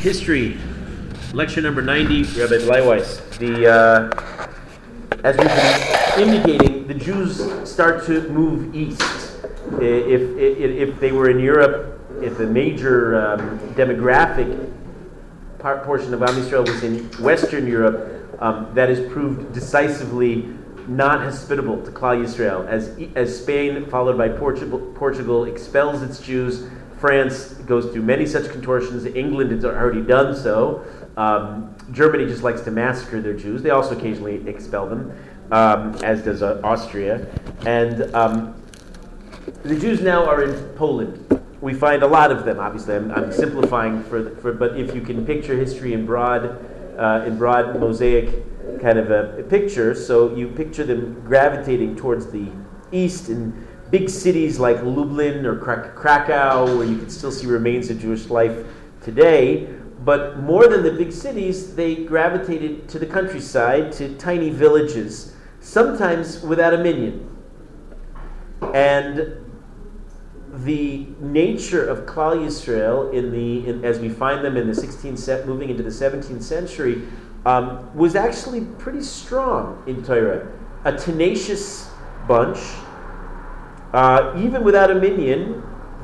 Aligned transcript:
history, 0.00 0.56
lecture 1.34 1.60
number 1.60 1.82
90, 1.82 2.22
Rabbi 2.22 2.54
Bleiweiss. 2.64 3.36
The, 3.36 3.70
uh, 3.70 4.10
as 5.22 5.36
we've 5.36 6.16
been 6.16 6.34
indicating, 6.34 6.86
the 6.86 6.94
Jews 6.94 7.68
start 7.68 8.06
to 8.06 8.26
move 8.30 8.74
east. 8.74 9.02
If, 9.78 10.38
if, 10.38 10.88
if 10.88 11.00
they 11.00 11.12
were 11.12 11.28
in 11.28 11.38
Europe, 11.38 12.00
if 12.22 12.38
the 12.38 12.46
major 12.46 13.20
um, 13.20 13.58
demographic 13.74 14.72
part, 15.58 15.84
portion 15.84 16.14
of 16.14 16.22
Am 16.22 16.30
Yisrael 16.30 16.66
was 16.66 16.82
in 16.82 17.04
Western 17.22 17.66
Europe, 17.66 18.40
um, 18.40 18.70
that 18.74 18.88
has 18.88 19.00
proved 19.12 19.52
decisively 19.52 20.48
not 20.88 21.20
hospitable 21.20 21.80
to 21.84 21.90
Klal 21.90 22.24
Yisrael. 22.24 22.66
As, 22.66 22.98
as 23.14 23.38
Spain, 23.38 23.84
followed 23.90 24.16
by 24.16 24.30
Portugal, 24.30 24.78
Portugal, 24.94 25.44
expels 25.44 26.00
its 26.00 26.20
Jews, 26.20 26.70
France 27.00 27.54
goes 27.66 27.90
through 27.90 28.02
many 28.02 28.26
such 28.26 28.50
contortions. 28.50 29.06
England 29.06 29.50
has 29.52 29.64
already 29.64 30.02
done 30.02 30.36
so. 30.36 30.84
Um, 31.16 31.74
Germany 31.92 32.26
just 32.26 32.42
likes 32.42 32.60
to 32.60 32.70
massacre 32.70 33.22
their 33.22 33.32
Jews. 33.32 33.62
They 33.62 33.70
also 33.70 33.96
occasionally 33.96 34.46
expel 34.46 34.86
them, 34.86 35.12
um, 35.50 35.94
as 36.04 36.22
does 36.22 36.42
uh, 36.42 36.60
Austria. 36.62 37.26
And 37.64 38.14
um, 38.14 38.54
the 39.62 39.78
Jews 39.80 40.02
now 40.02 40.26
are 40.26 40.44
in 40.44 40.54
Poland. 40.76 41.40
We 41.62 41.72
find 41.72 42.02
a 42.02 42.06
lot 42.06 42.30
of 42.30 42.44
them. 42.44 42.60
Obviously, 42.60 42.96
I'm, 42.96 43.10
I'm 43.12 43.32
simplifying 43.32 44.04
for, 44.04 44.36
for, 44.36 44.52
but 44.52 44.78
if 44.78 44.94
you 44.94 45.00
can 45.00 45.24
picture 45.24 45.56
history 45.56 45.94
in 45.94 46.04
broad, 46.04 46.62
uh, 46.98 47.24
in 47.26 47.38
broad 47.38 47.80
mosaic 47.80 48.28
kind 48.82 48.98
of 48.98 49.10
a, 49.10 49.38
a 49.38 49.42
picture. 49.42 49.94
So 49.94 50.34
you 50.34 50.48
picture 50.48 50.84
them 50.84 51.22
gravitating 51.24 51.96
towards 51.96 52.30
the 52.30 52.52
east 52.92 53.30
in 53.30 53.66
big 53.90 54.08
cities 54.08 54.58
like 54.58 54.82
Lublin 54.82 55.44
or 55.46 55.56
Krakow, 55.56 56.76
where 56.76 56.86
you 56.86 56.98
can 56.98 57.10
still 57.10 57.32
see 57.32 57.46
remains 57.46 57.90
of 57.90 58.00
Jewish 58.00 58.28
life 58.28 58.66
today. 59.02 59.68
But 60.04 60.38
more 60.38 60.66
than 60.66 60.82
the 60.82 60.92
big 60.92 61.12
cities, 61.12 61.74
they 61.74 61.94
gravitated 61.94 62.88
to 62.88 62.98
the 62.98 63.06
countryside, 63.06 63.92
to 63.92 64.16
tiny 64.16 64.50
villages, 64.50 65.34
sometimes 65.60 66.40
without 66.40 66.72
a 66.72 66.78
minyan. 66.78 67.28
And 68.72 69.36
the 70.52 71.06
nature 71.20 71.86
of 71.86 72.06
Klal 72.06 72.36
Yisrael, 72.36 73.12
in 73.12 73.30
the, 73.30 73.68
in, 73.68 73.84
as 73.84 73.98
we 73.98 74.08
find 74.08 74.44
them 74.44 74.56
in 74.56 74.66
the 74.66 74.72
16th, 74.72 75.46
moving 75.46 75.70
into 75.70 75.82
the 75.82 75.90
17th 75.90 76.42
century, 76.42 77.02
um, 77.46 77.94
was 77.96 78.14
actually 78.14 78.62
pretty 78.78 79.02
strong 79.02 79.82
in 79.86 80.02
Torah. 80.02 80.50
A 80.84 80.96
tenacious 80.96 81.90
bunch. 82.26 82.58
Uh, 83.92 84.34
even 84.38 84.62
without 84.62 84.90
a 84.90 84.94
minyan, 84.94 85.62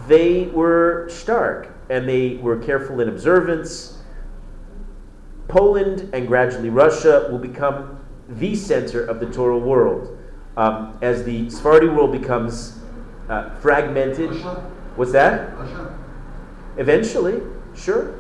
they 0.09 0.47
were 0.47 1.09
stark 1.09 1.73
and 1.89 2.09
they 2.09 2.37
were 2.37 2.59
careful 2.59 3.01
in 3.01 3.09
observance. 3.09 4.03
Poland 5.49 6.11
and 6.13 6.27
gradually 6.27 6.71
Russia 6.71 7.29
will 7.31 7.39
become 7.39 8.05
the 8.29 8.55
center 8.57 9.05
of 9.05 9.21
the 9.21 9.27
Torah 9.27 9.59
world. 9.59 10.19
Um, 10.57 10.99
as 11.03 11.23
the 11.25 11.49
Sephardi 11.51 11.89
world 11.89 12.13
becomes 12.13 12.79
uh, 13.29 13.51
fragmented. 13.57 14.31
Russia? 14.31 14.55
What's 14.97 15.13
that? 15.13 15.57
Russia? 15.57 15.99
Eventually, 16.79 17.43
sure. 17.75 18.15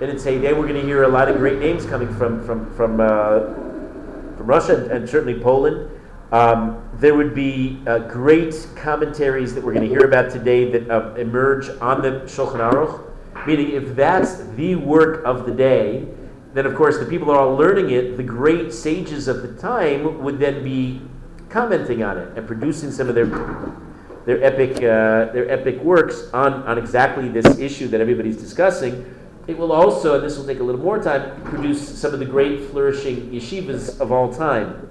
In 0.00 0.10
its 0.10 0.24
heyday, 0.24 0.52
we're 0.52 0.66
going 0.66 0.80
to 0.80 0.86
hear 0.86 1.04
a 1.04 1.08
lot 1.08 1.28
of 1.28 1.36
great 1.36 1.60
names 1.60 1.86
coming 1.86 2.12
from 2.16 2.44
from 2.44 2.74
from 2.74 3.00
uh, 3.00 3.54
from 4.36 4.46
Russia 4.46 4.82
and, 4.82 4.90
and 4.90 5.08
certainly 5.08 5.40
Poland. 5.40 5.88
Um, 6.32 6.88
there 6.94 7.14
would 7.14 7.34
be 7.34 7.82
uh, 7.86 7.98
great 7.98 8.66
commentaries 8.74 9.54
that 9.54 9.62
we're 9.62 9.74
going 9.74 9.86
to 9.86 9.94
hear 9.94 10.06
about 10.06 10.32
today 10.32 10.72
that 10.72 10.90
uh, 10.90 11.14
emerge 11.16 11.68
on 11.82 12.00
the 12.00 12.22
Shulchan 12.24 12.72
Aruch. 12.72 13.06
Meaning, 13.46 13.72
if 13.72 13.94
that's 13.94 14.44
the 14.54 14.76
work 14.76 15.22
of 15.26 15.44
the 15.44 15.52
day, 15.52 16.08
then 16.54 16.64
of 16.64 16.74
course 16.74 16.98
the 16.98 17.04
people 17.04 17.30
are 17.30 17.38
all 17.38 17.54
learning 17.54 17.90
it. 17.90 18.16
The 18.16 18.22
great 18.22 18.72
sages 18.72 19.28
of 19.28 19.42
the 19.42 19.52
time 19.60 20.22
would 20.22 20.38
then 20.38 20.64
be 20.64 21.02
commenting 21.50 22.02
on 22.02 22.16
it 22.16 22.38
and 22.38 22.46
producing 22.46 22.90
some 22.90 23.08
of 23.10 23.14
their 23.14 23.26
their 24.24 24.42
epic 24.42 24.76
uh, 24.76 25.32
their 25.32 25.50
epic 25.50 25.82
works 25.82 26.30
on 26.32 26.62
on 26.62 26.78
exactly 26.78 27.28
this 27.28 27.58
issue 27.58 27.88
that 27.88 28.00
everybody's 28.00 28.38
discussing. 28.38 29.04
It 29.48 29.58
will 29.58 29.72
also, 29.72 30.14
and 30.14 30.24
this 30.24 30.38
will 30.38 30.46
take 30.46 30.60
a 30.60 30.62
little 30.62 30.80
more 30.80 31.02
time, 31.02 31.42
produce 31.42 32.00
some 32.00 32.14
of 32.14 32.20
the 32.20 32.26
great 32.26 32.70
flourishing 32.70 33.32
yeshivas 33.32 34.00
of 34.00 34.12
all 34.12 34.32
time. 34.32 34.88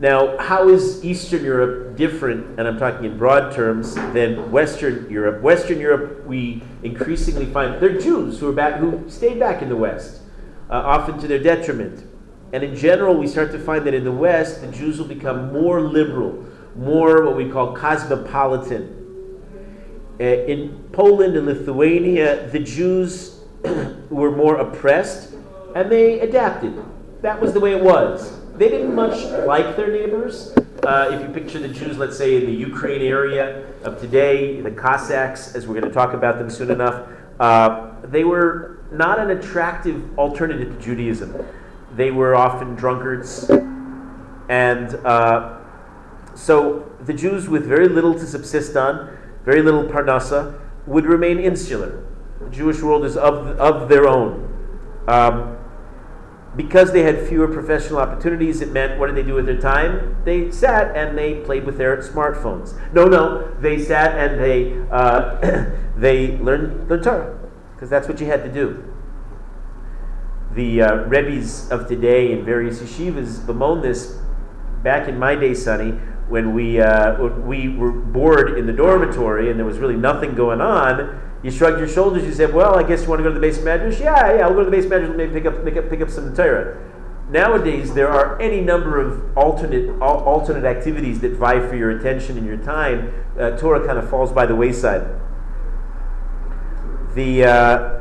Now, 0.00 0.38
how 0.38 0.68
is 0.68 1.04
Eastern 1.04 1.44
Europe 1.44 1.96
different, 1.96 2.58
and 2.58 2.68
I'm 2.68 2.78
talking 2.78 3.04
in 3.04 3.18
broad 3.18 3.52
terms, 3.52 3.96
than 3.96 4.52
Western 4.52 5.10
Europe? 5.10 5.42
Western 5.42 5.80
Europe, 5.80 6.24
we 6.24 6.62
increasingly 6.84 7.46
find 7.46 7.80
they're 7.80 7.98
Jews 7.98 8.38
who 8.38 8.48
are 8.48 8.52
back, 8.52 8.78
who 8.78 9.02
stayed 9.08 9.40
back 9.40 9.60
in 9.60 9.68
the 9.68 9.76
West, 9.76 10.20
uh, 10.70 10.74
often 10.74 11.18
to 11.18 11.26
their 11.26 11.40
detriment. 11.40 12.06
And 12.52 12.62
in 12.62 12.76
general, 12.76 13.16
we 13.16 13.26
start 13.26 13.50
to 13.52 13.58
find 13.58 13.84
that 13.88 13.94
in 13.94 14.04
the 14.04 14.12
West, 14.12 14.60
the 14.60 14.68
Jews 14.68 15.00
will 15.00 15.08
become 15.08 15.52
more 15.52 15.80
liberal, 15.80 16.46
more 16.76 17.24
what 17.24 17.36
we 17.36 17.50
call 17.50 17.74
cosmopolitan. 17.74 18.94
Uh, 20.20 20.24
in 20.24 20.88
Poland 20.92 21.36
and 21.36 21.46
Lithuania, 21.46 22.48
the 22.50 22.60
Jews 22.60 23.40
were 24.10 24.30
more 24.30 24.56
oppressed 24.56 25.34
and 25.74 25.90
they 25.90 26.20
adapted. 26.20 26.80
That 27.22 27.40
was 27.40 27.52
the 27.52 27.60
way 27.60 27.72
it 27.72 27.82
was. 27.82 28.37
They 28.58 28.68
didn't 28.68 28.92
much 28.92 29.22
like 29.46 29.76
their 29.76 29.92
neighbors. 29.92 30.52
Uh, 30.82 31.10
if 31.12 31.20
you 31.20 31.28
picture 31.28 31.60
the 31.60 31.68
Jews, 31.68 31.96
let's 31.96 32.18
say 32.18 32.38
in 32.38 32.46
the 32.46 32.52
Ukraine 32.52 33.02
area 33.02 33.64
of 33.84 34.00
today, 34.00 34.60
the 34.60 34.72
Cossacks, 34.72 35.54
as 35.54 35.68
we're 35.68 35.74
going 35.74 35.86
to 35.86 35.94
talk 35.94 36.12
about 36.12 36.38
them 36.38 36.50
soon 36.50 36.72
enough, 36.72 37.08
uh, 37.38 37.92
they 38.02 38.24
were 38.24 38.80
not 38.90 39.20
an 39.20 39.30
attractive 39.30 40.18
alternative 40.18 40.76
to 40.76 40.84
Judaism. 40.84 41.46
They 41.94 42.10
were 42.10 42.34
often 42.34 42.74
drunkards. 42.74 43.48
And 44.48 44.94
uh, 45.06 45.58
so 46.34 46.90
the 47.02 47.14
Jews, 47.14 47.48
with 47.48 47.64
very 47.64 47.88
little 47.88 48.14
to 48.14 48.26
subsist 48.26 48.76
on, 48.76 49.16
very 49.44 49.62
little 49.62 49.84
parnasa, 49.84 50.58
would 50.84 51.06
remain 51.06 51.38
insular. 51.38 52.04
The 52.40 52.50
Jewish 52.50 52.82
world 52.82 53.04
is 53.04 53.16
of, 53.16 53.46
of 53.60 53.88
their 53.88 54.08
own. 54.08 54.46
Um, 55.06 55.58
because 56.58 56.92
they 56.92 57.04
had 57.04 57.24
fewer 57.28 57.46
professional 57.46 58.00
opportunities, 58.00 58.60
it 58.60 58.72
meant 58.72 58.98
what 58.98 59.06
did 59.06 59.14
they 59.14 59.22
do 59.22 59.34
with 59.34 59.46
their 59.46 59.60
time? 59.60 60.16
They 60.24 60.50
sat 60.50 60.96
and 60.96 61.16
they 61.16 61.36
played 61.36 61.64
with 61.64 61.78
their 61.78 61.96
smartphones. 61.98 62.76
No, 62.92 63.04
no, 63.04 63.54
they 63.60 63.78
sat 63.78 64.18
and 64.18 64.40
they 64.40 64.76
uh, 64.90 65.70
they 65.96 66.36
learned 66.38 66.88
the 66.88 66.98
Torah 66.98 67.38
because 67.74 67.88
that's 67.88 68.08
what 68.08 68.20
you 68.20 68.26
had 68.26 68.42
to 68.42 68.52
do. 68.52 68.92
The 70.54 70.82
uh, 70.82 71.04
rebbes 71.04 71.70
of 71.70 71.86
today 71.86 72.32
in 72.32 72.44
various 72.44 72.80
yeshivas 72.80 73.46
bemoan 73.46 73.80
this. 73.80 74.18
Back 74.82 75.06
in 75.08 75.16
my 75.16 75.36
day, 75.36 75.54
Sonny, 75.54 76.00
when 76.28 76.54
we 76.54 76.80
uh, 76.80 77.22
we 77.22 77.68
were 77.68 77.90
bored 77.90 78.58
in 78.58 78.66
the 78.66 78.72
dormitory 78.72 79.50
and 79.50 79.58
there 79.58 79.66
was 79.66 79.78
really 79.78 79.96
nothing 79.96 80.34
going 80.34 80.60
on, 80.60 81.20
you 81.42 81.50
shrugged 81.50 81.78
your 81.78 81.88
shoulders. 81.88 82.24
You 82.24 82.32
said, 82.32 82.52
"Well, 82.52 82.76
I 82.76 82.82
guess 82.82 83.02
you 83.02 83.08
want 83.08 83.20
to 83.20 83.22
go 83.22 83.32
to 83.32 83.38
the 83.38 83.46
beis 83.46 83.58
medrash. 83.58 84.00
Yeah, 84.00 84.36
yeah, 84.36 84.46
I'll 84.46 84.54
go 84.54 84.64
to 84.64 84.70
the 84.70 84.70
base 84.70 84.90
and 84.90 85.16
maybe 85.16 85.32
pick 85.32 85.46
up, 85.46 85.64
pick 85.64 85.76
up, 85.76 85.88
pick 85.88 86.00
up 86.00 86.10
some 86.10 86.34
Torah." 86.34 86.76
Nowadays, 87.30 87.92
there 87.92 88.08
are 88.08 88.40
any 88.40 88.62
number 88.62 88.98
of 89.00 89.36
alternate 89.36 89.90
al- 90.00 90.24
alternate 90.24 90.64
activities 90.64 91.20
that 91.20 91.32
vie 91.32 91.60
for 91.66 91.76
your 91.76 91.90
attention 91.90 92.38
and 92.38 92.46
your 92.46 92.56
time. 92.56 93.12
Uh, 93.38 93.50
Torah 93.50 93.86
kind 93.86 93.98
of 93.98 94.08
falls 94.08 94.32
by 94.32 94.46
the 94.46 94.56
wayside. 94.56 95.06
The 97.14 97.44
uh, 97.44 98.00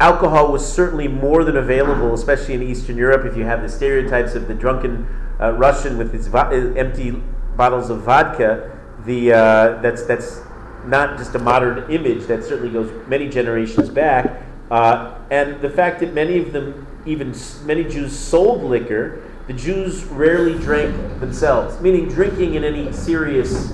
alcohol 0.00 0.52
was 0.52 0.66
certainly 0.66 1.06
more 1.06 1.44
than 1.44 1.56
available, 1.56 2.12
especially 2.12 2.54
in 2.54 2.62
Eastern 2.62 2.96
Europe. 2.96 3.24
If 3.24 3.36
you 3.36 3.44
have 3.44 3.62
the 3.62 3.68
stereotypes 3.68 4.34
of 4.34 4.48
the 4.48 4.54
drunken 4.54 5.06
uh, 5.40 5.52
Russian 5.52 5.98
with 5.98 6.12
his 6.12 6.26
va- 6.26 6.50
empty 6.76 7.10
bottles 7.56 7.90
of 7.90 8.02
vodka, 8.02 8.76
the 9.04 9.32
uh, 9.32 9.82
that's 9.82 10.04
that's 10.04 10.42
not 10.86 11.18
just 11.18 11.34
a 11.34 11.38
modern 11.38 11.90
image. 11.90 12.26
That 12.26 12.44
certainly 12.44 12.70
goes 12.70 12.90
many 13.08 13.28
generations 13.28 13.88
back. 13.88 14.42
Uh, 14.70 15.18
and 15.30 15.60
the 15.60 15.70
fact 15.70 16.00
that 16.00 16.12
many 16.12 16.38
of 16.38 16.52
them, 16.52 16.86
even 17.06 17.34
many 17.64 17.84
Jews, 17.84 18.16
sold 18.16 18.62
liquor. 18.62 19.22
The 19.46 19.54
Jews 19.54 20.04
rarely 20.04 20.58
drank 20.58 20.94
themselves, 21.20 21.80
meaning 21.80 22.06
drinking 22.08 22.54
in 22.54 22.64
any 22.64 22.92
serious 22.92 23.72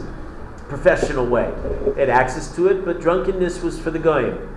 professional 0.69 1.27
way. 1.27 1.53
They 1.95 2.03
had 2.03 2.11
access 2.11 2.55
to 2.55 2.69
it, 2.69 2.85
but 2.85 3.01
drunkenness 3.01 3.61
was 3.61 3.79
for 3.79 3.91
the 3.91 3.99
goyim 3.99 4.49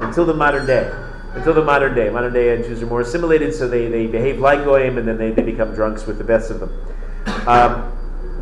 until 0.00 0.24
the 0.24 0.34
modern 0.34 0.66
day. 0.66 1.03
Until 1.34 1.54
the 1.54 1.64
modern 1.64 1.94
day. 1.94 2.10
Modern 2.10 2.32
day 2.32 2.56
Jews 2.62 2.82
are 2.82 2.86
more 2.86 3.00
assimilated, 3.00 3.54
so 3.54 3.68
they, 3.68 3.88
they 3.88 4.06
behave 4.06 4.38
like 4.38 4.64
Goyim 4.64 4.98
and 4.98 5.06
then 5.06 5.18
they, 5.18 5.30
they 5.30 5.42
become 5.42 5.74
drunks 5.74 6.06
with 6.06 6.18
the 6.18 6.24
best 6.24 6.50
of 6.50 6.60
them. 6.60 6.72
Um, 7.46 7.90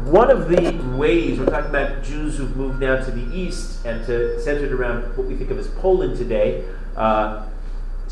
one 0.07 0.31
of 0.31 0.49
the 0.49 0.73
ways, 0.97 1.39
we're 1.39 1.47
talking 1.47 1.71
about 1.71 2.03
Jews 2.03 2.37
who've 2.37 2.57
moved 2.57 2.81
now 2.81 3.03
to 3.03 3.11
the 3.11 3.35
east 3.35 3.85
and 3.87 4.05
to 4.07 4.41
centered 4.41 4.73
around 4.73 5.17
what 5.17 5.27
we 5.27 5.37
think 5.37 5.51
of 5.51 5.59
as 5.59 5.69
Poland 5.69 6.17
today. 6.19 6.65
Uh, 6.97 7.47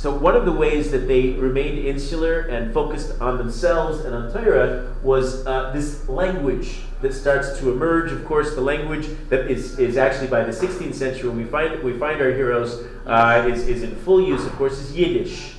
so 0.00 0.11
one 0.11 0.35
of 0.35 0.47
the 0.47 0.52
ways 0.52 0.91
that 0.93 1.06
they 1.08 1.32
remained 1.32 1.76
insular 1.76 2.41
and 2.41 2.73
focused 2.73 3.20
on 3.20 3.37
themselves 3.37 4.00
and 4.00 4.14
on 4.14 4.32
Torah 4.32 4.94
was 5.02 5.47
uh, 5.47 5.73
this 5.75 6.08
language 6.08 6.79
that 7.02 7.12
starts 7.12 7.58
to 7.58 7.70
emerge. 7.70 8.11
Of 8.11 8.25
course, 8.25 8.55
the 8.55 8.62
language 8.62 9.08
that 9.29 9.50
is, 9.50 9.79
is 9.79 9.99
actually 9.99 10.29
by 10.29 10.43
the 10.43 10.52
16th 10.52 10.94
century 10.94 11.29
when 11.29 11.37
we 11.37 11.44
find 11.44 11.82
we 11.82 11.93
find 11.99 12.19
our 12.23 12.32
heroes 12.32 12.82
uh, 13.05 13.47
is, 13.47 13.69
is 13.69 13.82
in 13.82 13.94
full 13.94 14.23
use. 14.23 14.47
Of 14.47 14.52
course, 14.52 14.79
is 14.79 14.97
Yiddish. 14.97 15.52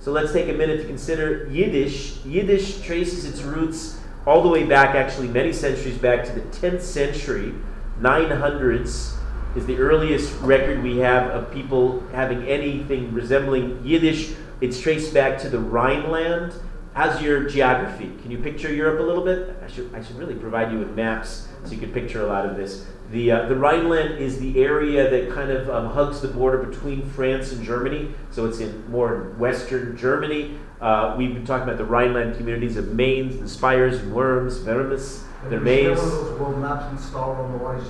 So 0.00 0.10
let's 0.10 0.32
take 0.32 0.48
a 0.48 0.54
minute 0.54 0.80
to 0.80 0.86
consider 0.86 1.46
Yiddish. 1.50 2.24
Yiddish 2.24 2.80
traces 2.80 3.26
its 3.26 3.42
roots 3.42 4.00
all 4.24 4.42
the 4.42 4.48
way 4.48 4.64
back, 4.64 4.94
actually 4.94 5.28
many 5.28 5.52
centuries 5.52 5.98
back 5.98 6.24
to 6.24 6.32
the 6.32 6.40
10th 6.40 6.80
century, 6.80 7.52
900s 8.00 9.18
is 9.54 9.66
the 9.66 9.76
earliest 9.76 10.40
record 10.40 10.82
we 10.82 10.98
have 10.98 11.30
of 11.30 11.52
people 11.52 12.02
having 12.12 12.46
anything 12.48 13.12
resembling 13.12 13.84
Yiddish. 13.84 14.32
It's 14.60 14.80
traced 14.80 15.12
back 15.12 15.38
to 15.40 15.48
the 15.48 15.58
Rhineland. 15.58 16.54
How's 16.94 17.22
your 17.22 17.48
geography? 17.48 18.12
Can 18.22 18.30
you 18.30 18.38
picture 18.38 18.72
Europe 18.72 19.00
a 19.00 19.02
little 19.02 19.24
bit? 19.24 19.56
I 19.62 19.66
should, 19.66 19.94
I 19.94 20.02
should 20.02 20.16
really 20.16 20.34
provide 20.34 20.72
you 20.72 20.78
with 20.78 20.94
maps 20.94 21.48
so 21.64 21.72
you 21.72 21.78
can 21.78 21.92
picture 21.92 22.22
a 22.22 22.26
lot 22.26 22.46
of 22.46 22.56
this. 22.56 22.86
The, 23.10 23.30
uh, 23.30 23.46
the 23.46 23.56
Rhineland 23.56 24.18
is 24.18 24.38
the 24.38 24.62
area 24.62 25.10
that 25.10 25.34
kind 25.34 25.50
of 25.50 25.68
um, 25.68 25.90
hugs 25.90 26.20
the 26.20 26.28
border 26.28 26.58
between 26.58 27.04
France 27.10 27.52
and 27.52 27.64
Germany. 27.64 28.14
So 28.30 28.46
it's 28.46 28.60
in 28.60 28.90
more 28.90 29.34
western 29.38 29.96
Germany. 29.96 30.58
Uh, 30.82 31.14
we've 31.16 31.32
been 31.32 31.46
talking 31.46 31.62
about 31.62 31.78
the 31.78 31.84
Rhineland 31.84 32.36
communities 32.36 32.76
of 32.76 32.92
Mainz, 32.92 33.38
the 33.38 33.48
Spires 33.48 34.00
and 34.00 34.12
Worms, 34.12 34.58
Wermes. 34.58 35.22
Their 35.48 35.60
maze. 35.60 35.98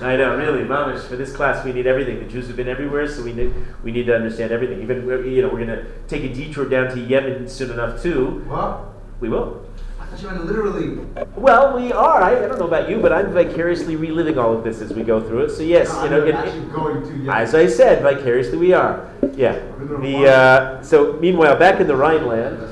I 0.02 0.16
know, 0.16 0.36
really, 0.36 0.64
mamish. 0.64 1.00
For 1.00 1.16
this 1.16 1.34
class, 1.34 1.64
we 1.64 1.72
need 1.72 1.86
everything. 1.86 2.18
The 2.18 2.26
Jews 2.26 2.46
have 2.48 2.56
been 2.56 2.68
everywhere, 2.68 3.06
so 3.08 3.22
we 3.22 3.32
need 3.32 3.54
we 3.82 3.92
need 3.92 4.06
to 4.06 4.14
understand 4.14 4.52
everything. 4.52 4.82
Even 4.82 5.06
you 5.06 5.42
know, 5.42 5.48
we're 5.48 5.64
going 5.64 5.68
to 5.68 5.84
take 6.06 6.22
a 6.22 6.32
detour 6.32 6.66
down 6.66 6.88
to 6.94 7.00
Yemen 7.00 7.48
soon 7.48 7.70
enough 7.70 8.02
too. 8.02 8.42
What? 8.46 8.84
We 9.20 9.28
will. 9.28 9.66
I 10.12 10.14
thought 10.14 10.22
you 10.22 10.30
meant 10.30 10.46
literally. 10.46 10.98
Well, 11.36 11.74
we 11.74 11.90
are. 11.92 12.22
I, 12.22 12.44
I, 12.44 12.48
don't 12.48 12.58
know 12.58 12.66
about 12.66 12.90
you, 12.90 13.00
but 13.00 13.12
I'm 13.12 13.32
vicariously 13.32 13.96
reliving 13.96 14.36
all 14.36 14.52
of 14.52 14.62
this 14.62 14.82
as 14.82 14.92
we 14.92 15.02
go 15.02 15.20
through 15.20 15.44
it. 15.44 15.50
So 15.50 15.62
yes, 15.62 15.88
no, 15.88 16.04
you 16.04 16.10
know, 16.10 16.24
it, 16.26 16.72
going 16.72 17.24
to 17.24 17.32
as 17.32 17.54
I 17.54 17.66
said, 17.66 18.02
vicariously 18.02 18.58
we 18.58 18.74
are. 18.74 19.08
Yeah. 19.34 19.58
The 19.78 20.28
uh, 20.28 20.82
so 20.82 21.14
meanwhile, 21.14 21.56
back 21.56 21.80
in 21.80 21.86
the 21.86 21.96
Rhineland 21.96 22.68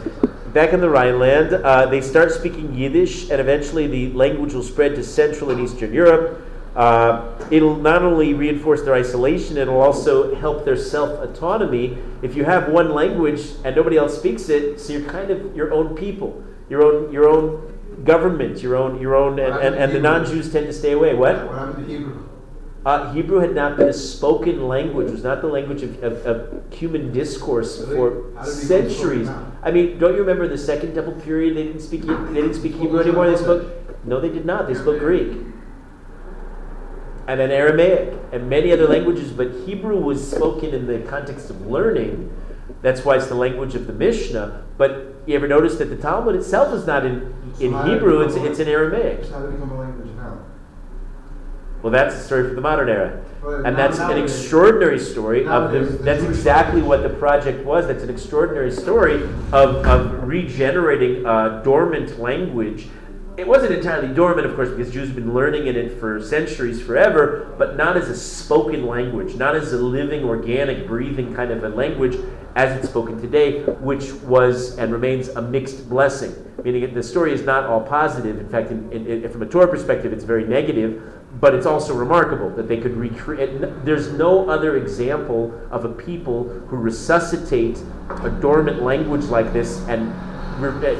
back 0.52 0.72
in 0.72 0.80
the 0.80 0.90
Rhineland, 0.90 1.54
uh, 1.54 1.86
they 1.86 2.00
start 2.00 2.32
speaking 2.32 2.74
Yiddish, 2.74 3.30
and 3.30 3.40
eventually 3.40 3.86
the 3.86 4.12
language 4.14 4.52
will 4.52 4.64
spread 4.64 4.96
to 4.96 5.04
Central 5.04 5.50
and 5.50 5.60
Eastern 5.60 5.92
Europe. 5.92 6.44
Uh, 6.74 7.34
it'll 7.50 7.76
not 7.76 8.02
only 8.02 8.34
reinforce 8.34 8.82
their 8.82 8.94
isolation, 8.94 9.56
it'll 9.56 9.80
also 9.80 10.34
help 10.34 10.64
their 10.64 10.76
self 10.76 11.20
autonomy. 11.20 11.98
If 12.22 12.36
you 12.36 12.44
have 12.44 12.68
one 12.68 12.92
language 12.92 13.42
and 13.64 13.74
nobody 13.76 13.96
else 13.96 14.18
speaks 14.18 14.48
it, 14.48 14.80
so 14.80 14.92
you're 14.92 15.08
kind 15.08 15.30
of 15.30 15.54
your 15.56 15.72
own 15.72 15.96
people, 15.96 16.42
your 16.70 16.82
own 16.84 17.12
your 17.12 17.28
own 17.28 17.76
government, 18.04 18.62
your 18.62 18.76
own 18.76 19.00
your 19.00 19.14
own, 19.14 19.38
and, 19.38 19.54
and, 19.56 19.74
and 19.74 19.92
the 19.92 20.00
non-Jews 20.00 20.50
tend 20.50 20.66
to 20.66 20.72
stay 20.72 20.92
away. 20.92 21.14
What? 21.14 21.44
What 21.46 21.58
happened 21.58 21.86
to 21.86 21.92
Hebrew? 21.92 22.28
Uh, 22.86 23.12
Hebrew 23.12 23.40
had 23.40 23.54
not 23.54 23.76
been 23.76 23.88
a 23.88 23.92
spoken 23.92 24.66
language; 24.66 25.08
it 25.08 25.12
was 25.12 25.24
not 25.24 25.42
the 25.42 25.48
language 25.48 25.82
of, 25.82 26.02
of, 26.02 26.24
of 26.24 26.72
human 26.72 27.12
discourse 27.12 27.84
for 27.84 28.32
centuries. 28.42 29.28
I 29.62 29.70
mean, 29.70 29.98
don't 29.98 30.14
you 30.14 30.20
remember 30.20 30.48
the 30.48 30.56
Second 30.56 30.94
Temple 30.94 31.12
period? 31.20 31.56
They 31.56 31.64
didn't 31.64 31.82
speak. 31.82 32.02
They 32.02 32.40
didn't 32.40 32.54
speak 32.54 32.76
Hebrew 32.76 33.00
anymore. 33.00 33.28
They 33.28 33.36
spoke. 33.36 33.68
No, 34.04 34.18
they 34.18 34.30
did 34.30 34.46
not. 34.46 34.66
They 34.66 34.74
spoke 34.74 34.98
Greek, 34.98 35.36
and 37.28 37.38
then 37.38 37.50
Aramaic, 37.50 38.16
and 38.32 38.48
many 38.48 38.72
other 38.72 38.86
languages. 38.86 39.30
But 39.32 39.50
Hebrew 39.66 39.98
was 39.98 40.30
spoken 40.30 40.72
in 40.72 40.86
the 40.86 41.00
context 41.00 41.50
of 41.50 41.66
learning. 41.66 42.34
That's 42.80 43.04
why 43.04 43.16
it's 43.16 43.26
the 43.26 43.34
language 43.34 43.74
of 43.74 43.86
the 43.86 43.92
Mishnah. 43.92 44.64
But 44.78 45.09
you 45.30 45.36
ever 45.36 45.48
notice 45.48 45.76
that 45.76 45.86
the 45.86 45.96
Talmud 45.96 46.34
itself 46.34 46.74
is 46.74 46.86
not 46.86 47.06
in 47.06 47.34
in 47.60 47.72
Hebrew? 47.86 48.20
It's 48.20 48.34
it's 48.34 48.58
in 48.58 48.68
Aramaic. 48.68 49.28
How 49.28 49.40
did 49.40 49.50
it 49.50 49.52
become 49.52 49.70
a 49.70 49.80
language 49.80 50.10
now? 50.16 50.38
Well, 51.82 51.92
that's 51.92 52.14
the 52.16 52.22
story 52.22 52.48
for 52.48 52.54
the 52.54 52.60
modern 52.60 52.88
era. 52.88 53.22
And 53.64 53.76
that's 53.76 53.98
an 53.98 54.18
extraordinary 54.18 54.98
story 54.98 55.46
of 55.46 55.72
the, 55.72 55.80
that's 55.80 56.22
exactly 56.22 56.82
what 56.82 57.02
the 57.02 57.08
project 57.08 57.64
was. 57.64 57.86
That's 57.86 58.02
an 58.02 58.10
extraordinary 58.10 58.70
story 58.70 59.22
of, 59.52 59.86
of 59.86 60.28
regenerating 60.28 61.24
a 61.24 61.62
dormant 61.64 62.20
language. 62.20 62.88
It 63.40 63.48
wasn't 63.48 63.72
entirely 63.72 64.08
dormant, 64.08 64.46
of 64.46 64.54
course, 64.54 64.68
because 64.68 64.92
Jews 64.92 65.08
have 65.08 65.16
been 65.16 65.32
learning 65.32 65.66
in 65.66 65.74
it 65.74 65.98
for 65.98 66.22
centuries, 66.22 66.82
forever, 66.82 67.54
but 67.56 67.74
not 67.74 67.96
as 67.96 68.10
a 68.10 68.14
spoken 68.14 68.86
language, 68.86 69.34
not 69.34 69.56
as 69.56 69.72
a 69.72 69.78
living, 69.78 70.24
organic, 70.24 70.86
breathing 70.86 71.34
kind 71.34 71.50
of 71.50 71.64
a 71.64 71.70
language 71.70 72.18
as 72.54 72.76
it's 72.76 72.90
spoken 72.90 73.18
today, 73.18 73.62
which 73.62 74.12
was 74.24 74.76
and 74.76 74.92
remains 74.92 75.28
a 75.28 75.40
mixed 75.40 75.88
blessing. 75.88 76.34
Meaning 76.62 76.92
the 76.92 77.02
story 77.02 77.32
is 77.32 77.40
not 77.40 77.64
all 77.64 77.80
positive. 77.80 78.38
In 78.38 78.48
fact, 78.50 78.70
in, 78.70 78.92
in, 78.92 79.06
in, 79.06 79.32
from 79.32 79.40
a 79.40 79.46
Torah 79.46 79.68
perspective, 79.68 80.12
it's 80.12 80.24
very 80.24 80.44
negative 80.44 81.02
but 81.40 81.54
it's 81.54 81.64
also 81.64 81.94
remarkable 81.94 82.50
that 82.50 82.66
they 82.66 82.76
could 82.76 82.94
recreate. 82.96 83.60
There's 83.84 84.10
no 84.12 84.50
other 84.50 84.76
example 84.76 85.58
of 85.70 85.84
a 85.84 85.88
people 85.88 86.48
who 86.66 86.76
resuscitate 86.76 87.78
a 88.10 88.28
dormant 88.28 88.82
language 88.82 89.24
like 89.26 89.52
this 89.52 89.78
and 89.88 90.12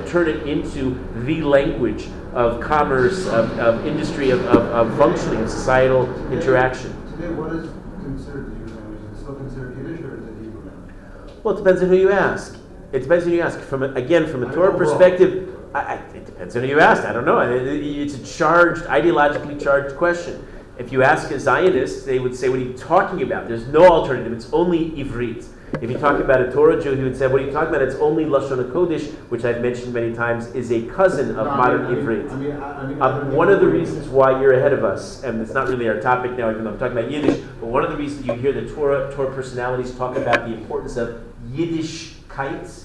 turn 0.09 0.29
it 0.29 0.47
into 0.47 0.99
the 1.27 1.43
language 1.43 2.09
of 2.35 2.61
commerce, 2.61 3.27
of, 3.27 3.59
of 3.59 3.87
industry, 3.87 4.31
of, 4.31 4.45
of, 4.47 4.63
of, 4.67 4.97
functioning, 4.99 5.41
of 5.41 5.51
societal 5.51 6.07
today, 6.07 6.37
interaction. 6.37 7.11
Today, 7.13 7.31
what 7.31 7.53
is 7.53 7.71
considered 8.03 8.47
the 8.47 8.59
Jewish 8.59 8.77
language? 8.77 9.01
Is 9.13 9.19
it 9.19 9.21
still 9.21 9.35
considered 9.35 9.77
Yiddish 9.77 10.01
or 10.01 10.19
is 10.19 10.25
it 10.25 10.43
Hebrew 10.43 10.65
now? 10.65 11.33
Well, 11.43 11.55
it 11.55 11.59
depends 11.59 11.83
on 11.83 11.89
who 11.89 11.97
you 11.97 12.13
ask. 12.13 12.57
It 12.93 13.01
depends 13.01 13.25
on 13.25 13.31
who 13.31 13.37
you 13.37 13.43
ask. 13.43 13.59
From 13.61 13.83
a, 13.83 13.93
again, 13.95 14.27
from 14.27 14.45
a 14.45 14.55
Torah 14.55 14.77
perspective, 14.77 15.57
I, 15.75 15.81
I, 15.81 15.95
it 16.15 16.27
depends 16.27 16.57
on 16.57 16.63
who 16.63 16.69
you 16.69 16.81
ask. 16.81 17.05
I 17.05 17.13
don't 17.13 17.25
know. 17.25 17.41
It's 17.41 18.15
a 18.15 18.25
charged, 18.25 18.83
ideologically 18.85 19.61
charged 19.61 19.97
question. 19.97 20.47
If 20.79 20.93
you 20.93 21.03
ask 21.03 21.31
a 21.31 21.39
Zionist, 21.39 22.07
they 22.07 22.19
would 22.19 22.35
say, 22.35 22.49
What 22.49 22.59
are 22.59 22.63
you 22.63 22.73
talking 22.73 23.23
about? 23.23 23.49
There's 23.49 23.67
no 23.67 23.87
alternative. 23.87 24.33
It's 24.33 24.53
only 24.53 24.91
Ivrit. 24.93 25.47
If 25.81 25.89
you 25.91 25.99
talk 25.99 26.21
about 26.21 26.41
a 26.43 26.51
Torah 26.51 26.83
Jew, 26.83 26.95
he 26.97 27.03
would 27.05 27.17
say, 27.17 27.27
What 27.27 27.41
are 27.41 27.45
you 27.45 27.53
talking 27.53 27.69
about? 27.69 27.83
It's 27.83 27.95
only 27.97 28.25
Lashon 28.25 28.71
HaKodesh, 28.71 29.13
which 29.31 29.45
I've 29.45 29.61
mentioned 29.63 29.95
many 29.95 30.13
times, 30.13 30.49
is 30.49 30.73
a 30.73 30.83
cousin 30.83 31.31
of 31.31 31.47
No, 31.47 31.51
I 31.53 31.57
modern 31.57 31.95
mean- 31.95 32.05
Ivrit. 32.05 32.31
I 32.33 32.37
mean, 32.37 32.53
I- 32.53 32.83
I 32.83 32.87
mean, 32.87 33.01
Um, 33.01 33.33
one 33.33 33.49
of 33.49 33.61
the 33.61 33.69
reasons 33.69 34.09
why 34.09 34.41
you're 34.41 34.53
ahead 34.55 34.73
of 34.73 34.85
us, 34.85 35.23
and 35.23 35.41
it's 35.41 35.55
not 35.55 35.69
really 35.69 35.89
our 35.89 36.01
topic 36.01 36.37
now, 36.37 36.51
even 36.51 36.65
though 36.65 36.71
I'm 36.71 36.79
talking 36.79 36.99
about 36.99 37.11
Yiddish, 37.11 37.39
but 37.61 37.69
one 37.69 37.85
of 37.85 37.91
the 37.91 37.97
reasons 37.97 38.27
you 38.27 38.33
hear 38.35 38.53
the 38.53 38.63
Torah, 38.63 39.11
Torah 39.13 39.33
personalities 39.33 39.93
talk 39.97 40.17
about 40.17 40.47
the 40.47 40.55
importance 40.55 40.97
of 40.97 41.21
Yiddishkeit, 41.55 42.85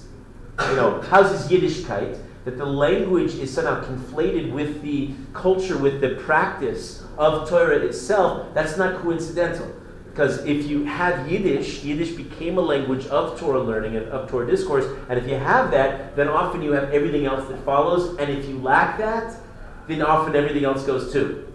you 0.69 0.75
know, 0.75 1.01
how's 1.09 1.31
this 1.31 1.47
Yiddishkeit? 1.51 2.17
That 2.45 2.59
the 2.59 2.65
language 2.65 3.39
is 3.39 3.51
somehow 3.51 3.81
conflated 3.81 4.53
with 4.53 4.83
the 4.83 5.09
culture, 5.33 5.75
with 5.79 5.99
the 5.99 6.09
practice 6.09 7.03
of 7.17 7.49
Torah 7.49 7.77
itself, 7.77 8.47
that's 8.53 8.77
not 8.77 9.01
coincidental. 9.01 9.65
Because 10.15 10.45
if 10.45 10.65
you 10.67 10.85
have 10.85 11.29
Yiddish, 11.29 11.83
Yiddish 11.83 12.11
became 12.11 12.57
a 12.57 12.61
language 12.61 13.05
of 13.07 13.37
Torah 13.37 13.59
learning 13.59 13.97
and 13.97 14.07
of 14.07 14.29
Torah 14.29 14.49
discourse, 14.49 14.85
and 15.09 15.19
if 15.19 15.27
you 15.27 15.35
have 15.35 15.71
that, 15.71 16.15
then 16.15 16.29
often 16.29 16.61
you 16.61 16.71
have 16.71 16.89
everything 16.91 17.25
else 17.25 17.45
that 17.49 17.59
follows, 17.65 18.17
and 18.17 18.31
if 18.31 18.47
you 18.47 18.57
lack 18.59 18.97
that, 18.97 19.35
then 19.89 20.01
often 20.01 20.33
everything 20.33 20.63
else 20.63 20.85
goes 20.85 21.11
too. 21.11 21.51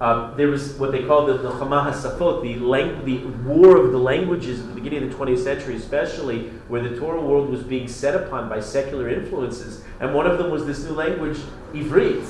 Um, 0.00 0.34
there 0.36 0.46
was 0.46 0.74
what 0.74 0.92
they 0.92 1.02
called 1.02 1.30
the, 1.30 1.38
the 1.38 1.50
Hamah 1.50 1.92
Safot, 1.92 2.44
the, 2.44 2.60
lang- 2.60 3.04
the 3.04 3.26
war 3.52 3.76
of 3.76 3.90
the 3.90 3.98
languages 3.98 4.60
at 4.60 4.68
the 4.68 4.74
beginning 4.80 5.02
of 5.02 5.10
the 5.10 5.16
20th 5.16 5.42
century, 5.42 5.74
especially, 5.74 6.50
where 6.68 6.80
the 6.80 6.96
Torah 6.96 7.20
world 7.20 7.50
was 7.50 7.64
being 7.64 7.88
set 7.88 8.14
upon 8.14 8.48
by 8.48 8.60
secular 8.60 9.08
influences. 9.08 9.82
And 9.98 10.14
one 10.14 10.28
of 10.28 10.38
them 10.38 10.52
was 10.52 10.64
this 10.64 10.84
new 10.84 10.92
language, 10.92 11.38
Ivrit, 11.72 12.24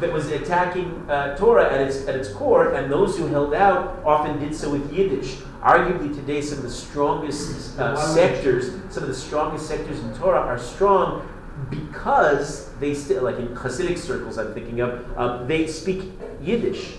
that 0.00 0.12
was 0.12 0.28
attacking 0.30 1.08
uh, 1.10 1.36
Torah 1.36 1.72
at 1.72 1.80
its, 1.80 2.06
at 2.06 2.14
its 2.14 2.28
core, 2.28 2.74
and 2.74 2.90
those 2.90 3.16
who 3.18 3.26
held 3.26 3.54
out 3.54 4.00
often 4.04 4.38
did 4.38 4.54
so 4.54 4.70
with 4.70 4.92
Yiddish. 4.92 5.36
Arguably 5.62 6.14
today, 6.14 6.40
some 6.40 6.58
of 6.58 6.64
the 6.64 6.70
strongest 6.70 7.78
uh, 7.78 7.96
sectors, 7.96 8.70
some 8.90 9.02
of 9.02 9.08
the 9.08 9.14
strongest 9.14 9.66
sectors 9.66 9.98
in 10.00 10.14
Torah 10.14 10.40
are 10.40 10.58
strong 10.58 11.28
because 11.70 12.72
they 12.78 12.94
still, 12.94 13.24
like 13.24 13.38
in 13.38 13.48
Hasidic 13.48 13.98
circles, 13.98 14.38
I'm 14.38 14.54
thinking 14.54 14.80
of, 14.80 15.18
um, 15.18 15.48
they 15.48 15.66
speak 15.66 16.04
Yiddish, 16.40 16.98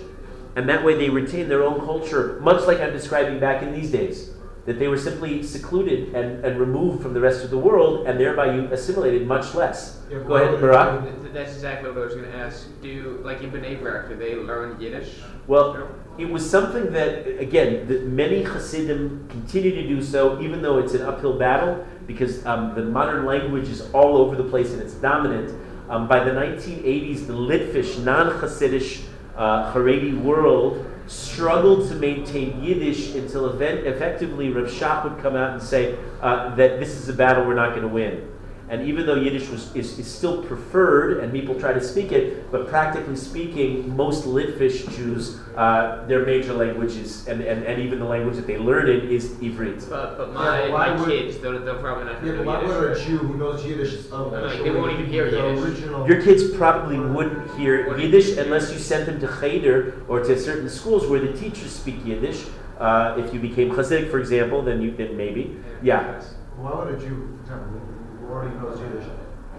and 0.58 0.68
that 0.68 0.84
way 0.84 0.96
they 0.96 1.10
retain 1.10 1.48
their 1.48 1.64
own 1.64 1.80
culture, 1.80 2.38
much 2.42 2.68
like 2.68 2.82
I'm 2.82 2.92
describing 2.92 3.40
back 3.40 3.64
in 3.64 3.74
these 3.74 3.92
days. 3.92 4.32
That 4.70 4.78
they 4.78 4.88
were 4.88 5.00
simply 5.00 5.42
secluded 5.42 6.14
and, 6.14 6.46
and 6.46 6.60
removed 6.60 7.02
from 7.02 7.16
the 7.16 7.20
rest 7.20 7.44
of 7.44 7.50
the 7.50 7.58
world, 7.58 8.06
and 8.06 8.20
thereby 8.20 8.54
you 8.54 8.72
assimilated 8.72 9.26
much 9.26 9.56
less. 9.56 10.00
Yeah, 10.12 10.20
Go 10.20 10.36
ahead, 10.36 10.62
Barak. 10.62 11.34
That's 11.34 11.54
exactly 11.54 11.90
what 11.90 11.98
I 11.98 12.06
was 12.06 12.14
going 12.14 12.32
to 12.32 12.38
ask. 12.38 12.68
Do 12.84 13.20
like 13.24 13.42
in 13.42 13.50
Bnei 13.50 13.82
Brak, 13.82 14.10
do 14.10 14.16
they 14.16 14.36
learn 14.36 14.80
Yiddish? 14.80 15.16
Well, 15.48 15.90
it 16.20 16.30
was 16.30 16.48
something 16.48 16.94
that, 16.94 17.26
again, 17.40 17.88
that 17.88 18.06
many 18.06 18.44
Hasidim 18.44 19.28
continue 19.28 19.74
to 19.74 19.88
do 19.88 20.04
so, 20.04 20.40
even 20.40 20.62
though 20.62 20.78
it's 20.78 20.94
an 20.94 21.02
uphill 21.02 21.40
battle, 21.40 21.84
because 22.06 22.46
um, 22.46 22.76
the 22.76 22.84
modern 22.84 23.26
language 23.26 23.70
is 23.70 23.90
all 23.92 24.18
over 24.18 24.36
the 24.36 24.48
place 24.48 24.72
and 24.72 24.84
it's 24.84 24.94
dominant. 24.94 25.52
Um, 25.90 26.08
by 26.08 26.24
the 26.24 26.30
1980s, 26.30 27.26
the 27.26 27.34
Litvish, 27.34 28.04
non 28.04 28.40
Hasidic 28.40 29.04
uh, 29.36 29.74
Haredi 29.74 30.16
world 30.22 30.86
struggled 31.10 31.90
to 31.90 31.96
maintain 31.96 32.64
Yiddish 32.64 33.16
until 33.16 33.50
event, 33.50 33.86
effectively 33.88 34.50
Rav 34.50 34.68
Shach 34.68 35.04
would 35.04 35.22
come 35.22 35.36
out 35.36 35.54
and 35.54 35.62
say 35.62 35.98
uh, 36.22 36.56
that 36.56 36.80
this 36.80 36.96
is 36.96 37.10
a 37.10 37.14
battle 37.14 37.46
we're 37.46 37.56
not 37.56 37.72
going 37.72 37.82
to 37.82 37.88
win. 37.88 38.32
And 38.70 38.88
even 38.88 39.08
though 39.08 39.16
Yiddish 39.16 39.50
was, 39.50 39.76
is, 39.76 39.98
is, 39.98 40.06
still 40.08 40.44
preferred 40.44 41.24
and 41.24 41.34
people 41.34 41.60
try 41.60 41.74
to 41.74 41.82
speak 41.82 42.12
it, 42.12 42.52
but 42.52 42.68
practically 42.68 43.16
speaking, 43.16 43.96
most 43.96 44.26
Litvish 44.26 44.88
Jews, 44.96 45.40
uh, 45.56 46.06
their 46.06 46.24
major 46.24 46.54
language 46.54 46.96
is, 46.96 47.28
and, 47.28 47.42
and, 47.42 47.64
and 47.64 47.82
even 47.82 47.98
the 47.98 48.06
language 48.06 48.36
that 48.36 48.46
they 48.46 48.60
learn 48.60 48.88
it 48.88 49.06
is 49.06 49.32
Ivrit. 49.42 49.90
But, 49.90 50.18
but 50.20 50.34
my, 50.34 50.66
Yeah, 50.66 50.72
my 50.72 50.96
would- 50.96 51.10
kids, 51.10 51.40
they'll, 51.40 51.60
they'll 51.66 51.80
probably 51.80 52.06
not 52.14 52.24
Yeah, 52.24 52.34
know 52.34 52.44
but 52.44 52.46
why 52.46 52.62
Yiddish. 52.62 52.78
would 52.78 52.92
a? 52.92 53.06
Jew 53.06 53.18
who 53.18 53.38
knows 53.38 53.66
Yiddish 53.66 53.94
of 54.12 54.32
No, 54.32 54.64
they 54.64 54.70
won't 54.70 54.94
even 54.94 55.08
hear 55.08 55.32
the 55.32 55.38
Yiddish. 55.38 55.66
original? 55.66 56.08
Your 56.08 56.22
kids 56.22 56.56
probably 56.56 57.00
wouldn't 57.00 57.58
hear 57.58 57.98
Yiddish 57.98 58.38
unless 58.38 58.72
you 58.72 58.78
sent 58.78 59.08
them 59.08 59.20
to 59.20 59.28
Cheder 59.42 60.04
or 60.08 60.20
to 60.24 60.40
certain 60.40 60.70
schools 60.70 61.08
where 61.08 61.20
the 61.20 61.34
teachers 61.34 61.72
speak 61.72 62.06
Yiddish. 62.06 62.46
Uh, 62.78 63.16
if 63.18 63.34
you 63.34 63.40
became 63.40 63.72
Hasidic, 63.72 64.10
for 64.12 64.20
example, 64.20 64.62
then 64.62 64.80
you 64.82 64.92
then 64.96 65.18
maybe. 65.18 65.58
Yeah. 65.82 66.22
Why 66.56 66.86
would 66.86 66.94
a 66.94 66.98
Jew, 67.00 67.36
for 67.38 67.42
example, 67.42 67.80
who 67.80 67.99
already 68.30 68.56
knows 68.56 68.80
Yiddish, 68.80 69.08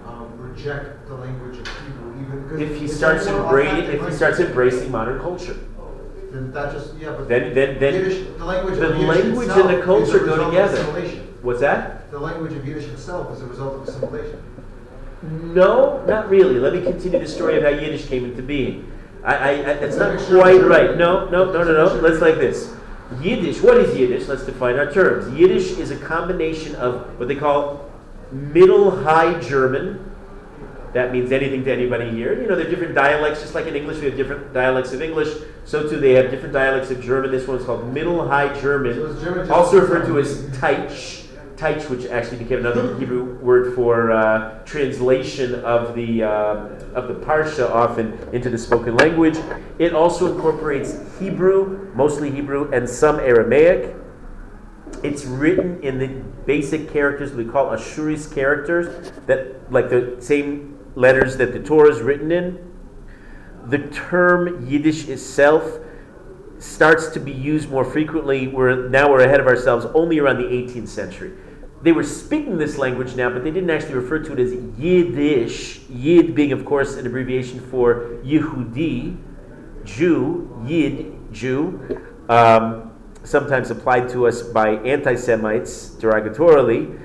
um, 0.06 0.32
reject 0.38 1.06
the 1.08 1.14
language 1.14 1.58
of 1.58 1.66
Hebrew 1.66 2.56
even? 2.56 2.60
If 2.60 2.80
he 2.80 2.88
starts 2.88 3.26
embracing, 3.26 3.84
if 3.90 4.06
he 4.06 4.12
starts 4.12 4.40
embracing 4.40 4.90
modern 4.90 5.20
culture, 5.20 5.56
Then 6.30 6.52
that 6.52 6.72
just, 6.72 6.94
yeah, 6.94 7.10
but. 7.10 7.28
then 7.28 7.54
then 7.54 7.80
then 7.80 7.94
Yiddish, 7.94 8.26
the 8.38 8.44
language 8.44 8.78
the 8.78 8.88
language 8.88 9.48
and 9.48 9.68
the 9.68 9.82
culture 9.82 10.20
go 10.20 10.48
together. 10.48 10.82
what's 11.42 11.60
that? 11.60 12.08
The 12.12 12.20
language 12.20 12.52
of 12.52 12.66
Yiddish 12.66 12.84
itself 12.84 13.32
is 13.34 13.42
a 13.42 13.46
result 13.46 13.74
of 13.74 13.88
assimilation. 13.88 14.40
No, 15.22 16.04
not 16.06 16.30
really. 16.30 16.58
Let 16.58 16.72
me 16.72 16.82
continue 16.82 17.18
the 17.18 17.28
story 17.28 17.56
of 17.58 17.64
how 17.64 17.70
Yiddish 17.70 18.06
came 18.06 18.24
into 18.24 18.42
being. 18.42 18.90
I, 19.22 19.34
I, 19.34 19.50
I 19.50 19.74
that's 19.74 19.96
not 19.96 20.18
quite 20.18 20.62
right. 20.62 20.96
No, 20.96 21.28
no, 21.28 21.52
no, 21.52 21.64
no, 21.64 21.72
no. 21.72 21.94
Let's 22.00 22.22
like 22.22 22.36
this. 22.36 22.72
Yiddish. 23.20 23.60
What 23.60 23.76
is 23.76 23.96
Yiddish? 23.98 24.28
Let's 24.28 24.46
define 24.46 24.78
our 24.78 24.90
terms. 24.90 25.36
Yiddish 25.36 25.72
is 25.78 25.90
a 25.90 25.96
combination 25.98 26.74
of 26.76 27.18
what 27.18 27.28
they 27.28 27.34
call 27.34 27.89
Middle 28.32 29.02
High 29.02 29.38
German. 29.40 30.06
That 30.92 31.12
means 31.12 31.30
anything 31.30 31.64
to 31.64 31.72
anybody 31.72 32.10
here. 32.10 32.40
You 32.40 32.48
know, 32.48 32.56
there 32.56 32.66
are 32.66 32.70
different 32.70 32.94
dialects, 32.96 33.40
just 33.40 33.54
like 33.54 33.66
in 33.66 33.76
English, 33.76 34.00
we 34.00 34.06
have 34.06 34.16
different 34.16 34.52
dialects 34.52 34.92
of 34.92 35.00
English. 35.00 35.28
So 35.64 35.88
too, 35.88 36.00
they 36.00 36.14
have 36.14 36.32
different 36.32 36.52
dialects 36.52 36.90
of 36.90 37.00
German. 37.00 37.30
This 37.30 37.46
one's 37.46 37.64
called 37.64 37.92
Middle 37.92 38.26
High 38.26 38.58
German, 38.60 38.94
So 38.94 39.22
German 39.22 39.50
also 39.50 39.80
referred 39.80 40.06
to 40.06 40.18
as 40.18 40.42
Teich. 40.58 41.26
Teich, 41.56 41.88
which 41.90 42.06
actually 42.06 42.38
became 42.38 42.60
another 42.60 42.96
Hebrew 42.98 43.34
word 43.38 43.74
for 43.74 44.10
uh, 44.10 44.64
translation 44.64 45.54
of 45.56 45.94
the 45.94 46.24
uh, 46.24 46.56
of 46.94 47.06
the 47.06 47.14
parsha, 47.14 47.70
often 47.70 48.18
into 48.32 48.50
the 48.50 48.58
spoken 48.58 48.96
language. 48.96 49.38
It 49.78 49.94
also 49.94 50.34
incorporates 50.34 50.98
Hebrew, 51.20 51.92
mostly 51.94 52.30
Hebrew, 52.30 52.70
and 52.72 52.88
some 52.88 53.20
Aramaic. 53.20 53.94
It's 55.02 55.24
written 55.24 55.82
in 55.82 55.98
the 55.98 56.08
basic 56.46 56.92
characters 56.92 57.32
we 57.32 57.44
call 57.44 57.70
Ashuri's 57.72 58.26
characters, 58.26 59.12
that 59.26 59.72
like 59.72 59.88
the 59.88 60.16
same 60.20 60.78
letters 60.94 61.36
that 61.38 61.52
the 61.52 61.60
Torah 61.60 61.90
is 61.90 62.00
written 62.00 62.30
in. 62.30 62.70
The 63.66 63.78
term 63.88 64.66
Yiddish 64.66 65.08
itself 65.08 65.78
starts 66.58 67.08
to 67.08 67.20
be 67.20 67.32
used 67.32 67.70
more 67.70 67.84
frequently. 67.84 68.48
We're 68.48 68.88
now 68.88 69.10
we're 69.10 69.20
ahead 69.20 69.40
of 69.40 69.46
ourselves 69.46 69.86
only 69.94 70.18
around 70.18 70.38
the 70.38 70.44
18th 70.44 70.88
century. 70.88 71.32
They 71.82 71.92
were 71.92 72.04
speaking 72.04 72.58
this 72.58 72.76
language 72.76 73.16
now, 73.16 73.30
but 73.30 73.42
they 73.42 73.50
didn't 73.50 73.70
actually 73.70 73.94
refer 73.94 74.18
to 74.18 74.32
it 74.34 74.38
as 74.38 74.52
Yiddish. 74.78 75.80
Yid 75.88 76.34
being, 76.34 76.52
of 76.52 76.66
course, 76.66 76.96
an 76.96 77.06
abbreviation 77.06 77.58
for 77.58 78.18
Yehudi, 78.22 79.16
Jew, 79.84 80.62
Yid, 80.66 81.32
Jew. 81.32 82.04
Um, 82.28 82.89
sometimes 83.30 83.70
applied 83.70 84.08
to 84.10 84.26
us 84.26 84.42
by 84.42 84.70
anti 84.78 85.14
Semites 85.14 85.90
derogatorily. 85.90 86.98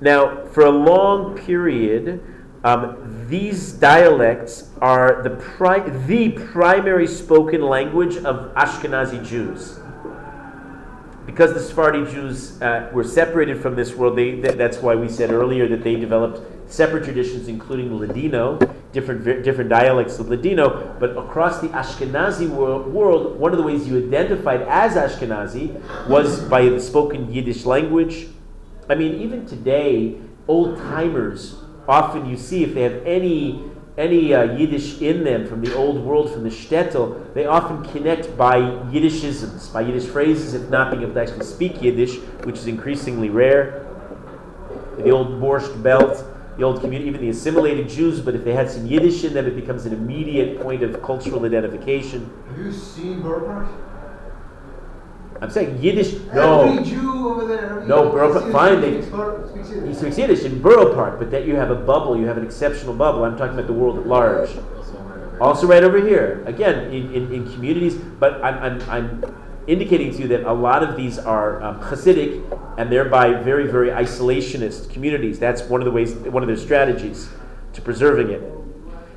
Now, 0.00 0.44
for 0.46 0.66
a 0.66 0.70
long 0.70 1.36
period, 1.38 2.22
um, 2.62 3.26
these 3.28 3.72
dialects 3.72 4.70
are 4.80 5.22
the, 5.22 5.30
pri- 5.30 5.88
the 6.06 6.30
primary 6.32 7.06
spoken 7.06 7.62
language 7.62 8.16
of 8.16 8.54
Ashkenazi 8.54 9.26
Jews. 9.26 9.78
Because 11.26 11.54
the 11.54 11.60
Sephardi 11.60 12.04
Jews 12.10 12.60
uh, 12.60 12.90
were 12.92 13.04
separated 13.04 13.60
from 13.60 13.76
this 13.76 13.94
world, 13.94 14.16
they, 14.16 14.32
th- 14.32 14.54
that's 14.54 14.78
why 14.78 14.94
we 14.94 15.08
said 15.08 15.30
earlier 15.30 15.66
that 15.68 15.82
they 15.82 15.96
developed 15.96 16.42
separate 16.66 17.04
traditions, 17.04 17.48
including 17.48 17.98
Ladino, 17.98 18.58
different, 18.92 19.24
different 19.44 19.70
dialects 19.70 20.18
of 20.18 20.28
Ladino. 20.28 20.96
But 20.98 21.16
across 21.16 21.60
the 21.60 21.68
Ashkenazi 21.68 22.48
wor- 22.48 22.82
world, 22.82 23.38
one 23.38 23.52
of 23.52 23.58
the 23.58 23.64
ways 23.64 23.86
you 23.88 23.98
identified 23.98 24.62
as 24.62 24.94
Ashkenazi 24.94 26.08
was 26.08 26.40
by 26.44 26.68
the 26.68 26.80
spoken 26.80 27.32
Yiddish 27.32 27.64
language. 27.64 28.28
I 28.88 28.94
mean, 28.94 29.20
even 29.20 29.46
today, 29.46 30.18
old 30.46 30.76
timers 30.78 31.56
often 31.88 32.28
you 32.28 32.36
see 32.36 32.64
if 32.64 32.74
they 32.74 32.82
have 32.82 33.02
any 33.06 33.62
any 33.96 34.34
uh, 34.34 34.56
Yiddish 34.56 35.00
in 35.00 35.22
them 35.22 35.46
from 35.46 35.62
the 35.62 35.72
old 35.76 36.04
world, 36.04 36.32
from 36.32 36.42
the 36.42 36.48
shtetl, 36.48 37.32
they 37.32 37.46
often 37.46 37.84
connect 37.92 38.36
by 38.36 38.56
Yiddishisms, 38.56 39.72
by 39.72 39.82
Yiddish 39.82 40.06
phrases, 40.06 40.54
if 40.54 40.68
not 40.68 40.90
being 40.90 41.04
able 41.04 41.14
to 41.14 41.20
actually 41.20 41.44
speak 41.44 41.80
Yiddish, 41.80 42.18
which 42.42 42.56
is 42.56 42.66
increasingly 42.66 43.30
rare. 43.30 43.86
The 44.96 45.10
old 45.10 45.40
Borscht 45.40 45.80
Belt, 45.82 46.24
the 46.56 46.62
old 46.62 46.80
community, 46.80 47.08
even 47.08 47.20
the 47.20 47.30
assimilated 47.30 47.88
Jews, 47.88 48.20
but 48.20 48.34
if 48.34 48.44
they 48.44 48.52
had 48.52 48.70
some 48.70 48.86
Yiddish 48.86 49.24
in 49.24 49.34
them, 49.34 49.46
it 49.46 49.56
becomes 49.56 49.86
an 49.86 49.92
immediate 49.92 50.60
point 50.60 50.82
of 50.82 51.02
cultural 51.02 51.44
identification. 51.44 52.30
Have 52.48 52.58
you 52.58 52.72
seen 52.72 53.22
Park? 53.22 53.68
I'm 55.40 55.50
saying 55.50 55.82
Yiddish, 55.82 56.14
no. 56.32 56.62
Every 56.62 56.84
Jew 56.84 57.28
over 57.28 57.46
there. 57.46 57.84
No, 57.86 58.10
Borough 58.10 58.32
Park- 58.32 58.52
fine, 58.52 58.80
they- 58.80 59.02
speaks 59.02 59.50
speaks 59.50 59.68
Yiddish. 59.70 59.88
He 59.88 59.94
speaks 59.94 60.18
Yiddish 60.18 60.44
in 60.44 60.62
Borough 60.62 60.94
Park, 60.94 61.18
but 61.18 61.30
that 61.32 61.44
you 61.44 61.56
have 61.56 61.70
a 61.70 61.74
bubble, 61.74 62.16
you 62.16 62.26
have 62.26 62.38
an 62.38 62.44
exceptional 62.44 62.94
bubble. 62.94 63.24
I'm 63.24 63.36
talking 63.36 63.54
about 63.54 63.66
the 63.66 63.72
world 63.72 63.98
at 63.98 64.06
large. 64.06 64.50
Also, 65.40 65.66
right 65.66 65.82
over 65.82 65.98
here, 66.00 66.44
again, 66.46 66.92
in, 66.92 67.12
in, 67.12 67.32
in 67.32 67.52
communities, 67.52 67.96
but 67.96 68.42
I'm, 68.44 68.80
I'm, 68.80 68.90
I'm 68.90 69.34
indicating 69.66 70.12
to 70.12 70.22
you 70.22 70.28
that 70.28 70.44
a 70.44 70.52
lot 70.52 70.82
of 70.82 70.96
these 70.96 71.18
are 71.18 71.62
um, 71.62 71.80
Hasidic 71.80 72.42
and 72.78 72.90
thereby 72.90 73.34
very, 73.34 73.66
very 73.66 73.88
isolationist 73.88 74.90
communities. 74.90 75.38
That's 75.38 75.62
one 75.62 75.80
of 75.80 75.84
the 75.84 75.90
ways, 75.90 76.14
one 76.14 76.42
of 76.42 76.46
their 76.46 76.56
strategies 76.56 77.28
to 77.72 77.82
preserving 77.82 78.30
it. 78.30 78.42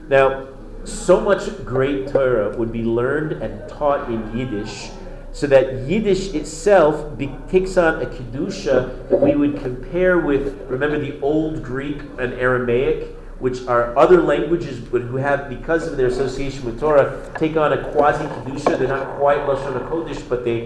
Now, 0.09 0.47
so 0.83 1.19
much 1.19 1.65
great 1.65 2.07
Torah 2.07 2.55
would 2.57 2.71
be 2.71 2.83
learned 2.83 3.43
and 3.43 3.67
taught 3.67 4.09
in 4.09 4.37
Yiddish, 4.37 4.89
so 5.33 5.45
that 5.47 5.85
Yiddish 5.85 6.33
itself 6.33 7.17
be, 7.17 7.29
takes 7.49 7.77
on 7.77 8.01
a 8.01 8.05
kedusha 8.05 9.09
that 9.09 9.19
we 9.19 9.35
would 9.35 9.59
compare 9.61 10.17
with. 10.17 10.61
Remember 10.69 10.97
the 10.97 11.19
Old 11.19 11.61
Greek 11.61 11.99
and 12.17 12.33
Aramaic, 12.33 13.16
which 13.39 13.65
are 13.67 13.95
other 13.97 14.21
languages, 14.21 14.79
but 14.79 15.01
who 15.01 15.17
have, 15.17 15.49
because 15.49 15.87
of 15.87 15.97
their 15.97 16.07
association 16.07 16.65
with 16.65 16.79
Torah, 16.79 17.31
take 17.37 17.55
on 17.55 17.73
a 17.73 17.91
quasi 17.91 18.25
kedusha. 18.25 18.77
They're 18.79 18.87
not 18.87 19.17
quite 19.17 19.39
lashon 19.39 19.79
hakodesh, 19.79 20.27
but 20.27 20.43
they 20.43 20.65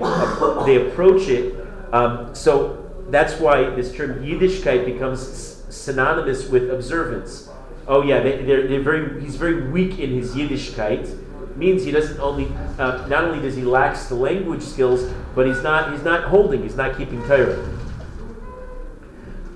they 0.66 0.88
approach 0.88 1.28
it. 1.28 1.56
Um, 1.92 2.34
so 2.34 2.90
that's 3.10 3.40
why 3.40 3.70
this 3.72 3.94
term 3.94 4.24
Yiddishkeit 4.24 4.86
becomes 4.86 5.22
synonymous 5.70 6.48
with 6.48 6.72
observance. 6.72 7.50
Oh 7.88 8.04
yeah, 8.04 8.22
they, 8.22 8.44
they're, 8.44 8.68
they're 8.68 8.82
very. 8.82 9.22
He's 9.22 9.36
very 9.36 9.70
weak 9.70 10.00
in 10.00 10.12
his 10.12 10.34
Yiddishkeit. 10.36 11.18
Means 11.58 11.84
he 11.84 11.92
doesn't 11.92 12.20
only. 12.20 12.48
Uh, 12.80 13.06
not 13.08 13.26
only 13.26 13.42
does 13.42 13.56
he 13.56 13.64
lacks 13.64 14.06
the 14.06 14.16
language 14.16 14.62
skills, 14.64 15.12
but 15.36 15.46
he's 15.46 15.62
not. 15.62 15.92
He's 15.92 16.04
not 16.04 16.24
holding. 16.30 16.64
He's 16.64 16.78
not 16.78 16.98
keeping 16.98 17.22
Torah. 17.28 17.68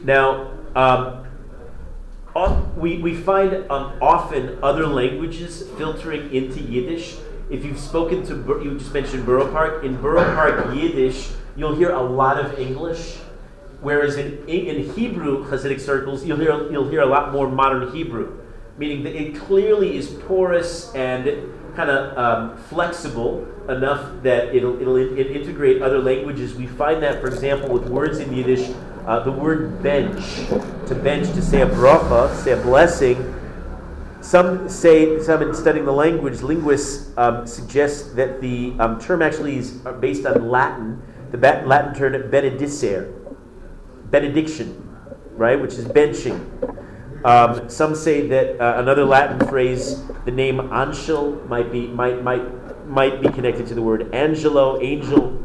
Now, 0.03 0.51
um, 0.75 1.24
we, 2.75 2.97
we 2.97 3.15
find 3.15 3.53
um, 3.71 3.97
often 4.01 4.59
other 4.61 4.85
languages 4.85 5.63
filtering 5.77 6.33
into 6.33 6.59
Yiddish. 6.59 7.15
If 7.49 7.63
you've 7.63 7.79
spoken 7.79 8.25
to, 8.27 8.35
you 8.61 8.77
just 8.77 8.93
mentioned 8.93 9.25
Borough 9.25 9.51
Park. 9.51 9.85
In 9.85 10.01
Borough 10.01 10.35
Park 10.35 10.75
Yiddish, 10.75 11.29
you'll 11.55 11.75
hear 11.75 11.91
a 11.91 12.01
lot 12.01 12.37
of 12.37 12.59
English, 12.59 13.15
whereas 13.81 14.17
in, 14.17 14.45
in 14.49 14.93
Hebrew 14.93 15.45
Hasidic 15.45 15.79
circles, 15.79 16.25
you'll 16.25 16.39
hear, 16.39 16.71
you'll 16.71 16.89
hear 16.89 17.01
a 17.01 17.05
lot 17.05 17.31
more 17.31 17.49
modern 17.49 17.93
Hebrew, 17.93 18.37
meaning 18.77 19.03
that 19.03 19.15
it 19.15 19.35
clearly 19.35 19.95
is 19.95 20.09
porous 20.09 20.93
and 20.93 21.51
kind 21.75 21.89
of 21.89 22.17
um, 22.17 22.57
flexible 22.57 23.47
enough 23.69 24.23
that 24.23 24.53
it'll, 24.53 24.79
it'll 24.81 24.97
in, 24.97 25.17
it 25.17 25.27
integrate 25.27 25.81
other 25.81 25.99
languages. 25.99 26.53
We 26.55 26.67
find 26.67 27.01
that, 27.03 27.21
for 27.21 27.27
example, 27.27 27.69
with 27.69 27.87
words 27.87 28.19
in 28.19 28.33
Yiddish, 28.33 28.73
uh, 29.05 29.19
the 29.23 29.31
word 29.31 29.81
bench, 29.83 30.47
to 30.87 30.95
bench, 30.95 31.27
to 31.33 31.41
say 31.41 31.61
a 31.61 31.67
bracha, 31.67 32.35
say 32.43 32.51
a 32.51 32.57
blessing. 32.57 33.33
Some 34.21 34.67
say, 34.67 35.21
some 35.21 35.43
in 35.43 35.53
studying 35.53 35.85
the 35.85 35.91
language, 35.91 36.41
linguists 36.41 37.15
um, 37.17 37.45
suggest 37.45 38.15
that 38.15 38.41
the 38.41 38.73
um, 38.79 38.99
term 38.99 39.21
actually 39.21 39.57
is 39.57 39.85
uh, 39.85 39.91
based 39.91 40.25
on 40.25 40.49
Latin, 40.49 41.01
the 41.31 41.37
Latin 41.37 41.93
term 41.93 42.13
benedicere, 42.31 43.13
benediction, 44.09 44.89
right, 45.37 45.59
which 45.61 45.75
is 45.75 45.85
benching. 45.85 46.41
Um, 47.23 47.69
some 47.69 47.95
say 47.95 48.27
that 48.27 48.59
uh, 48.59 48.79
another 48.79 49.05
Latin 49.05 49.47
phrase, 49.47 50.03
the 50.25 50.31
name 50.31 50.57
anshel, 50.57 51.47
might 51.47 51.71
be 51.71 51.87
might 51.87 52.23
might 52.23 52.87
might 52.87 53.21
be 53.21 53.29
connected 53.29 53.67
to 53.67 53.75
the 53.75 53.81
word 53.81 54.13
angelo, 54.13 54.79
angel, 54.81 55.43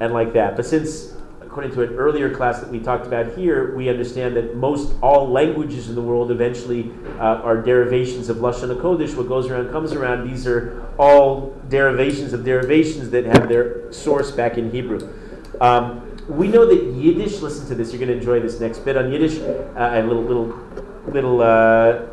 and 0.00 0.12
like 0.12 0.32
that. 0.32 0.56
But 0.56 0.66
since, 0.66 1.14
according 1.58 1.74
to 1.74 1.92
an 1.92 1.98
earlier 1.98 2.32
class 2.32 2.60
that 2.60 2.70
we 2.70 2.78
talked 2.78 3.04
about 3.04 3.36
here, 3.36 3.74
we 3.74 3.88
understand 3.88 4.36
that 4.36 4.54
most 4.54 4.94
all 5.02 5.28
languages 5.28 5.88
in 5.88 5.96
the 5.96 6.00
world 6.00 6.30
eventually 6.30 6.92
uh, 7.18 7.42
are 7.42 7.60
derivations 7.60 8.28
of 8.28 8.36
Lashon 8.36 8.72
HaKodesh. 8.72 9.16
What 9.16 9.26
goes 9.26 9.48
around 9.48 9.72
comes 9.72 9.92
around. 9.92 10.30
These 10.30 10.46
are 10.46 10.88
all 10.98 11.60
derivations 11.68 12.32
of 12.32 12.44
derivations 12.44 13.10
that 13.10 13.24
have 13.24 13.48
their 13.48 13.92
source 13.92 14.30
back 14.30 14.56
in 14.56 14.70
Hebrew. 14.70 15.12
Um, 15.60 16.16
we 16.28 16.46
know 16.46 16.64
that 16.64 16.80
Yiddish. 16.94 17.40
Listen 17.40 17.66
to 17.66 17.74
this. 17.74 17.92
You're 17.92 17.98
going 17.98 18.12
to 18.12 18.18
enjoy 18.18 18.38
this 18.38 18.60
next 18.60 18.78
bit 18.84 18.96
on 18.96 19.10
Yiddish. 19.10 19.40
Uh, 19.40 19.74
a 19.76 20.02
little 20.04 20.22
little 20.22 20.46
little 21.08 21.40
uh, 21.42 22.06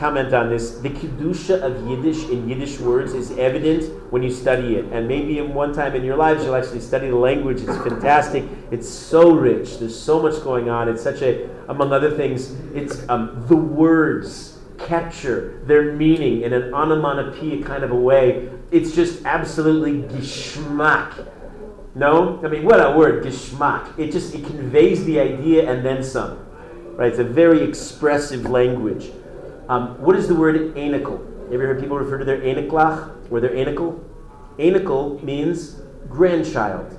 comment 0.00 0.32
on 0.32 0.48
this. 0.48 0.78
The 0.78 0.88
kedusha 0.88 1.60
of 1.60 1.86
Yiddish 1.86 2.30
in 2.30 2.48
Yiddish 2.48 2.80
words 2.80 3.12
is 3.12 3.32
evident 3.32 3.84
when 4.10 4.22
you 4.22 4.30
study 4.30 4.76
it, 4.76 4.86
and 4.86 5.06
maybe 5.06 5.38
in 5.38 5.52
one 5.52 5.74
time 5.74 5.94
in 5.94 6.02
your 6.02 6.16
lives 6.16 6.42
you'll 6.42 6.56
actually 6.56 6.80
study 6.80 7.10
the 7.10 7.16
language. 7.16 7.60
It's 7.60 7.76
fantastic. 7.76 8.44
It's 8.70 8.88
so 8.88 9.32
rich. 9.32 9.78
There's 9.78 9.96
so 9.96 10.20
much 10.20 10.42
going 10.42 10.70
on. 10.70 10.88
It's 10.88 11.02
such 11.02 11.20
a, 11.20 11.50
among 11.68 11.92
other 11.92 12.10
things, 12.16 12.56
it's 12.74 13.06
um, 13.10 13.44
the 13.46 13.56
words 13.56 14.58
capture 14.78 15.62
their 15.66 15.92
meaning 15.92 16.40
in 16.40 16.54
an 16.54 16.72
onomatopoeia 16.72 17.62
kind 17.62 17.84
of 17.84 17.90
a 17.90 17.94
way. 17.94 18.48
It's 18.70 18.94
just 18.94 19.26
absolutely 19.26 20.02
geschmack. 20.16 21.28
No, 21.94 22.40
I 22.42 22.48
mean 22.48 22.64
what 22.64 22.80
a 22.80 22.96
word, 22.96 23.22
geschmack. 23.22 23.98
It 23.98 24.12
just 24.12 24.34
it 24.34 24.46
conveys 24.46 25.04
the 25.04 25.20
idea 25.20 25.70
and 25.70 25.84
then 25.84 26.02
some. 26.02 26.38
Right? 26.96 27.10
It's 27.10 27.18
a 27.18 27.24
very 27.24 27.62
expressive 27.62 28.46
language. 28.46 29.10
Um, 29.70 30.02
what 30.02 30.16
is 30.16 30.26
the 30.26 30.34
word 30.34 30.56
anical? 30.74 31.20
You 31.48 31.54
ever 31.54 31.68
heard 31.68 31.80
people 31.80 31.96
refer 31.96 32.18
to 32.18 32.24
their 32.24 32.40
aniklach 32.40 33.30
or 33.30 33.38
their 33.38 33.52
anical? 33.52 34.02
Anical 34.58 35.22
means 35.22 35.80
grandchild. 36.08 36.98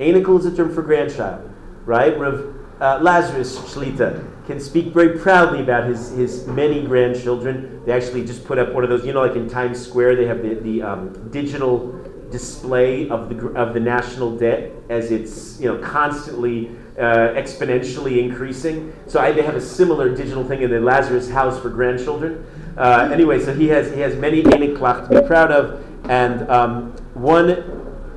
Anical 0.00 0.38
is 0.38 0.46
a 0.46 0.56
term 0.56 0.74
for 0.74 0.80
grandchild, 0.80 1.52
right? 1.84 2.18
Rav 2.18 2.54
uh, 2.80 3.00
Lazarus 3.02 3.58
Shlita 3.58 4.46
can 4.46 4.58
speak 4.60 4.94
very 4.94 5.18
proudly 5.18 5.60
about 5.60 5.90
his, 5.90 6.12
his 6.12 6.46
many 6.46 6.86
grandchildren. 6.86 7.82
They 7.84 7.92
actually 7.92 8.24
just 8.24 8.46
put 8.46 8.58
up 8.58 8.72
one 8.72 8.82
of 8.82 8.88
those, 8.88 9.04
you 9.04 9.12
know, 9.12 9.20
like 9.20 9.36
in 9.36 9.46
Times 9.46 9.78
Square, 9.78 10.16
they 10.16 10.26
have 10.26 10.42
the, 10.42 10.54
the 10.54 10.80
um, 10.80 11.28
digital 11.28 11.92
display 12.30 13.10
of 13.10 13.28
the, 13.28 13.48
of 13.48 13.74
the 13.74 13.80
national 13.80 14.38
debt 14.38 14.72
as 14.88 15.10
it's, 15.10 15.60
you 15.60 15.70
know, 15.70 15.78
constantly 15.86 16.70
uh, 16.98 17.34
exponentially 17.34 18.22
increasing. 18.22 18.94
So 19.06 19.20
I, 19.20 19.32
they 19.32 19.42
have 19.42 19.54
a 19.54 19.60
similar 19.60 20.14
digital 20.14 20.44
thing 20.44 20.62
in 20.62 20.70
the 20.70 20.80
Lazarus 20.80 21.30
House 21.30 21.60
for 21.60 21.68
grandchildren. 21.68 22.46
Uh, 22.76 23.10
anyway, 23.12 23.40
so 23.40 23.54
he 23.54 23.68
has, 23.68 23.92
he 23.92 24.00
has 24.00 24.16
many 24.16 24.42
eniklach 24.42 25.08
to 25.08 25.20
be 25.20 25.26
proud 25.26 25.50
of. 25.50 25.84
And 26.08 26.48
um, 26.50 26.92
one, 27.14 27.50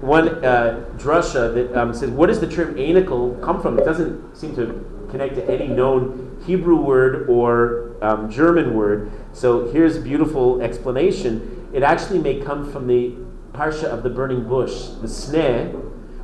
one 0.02 0.44
uh, 0.46 0.86
drasha 0.96 1.54
that 1.54 1.76
um, 1.76 1.94
says, 1.94 2.10
what 2.10 2.28
does 2.28 2.40
the 2.40 2.48
term 2.50 2.76
anical 2.76 3.42
come 3.44 3.62
from? 3.62 3.78
It 3.80 3.86
doesn't 3.86 4.38
seem 4.38 4.56
to 4.56 5.08
connect 5.10 5.36
to 5.36 5.50
any 5.50 5.68
known 5.68 6.42
Hebrew 6.46 6.78
word 6.78 7.30
or 7.30 7.98
um, 8.02 8.30
German 8.30 8.76
word. 8.76 9.12
So 9.34 9.72
here's 9.72 9.98
a 9.98 10.02
beautiful 10.02 10.62
explanation. 10.62 11.70
It 11.74 11.84
actually 11.84 12.20
may 12.20 12.40
come 12.40 12.72
from 12.72 12.88
the 12.88 13.16
parsha 13.52 13.86
of 13.86 14.04
the 14.04 14.10
burning 14.10 14.48
bush, 14.48 14.86
the 15.02 15.08
sneh, 15.08 15.74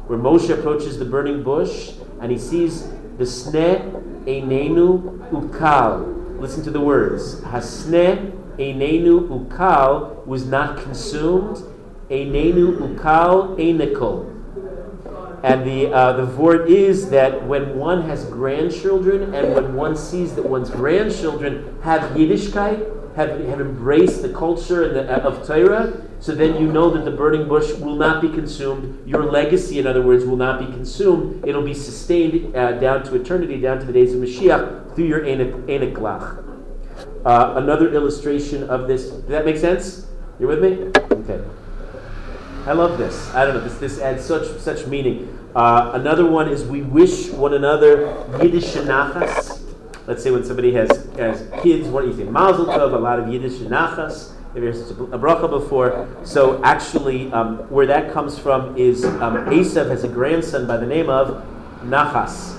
where 0.07 0.19
Moshe 0.19 0.50
approaches 0.51 1.00
the 1.00 1.05
burning 1.05 1.43
bush 1.43 1.93
and 2.22 2.31
he 2.31 2.38
sees 2.38 2.88
the 3.17 3.24
sneh 3.24 3.81
einenu 4.25 5.29
ukal. 5.29 6.39
Listen 6.39 6.63
to 6.63 6.72
the 6.72 6.81
words. 6.81 7.41
Hasne 7.41 8.31
einenu 8.57 9.27
ukal 9.29 10.25
was 10.25 10.45
not 10.45 10.81
consumed. 10.81 11.57
Einenu 12.10 12.77
ukal 12.79 13.57
enikol. 13.57 14.31
And 15.43 15.63
the, 15.63 15.93
uh, 15.93 16.13
the 16.13 16.25
word 16.25 16.69
is 16.69 17.12
that 17.12 17.45
when 17.45 17.77
one 17.77 18.01
has 18.10 18.25
grandchildren 18.25 19.36
and 19.36 19.53
when 19.53 19.75
one 19.75 19.95
sees 19.95 20.34
that 20.34 20.43
one's 20.43 20.72
grandchildren 20.72 21.77
have 21.84 22.01
Yiddishkeit, 22.17 23.04
have, 23.15 23.39
have 23.45 23.62
embraced 23.62 24.22
the 24.22 24.29
culture 24.29 24.93
the, 24.93 25.10
uh, 25.10 25.27
of 25.27 25.48
Torah, 25.48 26.01
so 26.19 26.34
then 26.36 26.62
you 26.62 26.72
know 26.72 26.89
that 26.91 27.05
the 27.05 27.12
burning 27.12 27.48
bush 27.48 27.72
will 27.74 27.95
not 27.95 28.22
be 28.22 28.29
consumed. 28.29 29.07
Your 29.07 29.24
legacy, 29.24 29.79
in 29.79 29.88
other 29.88 30.01
words, 30.01 30.25
will 30.25 30.36
not 30.38 30.60
be 30.60 30.65
consumed. 30.65 31.48
It'll 31.48 31.63
be 31.63 31.74
sustained 31.74 32.55
uh, 32.55 32.74
down 32.74 33.03
to 33.05 33.15
eternity, 33.15 33.60
down 33.60 33.79
to 33.79 33.86
the 33.86 33.93
days 33.93 34.13
of 34.13 34.19
Mashiach, 34.19 34.95
through 34.95 35.05
your 35.05 35.21
Eniklach. 35.21 36.43
Uh, 37.25 37.54
another 37.56 37.93
illustration 37.93 38.69
of 38.69 38.88
this. 38.88 39.10
Does 39.10 39.28
that 39.28 39.45
make 39.45 39.58
sense? 39.58 40.08
You're 40.39 40.49
with 40.49 40.62
me? 40.62 40.91
Okay. 41.12 41.43
I 42.67 42.73
love 42.73 42.97
this. 42.97 43.34
I 43.34 43.45
don't 43.45 43.56
know. 43.56 43.62
This, 43.62 43.78
this 43.78 43.99
adds 44.01 44.25
such 44.25 44.47
such 44.60 44.88
meaning. 44.88 45.32
Uh, 45.56 45.91
another 45.93 46.25
one 46.25 46.49
is 46.49 46.65
we 46.65 46.82
wish 46.82 47.30
one 47.30 47.54
another 47.54 48.08
Yiddish 48.41 48.73
nachas. 48.73 49.55
Let's 50.08 50.22
say 50.22 50.30
when 50.30 50.44
somebody 50.44 50.72
has, 50.74 50.89
has 51.18 51.50
kids, 51.63 51.88
what 51.88 52.02
do 52.02 52.08
you 52.08 52.15
say? 52.15 52.24
Mazel 52.26 52.65
tov, 52.65 52.94
a 52.94 52.98
lot 52.98 53.20
of 53.20 53.28
Yiddish 53.28 53.54
nachas. 53.54 54.34
There's 54.54 54.91
a 54.91 54.94
bracha 54.94 55.50
before. 55.50 56.08
So 56.24 56.63
actually, 56.63 57.32
um, 57.34 57.58
where 57.70 57.86
that 57.88 58.13
comes 58.13 58.39
from 58.39 58.78
is 58.78 59.04
um, 59.04 59.36
Esav 59.48 59.89
has 59.89 60.06
a 60.06 60.08
grandson 60.08 60.65
by 60.65 60.78
the 60.78 60.86
name 60.86 61.10
of 61.10 61.44
Nachas. 61.82 62.58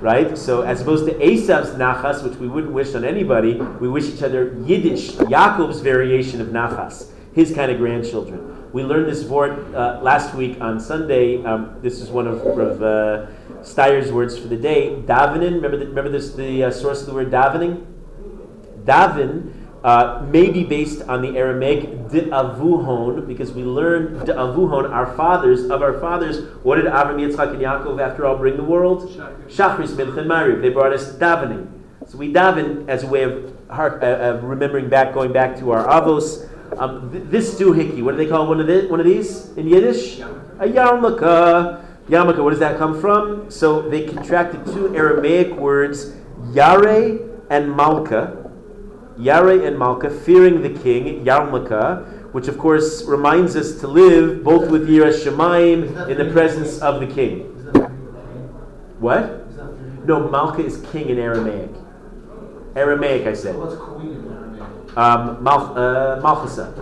Right? 0.00 0.38
So 0.38 0.62
as 0.62 0.80
opposed 0.80 1.04
to 1.06 1.12
Esav's 1.14 1.72
Nachas, 1.72 2.24
which 2.24 2.38
we 2.38 2.48
wouldn't 2.48 2.72
wish 2.72 2.94
on 2.94 3.04
anybody, 3.04 3.54
we 3.54 3.88
wish 3.88 4.08
each 4.08 4.22
other 4.22 4.54
Yiddish, 4.64 5.12
Yaakov's 5.16 5.80
variation 5.80 6.40
of 6.40 6.46
Nachas, 6.48 7.10
his 7.34 7.52
kind 7.52 7.70
of 7.70 7.76
grandchildren. 7.76 8.72
We 8.72 8.82
learned 8.82 9.10
this 9.10 9.24
word 9.24 9.74
uh, 9.74 10.00
last 10.00 10.34
week 10.34 10.60
on 10.62 10.80
Sunday. 10.80 11.44
Um, 11.44 11.76
this 11.82 12.00
is 12.00 12.08
one 12.08 12.26
of, 12.26 12.40
of 12.40 12.82
uh, 12.82 13.26
Steyer's 13.62 14.12
words 14.12 14.38
for 14.38 14.48
the 14.48 14.56
day. 14.56 14.96
Davening. 15.06 15.54
Remember, 15.54 15.76
the, 15.76 15.86
remember 15.86 16.10
this, 16.10 16.32
the 16.34 16.64
uh, 16.64 16.70
source 16.70 17.00
of 17.00 17.06
the 17.06 17.14
word 17.14 17.30
davening? 17.30 17.86
Daven 18.84 19.52
uh, 19.84 20.26
may 20.28 20.50
be 20.50 20.64
based 20.64 21.02
on 21.02 21.22
the 21.22 21.38
Aramaic 21.38 22.08
de'avuhon, 22.08 23.26
because 23.26 23.52
we 23.52 23.62
learn 23.62 24.18
de'avuhon, 24.20 24.90
our 24.90 25.14
fathers, 25.16 25.70
of 25.70 25.82
our 25.82 25.98
fathers, 26.00 26.44
what 26.62 26.76
did 26.76 26.86
Avram, 26.86 27.16
Yitzchak, 27.16 27.50
and 27.50 27.60
Yaakov, 27.60 28.00
after 28.00 28.26
all, 28.26 28.36
bring 28.36 28.56
the 28.56 28.64
world? 28.64 29.08
Shachris, 29.48 29.90
Mincha, 29.90 30.18
and 30.18 30.30
Mariv. 30.30 30.60
They 30.60 30.70
brought 30.70 30.92
us 30.92 31.12
davening. 31.14 31.68
So 32.06 32.18
we 32.18 32.32
daven 32.32 32.88
as 32.88 33.04
a 33.04 33.06
way 33.06 33.22
of, 33.22 33.54
heart, 33.70 34.02
uh, 34.02 34.06
of 34.06 34.44
remembering 34.44 34.88
back, 34.88 35.14
going 35.14 35.32
back 35.32 35.58
to 35.58 35.70
our 35.70 35.86
avos. 35.86 36.48
Um, 36.78 37.10
th- 37.12 37.24
this 37.28 37.58
doohickey, 37.58 38.02
what 38.02 38.12
do 38.12 38.16
they 38.16 38.26
call 38.26 38.46
one 38.46 38.60
of, 38.60 38.66
the, 38.66 38.86
one 38.88 39.00
of 39.00 39.06
these 39.06 39.48
in 39.56 39.66
Yiddish? 39.68 40.20
A 40.20 40.66
yarmulke. 40.66 41.84
Yarmulke, 42.10 42.42
where 42.42 42.50
does 42.50 42.58
that 42.58 42.76
come 42.76 43.00
from? 43.00 43.50
So 43.50 43.88
they 43.88 44.04
contracted 44.06 44.66
two 44.66 44.94
Aramaic 44.94 45.54
words, 45.54 46.12
yare 46.52 47.18
and 47.48 47.74
malka 47.76 48.40
Yare 49.20 49.66
and 49.66 49.78
Malka, 49.78 50.08
fearing 50.10 50.62
the 50.62 50.70
king, 50.70 51.24
Yarmulke, 51.24 52.32
which 52.32 52.48
of 52.48 52.56
course 52.58 53.04
reminds 53.04 53.54
us 53.54 53.78
to 53.80 53.86
live 53.86 54.42
both 54.42 54.70
with 54.70 54.88
Yira 54.88 55.12
Shemaim 55.12 56.08
in 56.08 56.16
the 56.16 56.32
presence 56.32 56.80
of 56.80 57.00
the 57.00 57.06
king. 57.06 57.40
What? 58.98 59.46
No, 60.06 60.28
Malka 60.28 60.64
is 60.64 60.82
king 60.90 61.10
in 61.10 61.18
Aramaic. 61.18 61.70
Aramaic, 62.76 63.26
I 63.26 63.34
said. 63.34 63.56
What's 63.56 63.76
queen 63.76 64.12
in 64.12 64.32
Aramaic? 64.32 64.96
Um, 64.96 65.42
Mal- 65.42 65.76
uh, 65.76 66.20
Malchasa. 66.22 66.72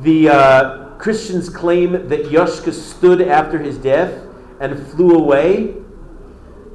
The 0.00 0.28
uh, 0.30 0.87
Christians 0.98 1.48
claim 1.48 1.92
that 2.08 2.24
Yoshka 2.24 2.72
stood 2.72 3.22
after 3.22 3.58
his 3.58 3.78
death 3.78 4.22
and 4.60 4.86
flew 4.88 5.16
away 5.16 5.74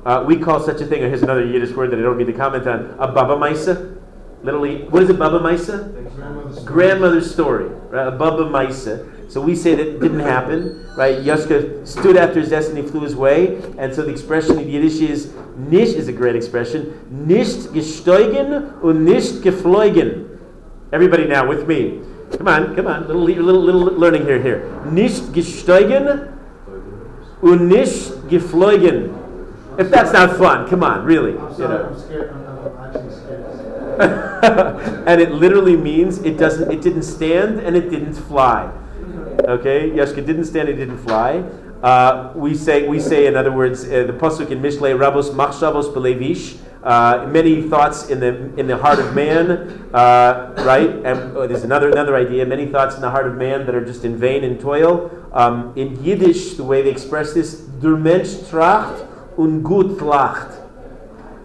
uh, 0.05 0.23
we 0.27 0.38
call 0.38 0.59
such 0.59 0.81
a 0.81 0.86
thing, 0.86 1.01
or 1.01 1.07
here's 1.07 1.23
another 1.23 1.45
Yiddish 1.45 1.71
word 1.71 1.91
that 1.91 1.99
I 1.99 2.01
don't 2.01 2.17
mean 2.17 2.27
to 2.27 2.33
comment 2.33 2.67
on, 2.67 2.93
a 2.99 3.07
baba 3.07 3.38
maisa. 3.38 3.97
Literally, 4.43 4.83
what 4.89 5.01
is 5.01 5.09
a 5.09 5.13
baba 5.13 5.39
maisa? 5.39 5.93
Grandmother's 5.93 6.55
story. 6.57 6.65
Grandmother's 6.65 7.31
story, 7.31 7.65
right? 7.65 8.07
A 8.07 8.12
baba 8.12 8.43
maisa. 8.43 9.31
So 9.31 9.39
we 9.39 9.55
say 9.55 9.75
that 9.75 10.01
didn't 10.01 10.19
happen, 10.19 10.86
right? 10.97 11.19
Yashka 11.19 11.88
stood 11.88 12.17
after 12.17 12.41
his 12.41 12.49
destiny, 12.49 12.81
flew 12.81 13.01
his 13.01 13.15
way, 13.15 13.62
and 13.77 13.95
so 13.95 14.01
the 14.01 14.12
expression 14.12 14.59
in 14.59 14.67
Yiddish 14.67 14.99
is 14.99 15.33
nish 15.55 15.93
is 15.93 16.09
a 16.09 16.13
great 16.13 16.36
expression. 16.36 16.99
Nicht 17.09 17.71
gestoigen 17.73 18.83
und 18.83 19.05
nicht 19.05 19.41
geflogen. 19.41 20.38
Everybody 20.91 21.27
now 21.27 21.47
with 21.47 21.65
me. 21.65 22.01
Come 22.38 22.48
on, 22.48 22.76
come 22.76 22.88
on, 22.88 23.08
little 23.08 23.24
little 23.24 23.62
little 23.62 23.82
learning 23.82 24.24
here 24.24 24.41
here. 24.41 24.82
Nicht 24.89 25.34
gestoigen 25.34 26.30
und 27.41 27.67
nicht 27.67 28.28
geflogen. 28.30 29.13
If 29.78 29.89
that's 29.89 30.13
not 30.13 30.38
fun, 30.38 30.67
come 30.67 30.84
on, 30.84 31.06
really. 31.06 31.38
I'm 31.38 31.52
You 31.54 31.67
know. 31.67 31.86
I'm 31.89 32.00
scared. 32.00 32.32
I'm, 32.32 32.78
actually 32.86 33.13
scared. 33.13 33.43
and 35.08 35.22
it 35.22 35.32
literally 35.32 35.78
means 35.78 36.17
it 36.19 36.38
doesn't 36.38 36.72
it 36.72 36.82
didn't 36.82 37.04
stand 37.04 37.60
and 37.60 37.76
it 37.76 37.89
didn't 37.89 38.15
fly. 38.15 38.72
Okay, 39.46 39.91
Yashka 39.91 40.26
didn't 40.26 40.46
stand, 40.46 40.69
it 40.69 40.76
didn't 40.76 40.98
fly. 40.98 41.43
Uh, 41.84 42.32
we 42.34 42.56
say 42.56 42.88
we 42.88 43.00
say 43.00 43.28
in 43.28 43.36
other 43.36 43.52
words 43.52 43.84
uh, 43.84 44.04
the 44.08 44.13
pasuk 44.13 44.50
in 44.50 44.62
Mishlei 44.62 44.98
Rabos 44.98 45.32
Machshavos 45.32 45.93
Belevish 45.93 46.58
Uh, 46.84 47.26
many 47.32 47.62
thoughts 47.62 48.10
in 48.10 48.19
the 48.19 48.54
in 48.60 48.67
the 48.67 48.76
heart 48.76 49.00
of 49.00 49.15
man, 49.15 49.89
uh, 49.93 50.54
right? 50.67 50.89
And 50.89 51.38
uh, 51.38 51.48
there's 51.48 51.63
another 51.63 51.89
another 51.89 52.17
idea. 52.17 52.46
Many 52.46 52.65
thoughts 52.65 52.96
in 52.96 53.02
the 53.02 53.10
heart 53.10 53.26
of 53.26 53.36
man 53.36 53.65
that 53.65 53.74
are 53.74 53.86
just 53.86 54.04
in 54.04 54.17
vain 54.17 54.43
and 54.43 54.60
toil. 54.60 55.10
Um, 55.32 55.72
in 55.78 56.04
Yiddish, 56.04 56.56
the 56.56 56.65
way 56.65 56.82
they 56.82 56.89
express 56.89 57.34
this, 57.34 57.56
der 57.56 57.96
Mensch 57.96 58.36
tracht 58.50 59.08
und 59.38 59.63
gut 59.63 59.98
lacht. 60.00 60.60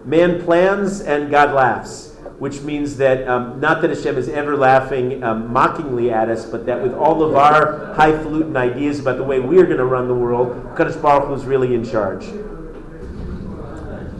Man 0.03 0.43
plans 0.43 0.99
and 0.99 1.31
God 1.31 1.53
laughs, 1.53 2.15
which 2.39 2.59
means 2.59 2.97
that 2.97 3.25
um, 3.25 3.61
not 3.61 3.81
that 3.81 3.91
Hashem 3.91 4.17
is 4.17 4.27
ever 4.27 4.57
laughing 4.57 5.23
um, 5.23 5.53
mockingly 5.53 6.11
at 6.11 6.27
us, 6.27 6.45
but 6.45 6.65
that 6.65 6.83
with 6.83 6.93
all 6.93 7.23
of 7.23 7.35
our 7.35 7.93
highfalutin 7.95 8.57
ideas 8.57 8.99
about 8.99 9.15
the 9.15 9.23
way 9.23 9.39
we're 9.39 9.65
going 9.65 9.77
to 9.77 9.85
run 9.85 10.09
the 10.09 10.15
world, 10.15 10.51
Kadosh 10.75 11.01
Baruch 11.01 11.29
Hu 11.29 11.33
is 11.33 11.45
really 11.45 11.73
in 11.73 11.85
charge. 11.85 12.25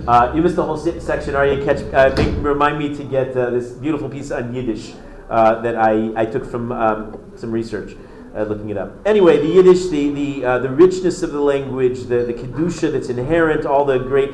Uh, 0.08 0.32
you 0.36 0.42
missed 0.42 0.56
the 0.56 0.64
whole 0.64 0.78
section. 0.78 1.34
You 1.34 1.64
catch? 1.64 1.82
Uh, 1.94 2.16
make, 2.16 2.44
remind 2.44 2.80
me 2.80 2.96
to 2.96 3.04
get 3.04 3.36
uh, 3.36 3.50
this 3.50 3.72
beautiful 3.72 4.10
piece 4.10 4.32
on 4.32 4.54
Yiddish 4.54 4.94
uh, 5.30 5.62
that 5.62 5.76
I, 5.76 6.12
I 6.16 6.26
took 6.26 6.46
from 6.46 6.72
um, 6.72 7.32
some 7.36 7.52
research, 7.52 7.96
uh, 8.36 8.44
looking 8.44 8.70
it 8.70 8.78
up. 8.78 8.94
Anyway, 9.06 9.38
the 9.38 9.48
Yiddish, 9.48 9.90
the 9.90 10.12
the, 10.12 10.46
uh, 10.46 10.60
the 10.60 10.70
richness 10.70 11.22
of 11.22 11.32
the 11.32 11.42
language, 11.42 12.04
the 12.04 12.24
the 12.24 12.34
kedusha 12.34 12.92
that's 12.92 13.10
inherent, 13.10 13.66
all 13.66 13.86
the 13.86 14.00
great 14.00 14.34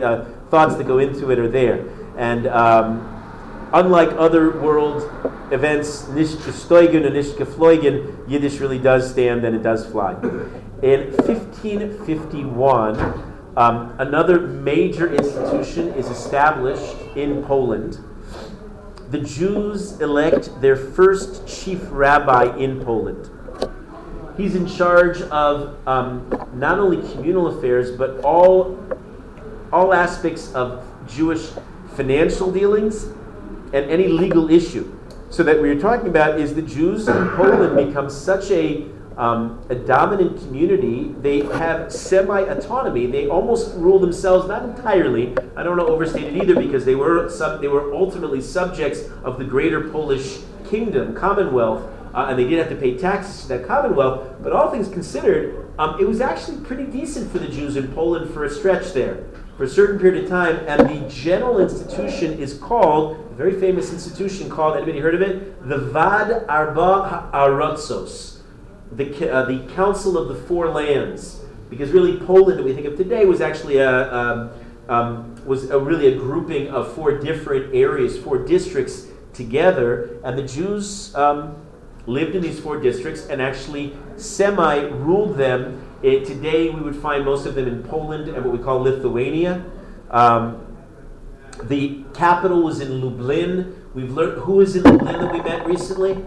thoughts 0.50 0.76
that 0.76 0.88
go 0.88 1.00
into 1.00 1.32
it 1.32 1.40
are 1.40 1.50
there. 1.50 1.86
And 2.18 2.48
um, 2.48 3.12
unlike 3.74 4.10
other 4.18 4.62
world 4.62 5.12
events, 5.52 6.08
nicht 6.10 6.48
and 6.48 7.14
nicht 7.14 7.38
Yiddish 8.28 8.60
really 8.60 8.80
does 8.80 9.12
stand 9.12 9.44
and 9.44 9.56
it 9.56 9.64
does 9.64 9.86
fly. 9.86 10.14
In 10.82 11.12
1551. 11.12 13.35
Um, 13.58 13.96
another 14.00 14.40
major 14.42 15.14
institution 15.14 15.94
is 15.94 16.10
established 16.10 16.98
in 17.16 17.42
Poland. 17.44 18.00
The 19.12 19.20
Jews 19.20 20.02
elect 20.02 20.50
their 20.60 20.76
first 20.76 21.48
chief 21.48 21.80
rabbi 21.90 22.54
in 22.58 22.84
Poland. 22.84 23.30
He's 24.36 24.56
in 24.56 24.68
charge 24.68 25.22
of 25.22 25.78
um, 25.88 26.28
not 26.54 26.80
only 26.80 26.98
communal 27.14 27.48
affairs, 27.48 27.92
but 27.92 28.20
all, 28.26 28.78
all 29.72 29.94
aspects 29.94 30.54
of 30.54 30.86
Jewish 31.08 31.52
financial 31.96 32.52
dealings 32.52 33.06
and 33.72 33.90
any 33.90 34.10
legal 34.10 34.52
issue. 34.52 34.92
So 35.30 35.44
that 35.44 35.62
you're 35.62 35.80
talking 35.80 36.10
about 36.10 36.40
is 36.40 36.56
the 36.56 36.62
Jews 36.62 37.08
in 37.08 37.30
Poland 37.30 37.88
become 37.88 38.10
such 38.10 38.52
a 38.52 38.86
um, 39.18 39.66
a 39.70 39.76
dominant 39.76 40.38
community, 40.40 41.16
they 41.22 41.40
have 41.40 41.92
semi 41.92 42.42
autonomy. 42.42 43.06
They 43.06 43.28
almost 43.28 43.76
rule 43.76 44.00
themselves, 44.00 44.48
not 44.48 44.64
entirely. 44.64 45.36
I 45.56 45.64
don't 45.64 45.78
want 45.78 45.88
to 45.88 45.94
overstate 45.94 46.24
it 46.24 46.44
either, 46.44 46.56
because 46.56 46.86
they 46.86 46.96
were 46.96 47.30
sub, 47.30 47.62
they 47.62 47.68
were 47.68 47.94
ultimately 47.94 48.42
subjects 48.42 49.02
of 49.24 49.40
the 49.40 49.46
greater 49.46 49.90
Polish 49.90 50.40
kingdom, 50.70 51.16
Commonwealth, 51.16 51.90
uh, 52.14 52.28
and 52.30 52.40
they 52.40 52.48
did 52.48 52.60
have 52.60 52.70
to 52.70 52.76
pay 52.76 52.98
taxes 52.98 53.44
to 53.44 53.48
that 53.50 53.68
Commonwealth. 53.68 54.36
But 54.42 54.52
all 54.52 54.70
things 54.70 54.90
considered, 54.90 55.66
um, 55.80 56.00
it 56.00 56.08
was 56.08 56.20
actually 56.20 56.60
pretty 56.66 56.86
decent 56.86 57.32
for 57.32 57.40
the 57.40 57.48
Jews 57.48 57.78
in 57.78 57.88
Poland 57.94 58.34
for 58.34 58.44
a 58.44 58.50
stretch 58.50 58.92
there, 58.94 59.24
for 59.56 59.64
a 59.64 59.70
certain 59.70 59.98
period 59.98 60.26
of 60.26 60.30
time. 60.30 60.58
And 60.68 60.90
the 60.90 61.10
general 61.10 61.60
institution 61.60 62.38
is 62.38 62.58
called, 62.58 63.18
a 63.32 63.36
very 63.36 63.58
famous 63.60 63.94
institution 63.94 64.50
called, 64.50 64.76
anybody 64.76 65.00
heard 65.00 65.16
of 65.16 65.22
it? 65.22 65.68
The 65.70 65.78
Vad 65.78 66.46
Arba 66.50 67.30
Aratzos 67.34 68.35
the, 68.92 69.32
uh, 69.32 69.46
the 69.46 69.60
Council 69.74 70.18
of 70.18 70.28
the 70.28 70.36
Four 70.36 70.70
Lands, 70.70 71.42
because 71.70 71.92
really 71.92 72.18
Poland 72.18 72.60
that 72.60 72.64
we 72.64 72.74
think 72.74 72.86
of 72.86 72.98
today 72.98 73.26
was 73.26 73.42
actually 73.42 73.78
a, 73.78 74.14
um, 74.14 74.52
um, 74.88 75.46
was 75.46 75.70
a, 75.70 75.80
really 75.80 76.08
a 76.14 76.16
grouping 76.18 76.70
of 76.70 76.94
four 76.94 77.18
different 77.18 77.74
areas, 77.74 78.18
four 78.18 78.38
districts 78.38 79.08
together, 79.34 80.20
and 80.24 80.38
the 80.38 80.44
Jews 80.44 81.14
um, 81.16 81.56
lived 82.06 82.36
in 82.36 82.42
these 82.42 82.60
four 82.60 82.80
districts 82.80 83.28
and 83.28 83.42
actually 83.42 83.98
semi 84.18 84.82
ruled 84.82 85.38
them. 85.38 85.82
It, 86.04 86.26
today 86.26 86.70
we 86.70 86.82
would 86.82 86.96
find 86.96 87.26
most 87.26 87.46
of 87.46 87.56
them 87.56 87.68
in 87.68 87.84
Poland 87.84 88.30
and 88.30 88.46
what 88.46 88.56
we 88.56 88.64
call 88.64 88.80
Lithuania. 88.80 89.66
Um, 90.12 90.62
the 91.64 92.04
capital 92.14 92.62
was 92.62 92.80
in 92.80 93.02
Lublin. 93.02 93.82
We've 93.94 94.12
learned 94.12 94.42
who 94.42 94.62
is 94.62 94.76
in 94.76 94.84
Lublin 94.84 95.20
that 95.20 95.34
we 95.34 95.42
met 95.42 95.66
recently 95.66 96.24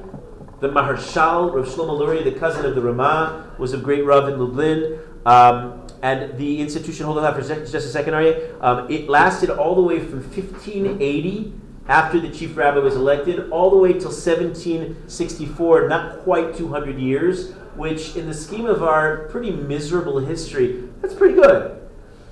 the 0.61 0.68
Maharshal, 0.68 1.55
Rav 1.55 1.66
Shlomo 1.66 1.99
Luria, 1.99 2.25
the 2.25 2.38
cousin 2.38 2.64
of 2.64 2.75
the 2.75 2.83
Ramah, 2.83 3.55
was 3.59 3.73
a 3.73 3.79
great 3.79 4.05
Rav 4.05 4.29
in 4.29 4.38
Lublin. 4.38 4.99
Um, 5.25 5.87
and 6.03 6.37
the 6.38 6.61
institution, 6.61 7.07
hold 7.07 7.18
on 7.18 7.25
that 7.25 7.35
for 7.35 7.42
just 7.42 7.75
a 7.75 7.81
second, 7.81 8.14
Arya. 8.14 8.57
Um, 8.61 8.90
it 8.90 9.09
lasted 9.09 9.51
all 9.51 9.75
the 9.75 9.83
way 9.83 9.99
from 9.99 10.21
1580, 10.21 11.53
after 11.88 12.21
the 12.21 12.31
chief 12.31 12.57
rabbi 12.57 12.79
was 12.79 12.94
elected, 12.97 13.51
all 13.51 13.71
the 13.71 13.77
way 13.77 13.94
till 13.94 14.11
1764, 14.11 15.88
not 15.88 16.18
quite 16.21 16.55
200 16.55 16.99
years, 16.99 17.53
which, 17.77 18.14
in 18.14 18.27
the 18.27 18.35
scheme 18.35 18.66
of 18.66 18.83
our 18.83 19.29
pretty 19.29 19.51
miserable 19.51 20.18
history, 20.18 20.85
that's 21.01 21.14
pretty 21.14 21.35
good. 21.35 21.81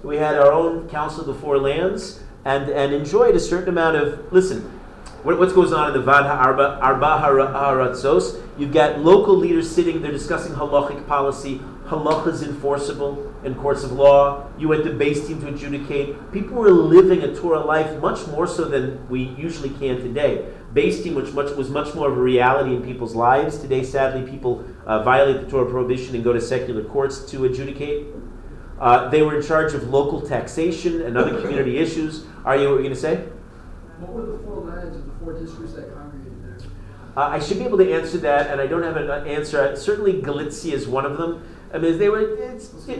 We 0.02 0.16
had 0.16 0.36
our 0.36 0.52
own 0.52 0.88
Council 0.90 1.20
of 1.20 1.26
the 1.26 1.34
Four 1.34 1.58
Lands 1.58 2.22
and, 2.44 2.68
and 2.68 2.92
enjoyed 2.92 3.34
a 3.34 3.40
certain 3.40 3.70
amount 3.70 3.96
of, 3.96 4.30
listen, 4.30 4.75
what, 5.26 5.40
what 5.40 5.52
goes 5.56 5.72
on 5.72 5.88
in 5.88 5.94
the 5.94 6.00
Vad 6.00 6.24
Arba, 6.24 6.78
Arba 6.80 7.20
Haratzos? 7.20 8.40
You've 8.56 8.72
got 8.72 9.00
local 9.00 9.34
leaders 9.34 9.68
sitting 9.68 10.00
there 10.00 10.12
discussing 10.12 10.52
halachic 10.52 11.04
policy. 11.08 11.60
Halacha 11.86 12.28
is 12.28 12.44
enforceable 12.44 13.34
in 13.42 13.56
courts 13.56 13.82
of 13.82 13.90
law. 13.90 14.48
You 14.56 14.68
went 14.68 14.84
to 14.84 14.90
beis 14.90 15.26
din 15.26 15.40
to 15.40 15.48
adjudicate. 15.48 16.32
People 16.32 16.58
were 16.58 16.70
living 16.70 17.22
a 17.22 17.34
Torah 17.34 17.64
life 17.64 18.00
much 18.00 18.24
more 18.28 18.46
so 18.46 18.66
than 18.66 19.08
we 19.08 19.24
usually 19.36 19.70
can 19.70 19.96
today. 19.96 20.46
Beis 20.72 21.02
din, 21.02 21.16
which 21.16 21.32
much, 21.32 21.50
was 21.56 21.70
much 21.70 21.92
more 21.92 22.08
of 22.08 22.16
a 22.16 22.20
reality 22.20 22.76
in 22.76 22.84
people's 22.84 23.16
lives. 23.16 23.58
Today, 23.58 23.82
sadly, 23.82 24.30
people 24.30 24.64
uh, 24.86 25.02
violate 25.02 25.44
the 25.44 25.50
Torah 25.50 25.68
prohibition 25.68 26.14
and 26.14 26.22
go 26.22 26.32
to 26.32 26.40
secular 26.40 26.84
courts 26.84 27.28
to 27.32 27.46
adjudicate. 27.46 28.06
Uh, 28.78 29.08
they 29.08 29.22
were 29.22 29.40
in 29.40 29.42
charge 29.44 29.74
of 29.74 29.88
local 29.88 30.20
taxation 30.20 31.02
and 31.02 31.18
other 31.18 31.40
community 31.42 31.78
issues. 31.78 32.26
Are 32.44 32.56
you 32.56 32.68
what 32.68 32.74
were 32.74 32.82
you 32.82 32.84
going 32.84 32.94
to 32.94 33.00
say? 33.00 33.16
What 33.98 34.12
were 34.12 34.26
the 34.26 34.38
four 34.44 34.60
lands 34.60 35.05
four 35.26 35.38
districts 35.38 35.74
that 35.74 35.92
congregated 35.92 36.42
there? 36.44 36.68
Uh, 37.16 37.28
I 37.28 37.40
should 37.40 37.58
be 37.58 37.64
able 37.64 37.78
to 37.78 37.92
answer 37.92 38.18
that, 38.18 38.50
and 38.50 38.60
I 38.60 38.66
don't 38.66 38.82
have 38.82 38.96
an 38.96 39.26
answer. 39.26 39.74
Certainly, 39.74 40.22
Galicia 40.22 40.72
is 40.72 40.86
one 40.86 41.04
of 41.04 41.18
them. 41.18 41.42
I 41.74 41.78
mean, 41.78 41.98
they 41.98 42.08
were 42.08 42.36
it's, 42.36 42.72
it, 42.88 42.98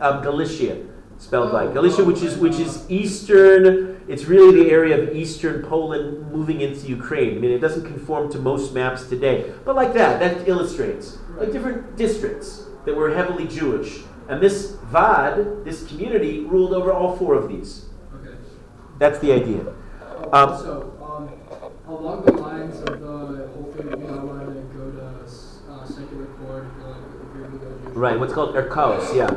um, 0.00 0.22
Galicia, 0.22 0.86
spelled 1.18 1.50
oh, 1.50 1.54
like 1.54 1.74
Galicia, 1.74 2.04
which 2.04 2.22
is 2.22 2.36
which 2.38 2.58
is 2.58 2.88
eastern. 2.88 4.00
It's 4.08 4.24
really 4.24 4.64
the 4.64 4.70
area 4.70 5.00
of 5.00 5.16
eastern 5.16 5.62
Poland 5.62 6.30
moving 6.30 6.60
into 6.60 6.86
Ukraine. 6.86 7.36
I 7.36 7.40
mean, 7.40 7.50
it 7.50 7.60
doesn't 7.60 7.86
conform 7.86 8.30
to 8.32 8.38
most 8.38 8.74
maps 8.74 9.08
today, 9.08 9.52
but 9.64 9.74
like 9.74 9.92
that, 9.94 10.20
that 10.20 10.48
illustrates 10.48 11.18
like 11.36 11.52
different 11.52 11.96
districts 11.96 12.66
that 12.84 12.94
were 12.94 13.14
heavily 13.14 13.46
Jewish. 13.46 14.02
And 14.28 14.40
this 14.40 14.76
Vad, 14.84 15.64
this 15.64 15.86
community, 15.86 16.40
ruled 16.40 16.72
over 16.72 16.92
all 16.92 17.16
four 17.16 17.34
of 17.34 17.48
these. 17.48 17.86
Okay. 18.14 18.36
That's 18.98 19.18
the 19.18 19.32
idea. 19.32 19.74
Um, 20.30 20.56
so, 20.58 20.94
um, 21.02 21.94
along 21.94 22.24
the 22.24 22.32
lines 22.32 22.78
of 22.80 23.00
the 23.00 23.48
whole 23.48 23.72
thing, 23.76 23.88
you 23.90 24.06
know, 24.06 24.24
want 24.24 24.46
to 24.46 24.62
go 24.76 24.90
to 24.90 25.72
uh, 25.72 25.84
secular 25.84 26.26
court 26.26 26.66
if 26.78 26.84
like, 26.84 26.96
if 26.96 27.36
you're 27.36 27.48
going 27.48 27.82
to 27.84 27.90
Right, 27.90 28.18
what's 28.18 28.32
called 28.32 28.54
erkaos, 28.54 29.14
yeah. 29.14 29.30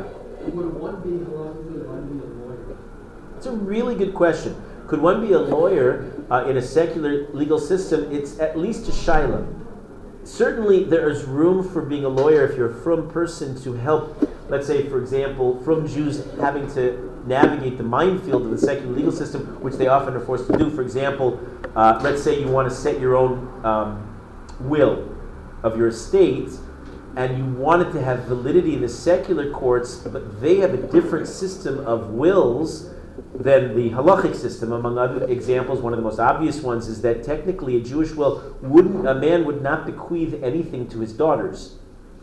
Would 0.50 0.74
one 0.74 1.02
be 1.02 1.10
one 1.24 1.68
be 1.68 1.80
a 1.80 2.28
lawyer? 2.28 2.78
It's 3.36 3.46
a 3.46 3.52
really 3.52 3.94
good 3.94 4.14
question. 4.14 4.62
Could 4.86 5.02
one 5.02 5.26
be 5.26 5.32
a 5.32 5.38
lawyer 5.38 6.24
uh, 6.30 6.46
in 6.48 6.56
a 6.56 6.62
secular 6.62 7.28
legal 7.32 7.58
system? 7.58 8.10
It's 8.12 8.38
at 8.38 8.56
least 8.56 8.88
a 8.88 8.92
shaila. 8.92 9.46
Certainly, 10.24 10.84
there 10.84 11.10
is 11.10 11.24
room 11.24 11.68
for 11.68 11.82
being 11.82 12.04
a 12.04 12.08
lawyer 12.08 12.46
if 12.46 12.56
you're 12.56 12.70
a 12.70 12.82
frum 12.82 13.10
person 13.10 13.60
to 13.62 13.74
help, 13.74 14.28
let's 14.48 14.66
say, 14.66 14.88
for 14.88 15.00
example, 15.00 15.62
from 15.62 15.86
Jews 15.86 16.24
having 16.40 16.72
to 16.74 17.15
navigate 17.26 17.76
the 17.76 17.84
minefield 17.84 18.42
of 18.42 18.50
the 18.50 18.58
secular 18.58 18.92
legal 18.92 19.12
system, 19.12 19.60
which 19.60 19.74
they 19.74 19.88
often 19.88 20.14
are 20.14 20.20
forced 20.20 20.50
to 20.50 20.56
do. 20.56 20.70
For 20.70 20.82
example, 20.82 21.40
uh, 21.74 21.98
let's 22.02 22.22
say 22.22 22.40
you 22.40 22.48
want 22.48 22.68
to 22.68 22.74
set 22.74 23.00
your 23.00 23.16
own 23.16 23.64
um, 23.64 24.16
will 24.60 25.12
of 25.62 25.76
your 25.76 25.88
estate, 25.88 26.50
and 27.16 27.36
you 27.36 27.44
want 27.44 27.82
it 27.82 27.92
to 27.92 28.02
have 28.02 28.24
validity 28.24 28.74
in 28.74 28.80
the 28.80 28.88
secular 28.88 29.50
courts, 29.50 29.96
but 29.96 30.40
they 30.40 30.56
have 30.56 30.74
a 30.74 30.76
different 30.92 31.26
system 31.26 31.80
of 31.86 32.10
wills 32.10 32.90
than 33.34 33.74
the 33.74 33.90
halachic 33.90 34.36
system. 34.36 34.72
Among 34.72 34.98
other 34.98 35.26
examples, 35.26 35.80
one 35.80 35.92
of 35.92 35.96
the 35.96 36.02
most 36.02 36.18
obvious 36.18 36.60
ones 36.60 36.86
is 36.88 37.00
that 37.02 37.24
technically 37.24 37.76
a 37.76 37.80
Jewish 37.80 38.12
will 38.12 38.56
wouldn't 38.60 39.06
a 39.06 39.14
man 39.14 39.44
would 39.46 39.62
not 39.62 39.86
bequeath 39.86 40.40
anything 40.42 40.88
to 40.90 41.00
his 41.00 41.12
daughters 41.12 41.78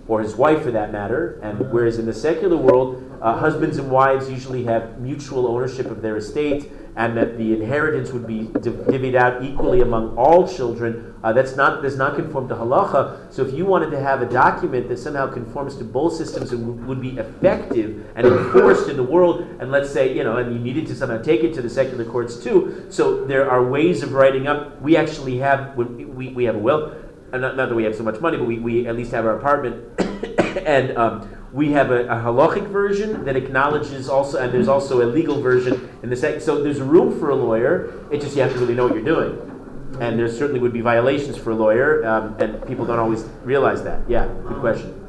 or 0.08 0.22
his 0.22 0.36
wife 0.36 0.64
for 0.64 0.72
that 0.72 0.92
matter. 0.92 1.40
And 1.42 1.72
whereas 1.72 1.98
in 1.98 2.06
the 2.06 2.14
secular 2.14 2.58
world, 2.58 3.10
uh, 3.22 3.38
husbands 3.38 3.78
and 3.78 3.90
wives 3.90 4.30
usually 4.30 4.66
have 4.66 5.00
mutual 5.00 5.48
ownership 5.48 5.86
of 5.88 6.02
their 6.02 6.18
estate, 6.18 6.72
and 6.96 7.18
that 7.18 7.38
the 7.38 7.54
inheritance 7.54 8.12
would 8.12 8.28
be 8.28 8.42
divvied 8.60 9.16
out 9.16 9.44
equally 9.44 9.82
among 9.82 10.16
all 10.16 10.48
children. 10.48 11.16
Uh, 11.24 11.34
that's 11.34 11.56
not 11.56 11.82
does 11.82 11.98
not 11.98 12.16
conform 12.16 12.48
to 12.50 12.54
halacha. 12.54 13.34
So 13.34 13.44
if 13.44 13.54
you 13.54 13.66
wanted 13.66 13.90
to 13.92 14.00
have 14.00 14.22
a 14.22 14.30
document 14.30 14.90
that 14.90 14.98
somehow 14.98 15.32
conforms 15.32 15.76
to 15.78 15.86
both 15.86 16.14
systems 16.14 16.52
and 16.52 16.86
would 16.86 17.02
be 17.02 17.18
effective 17.18 18.06
and 18.16 18.28
enforced 18.28 18.90
in 18.90 18.98
the 18.98 19.04
world, 19.04 19.48
and 19.60 19.72
let's 19.72 19.90
say 19.90 20.16
you 20.16 20.24
know, 20.24 20.38
and 20.38 20.54
you 20.54 20.60
needed 20.60 20.86
to 20.88 20.96
somehow 20.96 21.20
take 21.22 21.44
it 21.44 21.54
to 21.56 21.62
the 21.62 21.70
secular 21.70 22.06
courts 22.06 22.44
too. 22.44 22.86
So 22.90 23.26
there 23.26 23.50
are 23.50 23.64
ways 23.64 24.04
of 24.04 24.14
writing 24.14 24.48
up. 24.48 24.80
We 24.82 24.98
actually 24.98 25.38
have 25.40 25.76
we, 25.78 26.28
we 26.30 26.44
have 26.44 26.56
a 26.56 26.60
will. 26.60 27.03
Not, 27.34 27.56
not 27.58 27.70
that 27.70 27.76
we 27.76 27.84
have 27.86 27.96
so 27.96 28.04
much 28.04 28.20
money, 28.20 28.38
but 28.38 28.46
we, 28.46 28.60
we 28.60 28.88
at 28.88 28.96
least 28.96 29.12
have 29.12 29.26
our 29.26 29.36
apartment, 29.36 30.00
and 30.68 30.96
um, 30.96 31.28
we 31.52 31.72
have 31.72 31.90
a, 31.90 32.04
a 32.06 32.16
halachic 32.16 32.68
version 32.68 33.26
that 33.26 33.36
acknowledges 33.36 34.08
also, 34.08 34.38
and 34.38 34.54
there's 34.54 34.68
also 34.68 35.02
a 35.02 35.08
legal 35.10 35.42
version 35.42 35.90
in 36.04 36.12
the. 36.12 36.40
So 36.40 36.62
there's 36.62 36.80
room 36.80 37.20
for 37.20 37.32
a 37.32 37.36
lawyer. 37.36 38.06
It 38.12 38.22
just 38.22 38.36
you 38.36 38.44
have 38.44 38.54
to 38.54 38.60
really 38.60 38.76
know 38.76 38.86
what 38.86 38.94
you're 38.94 39.04
doing, 39.04 39.98
and 40.00 40.20
there 40.20 40.30
certainly 40.30 40.60
would 40.60 40.74
be 40.74 40.82
violations 40.82 41.36
for 41.36 41.50
a 41.50 41.56
lawyer, 41.56 42.06
um, 42.06 42.36
and 42.38 42.64
people 42.68 42.86
don't 42.86 43.00
always 43.00 43.24
realize 43.44 43.84
that. 43.84 44.08
Yeah, 44.08 44.28
good 44.46 44.60
question. 44.60 45.00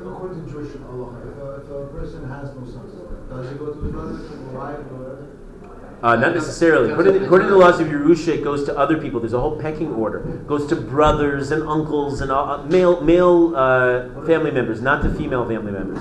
According 0.00 0.46
to 0.46 0.50
Jewish 0.50 0.74
law, 0.76 1.14
if 1.20 1.68
a, 1.68 1.86
person 1.92 2.26
has 2.30 2.54
no 2.54 2.64
sons, 2.64 2.94
does 3.28 3.50
he 3.50 3.58
go 3.58 3.74
to 3.74 3.80
his 3.82 4.30
whatever? 4.56 5.09
Uh, 6.02 6.16
not 6.16 6.34
necessarily. 6.34 6.90
According 6.90 7.12
to, 7.12 7.24
according 7.26 7.48
to, 7.48 7.52
the 7.52 7.58
laws 7.58 7.78
of 7.78 7.88
Yerusha, 7.88 8.28
it 8.28 8.42
goes 8.42 8.64
to 8.64 8.76
other 8.76 8.96
people. 8.96 9.20
There's 9.20 9.34
a 9.34 9.40
whole 9.40 9.60
pecking 9.60 9.92
order. 9.92 10.20
It 10.20 10.46
goes 10.46 10.66
to 10.68 10.76
brothers 10.76 11.50
and 11.50 11.62
uncles 11.68 12.22
and 12.22 12.32
all, 12.32 12.48
uh, 12.48 12.62
male 12.64 13.02
male 13.02 13.54
uh, 13.54 14.24
family 14.24 14.50
members, 14.50 14.80
not 14.80 15.02
to 15.02 15.12
female 15.12 15.46
family 15.46 15.72
members. 15.72 16.00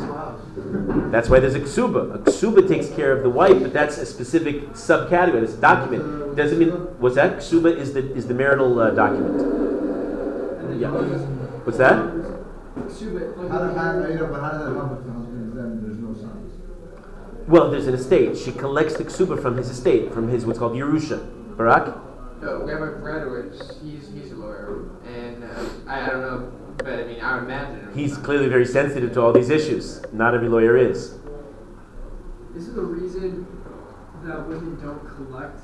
That's 1.11 1.27
why 1.27 1.41
there's 1.41 1.55
a 1.55 1.59
ksuba. 1.59 2.15
A 2.15 2.17
ksuba 2.19 2.65
takes 2.65 2.87
care 2.89 3.11
of 3.11 3.23
the 3.23 3.29
wife, 3.29 3.61
but 3.61 3.73
that's 3.73 3.97
a 3.97 4.05
specific 4.05 4.69
subcategory. 4.69 5.43
It's 5.43 5.55
a 5.55 5.61
document. 5.61 6.37
Doesn't 6.37 6.59
mean 6.59 6.69
what's 6.99 7.15
that? 7.15 7.37
Ksuba 7.37 7.75
is 7.75 7.93
the 7.93 8.13
is 8.13 8.25
the 8.27 8.33
marital 8.33 8.79
uh, 8.79 8.91
document. 8.91 9.35
Yeah. 10.79 10.91
What's 11.65 11.77
that? 11.77 11.97
Well, 17.49 17.71
there's 17.71 17.87
an 17.87 17.95
estate. 17.95 18.37
She 18.37 18.51
collects 18.51 18.95
the 18.95 19.03
ksuba 19.03 19.41
from 19.41 19.57
his 19.57 19.71
estate, 19.71 20.13
from 20.13 20.27
his 20.27 20.45
what's 20.45 20.59
called 20.59 20.73
Yerusha. 20.73 21.57
Barak? 21.57 21.97
No, 22.43 22.59
we 22.59 22.71
have 22.71 22.83
a 22.83 23.01
friend 23.01 23.51
he's, 23.83 24.13
he's 24.13 24.31
a 24.33 24.35
lawyer, 24.35 24.91
and 25.03 25.43
uh, 25.43 25.65
I, 25.87 26.05
I 26.05 26.09
don't 26.11 26.21
know, 26.21 26.51
but 26.77 26.99
I 26.99 27.03
mean, 27.05 27.19
I 27.19 27.39
imagine. 27.39 27.91
He's 27.95 28.17
clearly 28.17 28.49
very 28.49 28.67
sensitive 28.67 29.13
to 29.13 29.21
all 29.23 29.33
these 29.33 29.49
issues. 29.49 29.99
Not 30.13 30.35
every 30.35 30.47
lawyer 30.47 30.77
is. 30.77 31.17
This 32.53 32.67
is 32.67 32.75
the 32.75 32.83
reason 32.83 33.47
that 34.25 34.47
women 34.47 34.79
don't 34.79 35.03
collect 35.15 35.59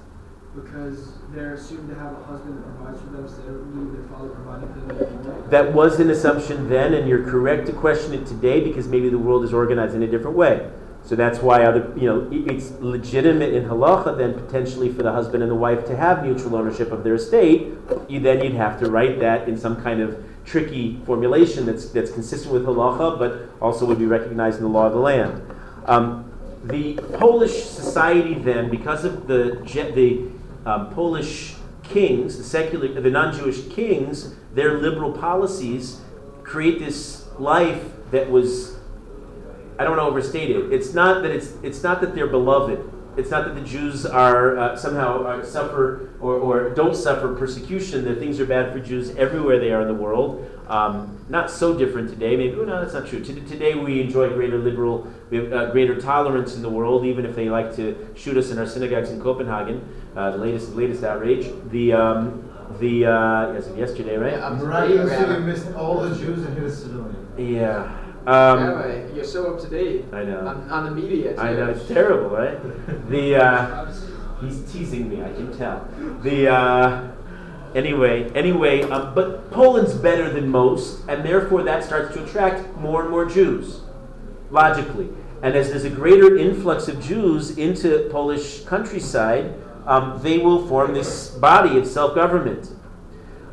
because 0.56 1.20
they're 1.36 1.54
assumed 1.54 1.88
to 1.90 1.96
have 1.96 2.14
a 2.14 2.24
husband 2.24 2.58
that 2.58 2.78
provides 2.78 3.00
for 3.00 3.10
them, 3.12 3.30
so 3.30 3.36
they 3.36 3.48
don't 3.50 3.76
need 3.76 3.96
their 3.96 4.10
father 4.10 4.30
providing 4.30 4.74
for 4.74 4.80
them 4.80 5.18
anymore. 5.18 5.48
That 5.50 5.72
was 5.72 6.00
an 6.00 6.10
assumption 6.10 6.68
then, 6.68 6.96
and 6.96 7.08
you're 7.08 7.30
correct 7.30 7.68
to 7.68 7.74
question 7.74 8.16
it 8.16 8.26
today 8.26 8.60
because 8.60 8.88
maybe 8.88 9.10
the 9.10 9.20
world 9.20 9.44
is 9.44 9.54
organized 9.54 9.94
in 9.94 10.02
a 10.02 10.08
different 10.08 10.36
way. 10.36 10.68
So 11.06 11.16
that's 11.16 11.40
why 11.40 11.64
other, 11.64 11.94
you 11.96 12.08
know, 12.08 12.28
it's 12.32 12.72
legitimate 12.80 13.54
in 13.54 13.66
halacha 13.66 14.18
then 14.18 14.34
potentially 14.34 14.92
for 14.92 15.04
the 15.04 15.12
husband 15.12 15.44
and 15.44 15.52
the 15.52 15.56
wife 15.56 15.86
to 15.86 15.96
have 15.96 16.24
mutual 16.24 16.56
ownership 16.56 16.92
of 16.92 17.04
their 17.04 17.14
estate. 17.14 17.68
You 18.08 18.20
then 18.20 18.44
you'd 18.44 18.54
have 18.54 18.80
to 18.80 18.90
write 18.90 19.20
that 19.20 19.48
in 19.48 19.56
some 19.56 19.82
kind 19.84 20.02
of 20.02 20.24
tricky 20.46 21.00
formulation 21.06 21.66
that's 21.66 21.90
that's 21.90 22.12
consistent 22.12 22.52
with 22.54 22.66
halacha, 22.66 23.20
but 23.20 23.50
also 23.62 23.86
would 23.86 24.00
be 24.00 24.08
recognized 24.08 24.58
in 24.58 24.64
the 24.64 24.70
law 24.70 24.88
of 24.88 24.94
the 24.94 25.00
land. 25.00 25.44
Um, 25.86 26.32
the 26.64 26.96
Polish 27.20 27.64
society 27.64 28.34
then, 28.34 28.72
because 28.72 29.06
of 29.06 29.28
the 29.28 29.62
the 29.94 30.28
um, 30.66 30.90
Polish 30.90 31.54
kings, 31.84 32.40
the 32.40 32.44
secular, 32.44 32.88
the 33.00 33.12
non-Jewish 33.12 33.68
kings, 33.68 34.34
their 34.56 34.80
liberal 34.80 35.12
policies 35.12 36.02
create 36.44 36.80
this 36.80 37.28
life 37.38 37.84
that 38.10 38.30
was 38.30 38.75
I 39.78 39.84
don't 39.84 39.98
want 39.98 40.08
to 40.08 40.10
overstate 40.10 40.52
it. 40.52 40.72
It's 40.72 40.94
not 40.94 41.22
that 41.24 41.32
it's 41.32 41.54
it's 41.64 41.84
not 41.84 42.02
that 42.02 42.16
they're 42.16 42.28
beloved. 42.28 42.92
It's 43.18 43.30
not 43.30 43.46
that 43.46 43.56
the 43.56 43.62
Jews 43.62 44.06
are 44.06 44.58
uh, 44.58 44.76
somehow 44.76 45.24
uh, 45.24 45.44
suffer 45.46 46.10
or, 46.20 46.36
or 46.36 46.70
don't 46.72 46.96
suffer 46.96 47.34
persecution. 47.34 48.04
That 48.06 48.20
things 48.20 48.40
are 48.40 48.46
bad 48.46 48.74
for 48.74 48.80
Jews 48.80 49.16
everywhere 49.16 49.60
they 49.60 49.72
are 49.72 49.82
in 49.82 49.88
the 49.88 49.94
world. 49.94 50.50
Um, 50.68 51.26
not 51.30 51.50
so 51.50 51.78
different 51.78 52.10
today. 52.10 52.36
Maybe 52.36 52.56
oh, 52.56 52.66
no, 52.66 52.82
that's 52.82 52.94
not 52.94 53.08
true. 53.08 53.24
Today 53.24 53.76
we 53.76 54.02
enjoy 54.02 54.30
greater 54.30 54.58
liberal, 54.58 55.08
we 55.30 55.38
have 55.38 55.54
uh, 55.54 55.72
greater 55.72 56.00
tolerance 56.00 56.56
in 56.56 56.62
the 56.62 56.70
world, 56.70 57.06
even 57.06 57.26
if 57.26 57.36
they 57.36 57.50
like 57.50 57.76
to 57.78 58.14
shoot 58.16 58.38
us 58.38 58.52
in 58.52 58.60
our 58.60 58.68
synagogues 58.68 59.10
in 59.10 59.22
Copenhagen. 59.22 59.88
Uh, 60.16 60.32
the 60.32 60.38
latest 60.38 60.76
latest 60.76 61.04
outrage. 61.04 61.48
The 61.72 61.94
um, 61.94 62.50
the 62.80 63.06
uh, 63.06 63.54
yes, 63.54 63.70
yesterday, 63.76 64.18
right? 64.18 64.34
Yeah, 64.34 64.50
Miraculously, 64.50 65.40
missed 65.40 65.74
all 65.76 66.02
the 66.02 66.16
Jews 66.16 66.46
and 66.46 66.58
hit 66.58 66.64
a 66.64 66.72
civilian. 66.72 67.16
Yeah. 67.38 68.05
Um, 68.28 69.16
you're 69.16 69.24
so 69.24 69.54
up 69.54 69.62
to 69.62 69.68
date. 69.68 70.06
I 70.12 70.24
know. 70.24 70.48
On, 70.48 70.70
on 70.70 70.86
the 70.86 70.92
media. 70.92 71.36
Too. 71.36 71.40
I 71.40 71.54
know 71.54 71.70
it's 71.70 71.88
terrible, 71.88 72.30
right? 72.30 72.60
the 73.10 73.36
uh, 73.36 73.94
he's 74.42 74.72
teasing 74.72 75.10
me. 75.10 75.24
I 75.24 75.32
can 75.32 75.56
tell. 75.56 75.88
The 76.24 76.50
uh, 76.50 77.12
anyway, 77.76 78.32
anyway, 78.32 78.82
um, 78.84 79.14
but 79.14 79.52
Poland's 79.52 79.94
better 79.94 80.32
than 80.32 80.50
most, 80.50 81.08
and 81.08 81.24
therefore 81.24 81.62
that 81.64 81.84
starts 81.84 82.16
to 82.16 82.24
attract 82.24 82.76
more 82.78 83.04
and 83.04 83.12
more 83.12 83.26
Jews, 83.26 83.82
logically. 84.50 85.10
And 85.44 85.56
as 85.56 85.70
there's 85.70 85.84
a 85.84 85.92
greater 85.92 86.36
influx 86.36 86.88
of 86.88 87.00
Jews 87.04 87.58
into 87.60 88.10
Polish 88.12 88.64
countryside, 88.64 89.54
um, 89.86 90.20
they 90.24 90.40
will 90.40 90.68
form 90.68 90.94
this 90.96 91.30
body 91.30 91.78
of 91.78 91.86
self-government. 91.86 92.72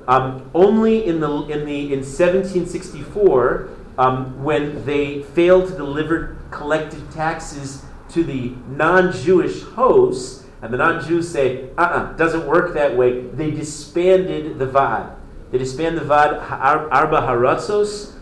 Um, 0.08 0.50
only 0.54 1.04
in 1.04 1.20
the 1.20 1.30
in 1.42 1.66
the 1.66 1.92
in 1.92 2.00
1764 2.00 3.68
um, 3.98 4.42
when 4.42 4.85
they 4.85 5.22
failed 5.22 5.68
to 5.68 5.76
deliver 5.76 6.37
collected 6.50 7.11
taxes 7.11 7.85
to 8.11 8.24
the 8.24 8.52
non 8.68 9.12
Jewish 9.12 9.62
hosts, 9.62 10.44
and 10.61 10.72
the 10.72 10.78
non 10.78 11.05
Jews 11.05 11.31
say, 11.31 11.70
uh 11.76 11.83
uh-uh, 11.83 11.96
uh, 11.96 12.12
doesn't 12.12 12.46
work 12.46 12.74
that 12.74 12.96
way, 12.96 13.20
they 13.20 13.50
disbanded 13.50 14.59
the 14.59 14.66
Vad. 14.66 15.16
They 15.50 15.59
disbanded 15.59 16.02
the 16.02 16.07
Vad 16.07 16.35
Arba 16.35 17.20
Haratzos, 17.20 18.14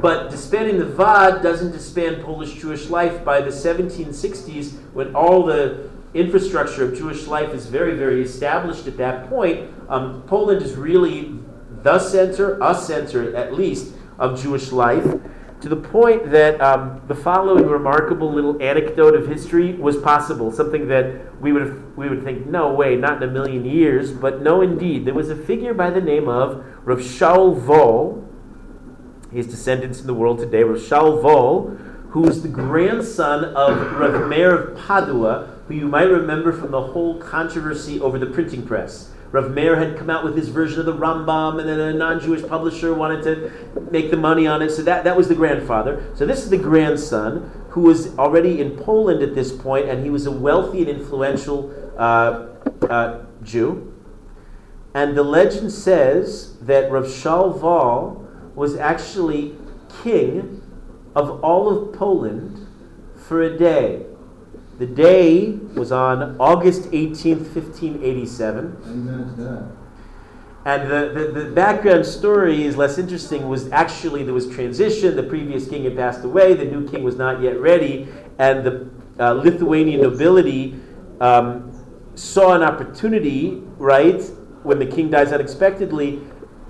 but 0.00 0.30
disbanding 0.30 0.78
the 0.78 0.86
Vad 0.86 1.42
doesn't 1.42 1.72
disband 1.72 2.22
Polish 2.22 2.54
Jewish 2.54 2.88
life 2.88 3.24
by 3.24 3.40
the 3.40 3.50
1760s 3.50 4.74
when 4.92 5.14
all 5.14 5.44
the 5.44 5.88
infrastructure 6.12 6.84
of 6.84 6.98
Jewish 6.98 7.26
life 7.26 7.50
is 7.50 7.66
very, 7.66 7.96
very 7.96 8.22
established 8.22 8.86
at 8.86 8.96
that 8.96 9.28
point. 9.28 9.70
Um, 9.88 10.22
Poland 10.26 10.62
is 10.62 10.74
really 10.74 11.38
the 11.82 11.98
center, 11.98 12.58
a 12.60 12.74
center 12.74 13.34
at 13.36 13.54
least, 13.54 13.94
of 14.20 14.40
Jewish 14.40 14.70
life, 14.70 15.18
to 15.60 15.68
the 15.68 15.76
point 15.76 16.30
that 16.30 16.60
um, 16.60 17.02
the 17.08 17.14
following 17.14 17.66
remarkable 17.66 18.32
little 18.32 18.62
anecdote 18.62 19.14
of 19.14 19.26
history 19.26 19.74
was 19.74 19.96
possible. 19.96 20.52
Something 20.52 20.88
that 20.88 21.40
we 21.40 21.52
would 21.52 21.96
we 21.96 22.08
would 22.08 22.22
think, 22.22 22.46
no 22.46 22.72
way, 22.72 22.96
not 22.96 23.22
in 23.22 23.28
a 23.28 23.32
million 23.32 23.64
years, 23.64 24.12
but 24.12 24.40
no, 24.40 24.62
indeed, 24.62 25.04
there 25.04 25.14
was 25.14 25.28
a 25.28 25.36
figure 25.36 25.74
by 25.74 25.90
the 25.90 26.00
name 26.00 26.28
of 26.28 26.64
Rav 26.84 27.00
Shaul 27.00 27.58
Vol. 27.58 28.26
His 29.32 29.46
descendants 29.46 30.00
in 30.00 30.06
the 30.06 30.14
world 30.14 30.38
today, 30.38 30.62
Rav 30.62 30.78
Shaul 30.78 31.20
Vol, 31.20 31.76
who 32.10 32.20
was 32.22 32.42
the 32.42 32.48
grandson 32.48 33.44
of 33.44 33.92
Rav 33.92 34.28
Meir 34.28 34.54
of 34.54 34.78
Padua, 34.78 35.58
who 35.68 35.74
you 35.74 35.86
might 35.86 36.08
remember 36.08 36.52
from 36.52 36.70
the 36.70 36.80
whole 36.80 37.18
controversy 37.20 38.00
over 38.00 38.18
the 38.18 38.26
printing 38.26 38.66
press. 38.66 39.10
Rav 39.32 39.50
Meir 39.52 39.76
had 39.76 39.96
come 39.96 40.10
out 40.10 40.24
with 40.24 40.36
his 40.36 40.48
version 40.48 40.80
of 40.80 40.86
the 40.86 40.94
Rambam, 40.94 41.60
and 41.60 41.68
then 41.68 41.78
a 41.78 41.92
non-Jewish 41.92 42.46
publisher 42.46 42.92
wanted 42.94 43.22
to 43.24 43.52
make 43.90 44.10
the 44.10 44.16
money 44.16 44.46
on 44.46 44.60
it. 44.60 44.70
So 44.70 44.82
that, 44.82 45.04
that 45.04 45.16
was 45.16 45.28
the 45.28 45.36
grandfather. 45.36 46.10
So 46.16 46.26
this 46.26 46.42
is 46.42 46.50
the 46.50 46.58
grandson 46.58 47.50
who 47.70 47.82
was 47.82 48.18
already 48.18 48.60
in 48.60 48.76
Poland 48.76 49.22
at 49.22 49.34
this 49.34 49.52
point, 49.52 49.88
and 49.88 50.02
he 50.02 50.10
was 50.10 50.26
a 50.26 50.32
wealthy 50.32 50.80
and 50.80 50.88
influential 50.88 51.72
uh, 51.96 52.48
uh, 52.88 53.24
Jew. 53.44 53.94
And 54.94 55.16
the 55.16 55.22
legend 55.22 55.70
says 55.70 56.56
that 56.62 56.90
Rav 56.90 57.04
Shaul 57.04 57.56
Vol 57.56 58.26
was 58.56 58.76
actually 58.76 59.54
king 60.02 60.60
of 61.14 61.42
all 61.44 61.68
of 61.68 61.94
Poland 61.96 62.66
for 63.14 63.42
a 63.42 63.56
day. 63.56 64.06
The 64.80 64.86
day 64.86 65.50
was 65.76 65.92
on 65.92 66.38
August 66.40 66.84
18th, 66.84 67.54
1587. 67.54 68.78
And 70.64 70.90
the, 70.90 71.12
the, 71.12 71.42
the, 71.42 71.50
background 71.50 72.06
story 72.06 72.64
is 72.64 72.78
less 72.78 72.96
interesting. 72.96 73.46
Was 73.46 73.70
actually 73.72 74.22
there 74.22 74.32
was 74.32 74.48
transition. 74.48 75.16
The 75.16 75.22
previous 75.22 75.68
king 75.68 75.84
had 75.84 75.96
passed 75.96 76.24
away. 76.24 76.54
The 76.54 76.64
new 76.64 76.88
king 76.88 77.02
was 77.02 77.16
not 77.16 77.42
yet 77.42 77.60
ready, 77.60 78.08
and 78.38 78.64
the 78.64 78.90
uh, 79.18 79.32
Lithuanian 79.32 80.00
nobility 80.00 80.80
um, 81.20 81.70
saw 82.14 82.54
an 82.54 82.62
opportunity. 82.62 83.62
Right 83.76 84.22
when 84.62 84.78
the 84.78 84.86
king 84.86 85.10
dies 85.10 85.30
unexpectedly, 85.30 86.22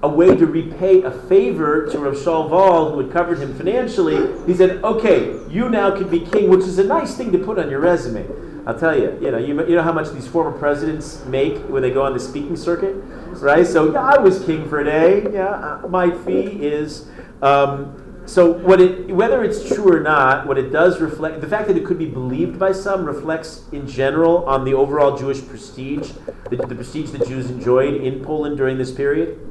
a 0.03 0.09
way 0.09 0.35
to 0.35 0.47
repay 0.47 1.03
a 1.03 1.11
favor 1.11 1.87
to 1.87 1.99
Rav 1.99 2.15
Shaul 2.15 2.49
Vol, 2.49 2.93
who 2.93 3.01
had 3.01 3.13
covered 3.13 3.39
him 3.39 3.55
financially, 3.55 4.31
he 4.47 4.55
said, 4.55 4.83
"Okay, 4.83 5.37
you 5.49 5.69
now 5.69 5.91
can 5.91 6.09
be 6.09 6.21
king," 6.21 6.49
which 6.49 6.61
is 6.61 6.79
a 6.79 6.85
nice 6.85 7.17
thing 7.17 7.33
to 7.33 7.39
put 7.39 7.59
on 7.59 7.71
your 7.71 7.81
resume. 7.81 8.27
I'll 8.67 8.79
tell 8.79 8.97
you, 8.99 9.19
you 9.21 9.31
know, 9.31 9.39
you, 9.39 9.67
you 9.67 9.75
know 9.75 9.83
how 9.83 9.93
much 9.93 10.11
these 10.11 10.27
former 10.27 10.53
presidents 10.53 11.25
make 11.27 11.57
when 11.69 11.83
they 11.83 11.91
go 11.91 12.03
on 12.03 12.13
the 12.13 12.21
speaking 12.21 12.57
circuit, 12.57 12.95
right? 13.41 13.67
So 13.67 13.93
yeah, 13.93 14.03
I 14.03 14.19
was 14.19 14.45
king 14.45 14.69
for 14.69 14.81
a 14.81 14.85
day. 14.85 15.27
Yeah, 15.33 15.49
uh, 15.49 15.89
my 15.89 16.11
fee 16.11 16.63
is. 16.63 17.09
Um, 17.43 17.97
so 18.27 18.53
what 18.53 18.81
it, 18.81 19.09
whether 19.09 19.43
it's 19.43 19.67
true 19.67 19.93
or 19.93 20.01
not, 20.01 20.47
what 20.47 20.57
it 20.57 20.71
does 20.71 21.01
reflect, 21.01 21.41
the 21.41 21.49
fact 21.49 21.67
that 21.67 21.77
it 21.77 21.85
could 21.85 21.99
be 21.99 22.07
believed 22.07 22.61
by 22.61 22.71
some 22.71 23.05
reflects 23.05 23.65
in 23.73 23.89
general 23.89 24.45
on 24.45 24.65
the 24.65 24.73
overall 24.73 25.17
Jewish 25.17 25.45
prestige, 25.45 26.13
the, 26.49 26.57
the 26.57 26.75
prestige 26.75 27.11
that 27.11 27.27
Jews 27.27 27.51
enjoyed 27.51 27.95
in 27.95 28.23
Poland 28.23 28.57
during 28.57 28.79
this 28.79 28.93
period. 28.93 29.50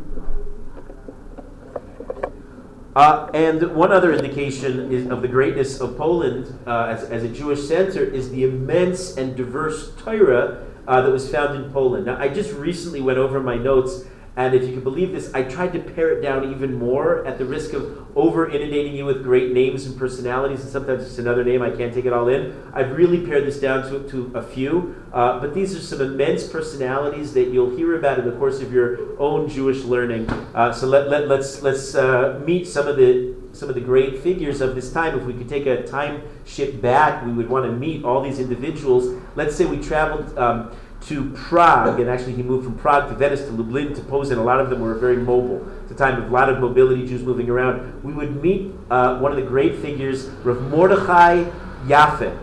Uh, 3.00 3.32
and 3.34 3.74
one 3.74 3.94
other 3.94 4.12
indication 4.12 5.10
of 5.10 5.22
the 5.22 5.28
greatness 5.30 5.80
of 5.80 5.96
Poland 5.96 6.54
uh, 6.68 6.88
as, 6.88 7.06
as, 7.06 7.24
a 7.24 7.30
Jewish 7.30 7.66
center 7.66 8.04
is 8.04 8.30
the 8.30 8.44
immense 8.44 9.16
and 9.16 9.38
diverse 9.38 9.96
Torah 9.96 10.66
uh, 10.86 11.02
that 11.02 11.10
was 11.10 11.32
found 11.32 11.56
in 11.56 11.72
Poland. 11.72 12.08
Now, 12.08 12.20
I 12.20 12.28
just 12.28 12.52
recently 12.52 13.00
went 13.00 13.18
over 13.18 13.40
my 13.40 13.56
notes 13.56 14.04
and 14.36 14.54
if 14.54 14.64
you 14.64 14.74
can 14.74 14.82
believe 14.82 15.12
this, 15.12 15.34
I 15.34 15.44
tried 15.44 15.74
to 15.74 15.80
pare 15.80 16.18
it 16.18 16.22
down 16.22 16.52
even 16.52 16.76
more 16.76 17.26
at 17.26 17.38
the 17.38 17.46
risk 17.46 17.74
of 17.74 18.08
over 18.16 18.50
inundating 18.50 18.96
you 18.96 19.06
with 19.06 19.24
great 19.24 19.52
names 19.52 19.86
and 19.86 19.98
personalities, 19.98 20.62
and 20.62 20.70
sometimes 20.70 21.04
it's 21.04 21.18
another 21.18 21.44
name, 21.44 21.62
I 21.62 21.72
can't 21.72 21.94
take 21.94 22.06
it 22.06 22.14
all 22.14 22.28
in. 22.28 22.56
I've 22.74 22.92
really 22.92 23.26
pared 23.26 23.46
this 23.46 23.60
down 23.60 23.90
to, 23.90 24.08
to 24.10 24.32
a 24.36 24.42
few, 24.42 24.96
uh, 25.14 25.40
but 25.40 25.54
these 25.54 25.76
are 25.76 25.82
some 25.82 26.02
immense 26.02 26.48
personalities 26.48 27.34
that 27.34 27.50
you'll 27.50 27.76
hear 27.76 27.98
about 27.98 28.20
in 28.20 28.26
the 28.26 28.34
course 28.34 28.62
of 28.62 28.72
your 28.72 29.20
own 29.20 29.50
Jewish 29.50 29.84
learning. 29.84 30.30
Uh, 30.30 30.72
so 30.72 30.88
let, 30.88 31.10
let, 31.10 31.28
let's, 31.28 31.62
let's 31.62 31.96
uh, 31.96 32.42
meet 32.46 32.68
some 32.68 32.88
of 32.88 32.98
the 32.98 33.40
some 33.52 33.68
of 33.68 33.76
the 33.76 33.82
great 33.82 34.20
figures 34.20 34.62
of 34.62 34.76
this 34.76 34.92
time. 34.94 35.18
If 35.18 35.26
we 35.26 35.34
could 35.34 35.50
take 35.50 35.66
a 35.66 35.84
time 35.84 36.22
ship 36.46 36.82
back, 36.82 37.26
we 37.26 37.34
would 37.34 37.50
want 37.50 37.66
to 37.66 37.72
meet 37.72 38.04
all 38.04 38.22
these 38.22 38.40
individuals. 38.40 39.20
Let's 39.36 39.56
say 39.56 39.66
we 39.66 39.82
traveled 39.82 40.38
um, 40.38 40.72
to 41.02 41.32
Prague, 41.32 42.00
and 42.00 42.10
actually 42.10 42.34
he 42.34 42.44
moved 42.44 42.66
from 42.66 42.78
Prague 42.78 43.10
to 43.10 43.16
Venice 43.16 43.42
to 43.42 43.52
Lublin 43.52 43.94
to 43.96 44.02
Posen. 44.02 44.38
A 44.38 44.44
lot 44.44 44.60
of 44.60 44.70
them 44.70 44.82
were 44.82 44.96
very 44.96 45.18
mobile. 45.18 45.66
It's 45.84 45.92
a 45.92 45.96
time 45.96 46.22
of 46.22 46.30
a 46.30 46.34
lot 46.34 46.50
of 46.50 46.60
mobility, 46.60 47.08
Jews 47.08 47.24
moving 47.24 47.50
around. 47.50 48.04
We 48.04 48.14
would 48.14 48.42
meet 48.42 48.74
uh, 48.92 49.20
one 49.20 49.32
of 49.32 49.38
the 49.38 49.44
great 49.44 49.78
figures, 49.78 50.26
Rav 50.44 50.62
Mordechai 50.62 51.46
Yaffe, 51.86 52.38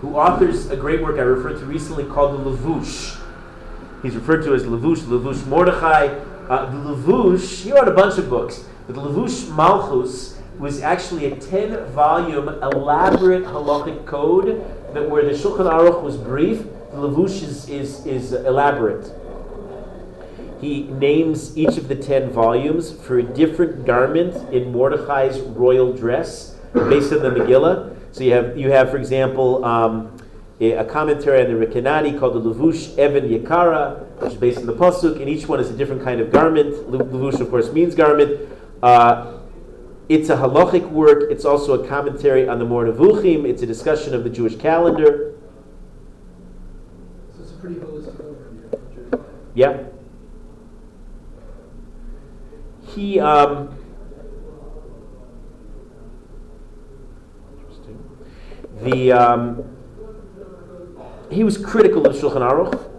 who 0.00 0.16
authors 0.16 0.70
a 0.70 0.76
great 0.76 1.02
work 1.02 1.18
I 1.18 1.22
referred 1.22 1.58
to 1.58 1.66
recently 1.66 2.04
called 2.04 2.38
the 2.38 2.50
Levush. 2.50 3.20
He's 4.02 4.14
referred 4.14 4.44
to 4.44 4.54
as 4.54 4.62
Levush, 4.62 4.98
Levush 4.98 5.46
Mordechai. 5.46 6.06
Uh, 6.48 6.70
the 6.70 6.94
Levush, 6.94 7.62
he 7.62 7.72
wrote 7.72 7.88
a 7.88 7.92
bunch 7.92 8.18
of 8.18 8.30
books, 8.30 8.64
but 8.86 8.94
the 8.94 9.02
Levush 9.02 9.54
Malchus 9.54 10.38
was 10.58 10.80
actually 10.80 11.26
a 11.26 11.36
10 11.36 11.86
volume 11.86 12.48
elaborate 12.48 13.44
halachic 13.44 14.06
code 14.06 14.64
that 14.94 15.10
where 15.10 15.24
the 15.24 15.32
Shulchan 15.32 15.68
Aruch 15.70 16.02
was 16.02 16.16
brief 16.16 16.64
the 16.96 17.08
Levush 17.08 17.42
is, 17.42 17.68
is, 17.68 18.06
is 18.06 18.32
elaborate. 18.32 19.12
He 20.60 20.84
names 20.84 21.56
each 21.56 21.76
of 21.76 21.88
the 21.88 21.94
ten 21.94 22.30
volumes 22.30 22.90
for 22.90 23.18
a 23.18 23.22
different 23.22 23.84
garment 23.84 24.34
in 24.52 24.72
Mordechai's 24.72 25.38
royal 25.40 25.92
dress, 25.92 26.56
based 26.72 27.12
on 27.12 27.22
the 27.22 27.30
Megillah. 27.30 27.94
So 28.12 28.24
you 28.24 28.32
have, 28.32 28.56
you 28.56 28.70
have 28.70 28.90
for 28.90 28.96
example, 28.96 29.62
um, 29.64 30.16
a, 30.58 30.84
commentary 30.84 31.44
on 31.44 31.52
the 31.52 31.66
Rekanati 31.66 32.18
called 32.18 32.42
the 32.42 32.54
Levush 32.54 32.96
Evan 32.96 33.28
Yakara, 33.28 34.00
which 34.20 34.32
is 34.32 34.38
based 34.38 34.58
on 34.58 34.66
the 34.66 34.72
Pasuk, 34.72 35.20
and 35.20 35.28
each 35.28 35.46
one 35.46 35.60
is 35.60 35.68
a 35.68 35.76
different 35.76 36.02
kind 36.02 36.20
of 36.22 36.32
garment. 36.32 36.72
Levush, 36.90 37.40
of 37.40 37.50
course, 37.50 37.70
means 37.72 37.94
garment. 37.94 38.48
Uh, 38.82 39.34
it's 40.08 40.30
a 40.30 40.36
halachic 40.36 40.88
work. 40.90 41.30
It's 41.30 41.44
also 41.44 41.82
a 41.82 41.86
commentary 41.86 42.48
on 42.48 42.58
the 42.58 42.64
Moreh 42.64 42.90
Nevuchim. 42.90 43.44
It's 43.44 43.60
a 43.60 43.66
discussion 43.66 44.14
of 44.14 44.24
the 44.24 44.30
Jewish 44.30 44.56
calendar. 44.56 45.35
Yeah. 49.54 49.84
He 52.88 53.18
um, 53.18 53.76
the 58.82 59.12
um, 59.12 59.76
he 61.30 61.42
was 61.42 61.58
critical 61.58 62.06
of 62.06 62.14
Shulchan 62.14 62.42
Aruch. 62.42 62.92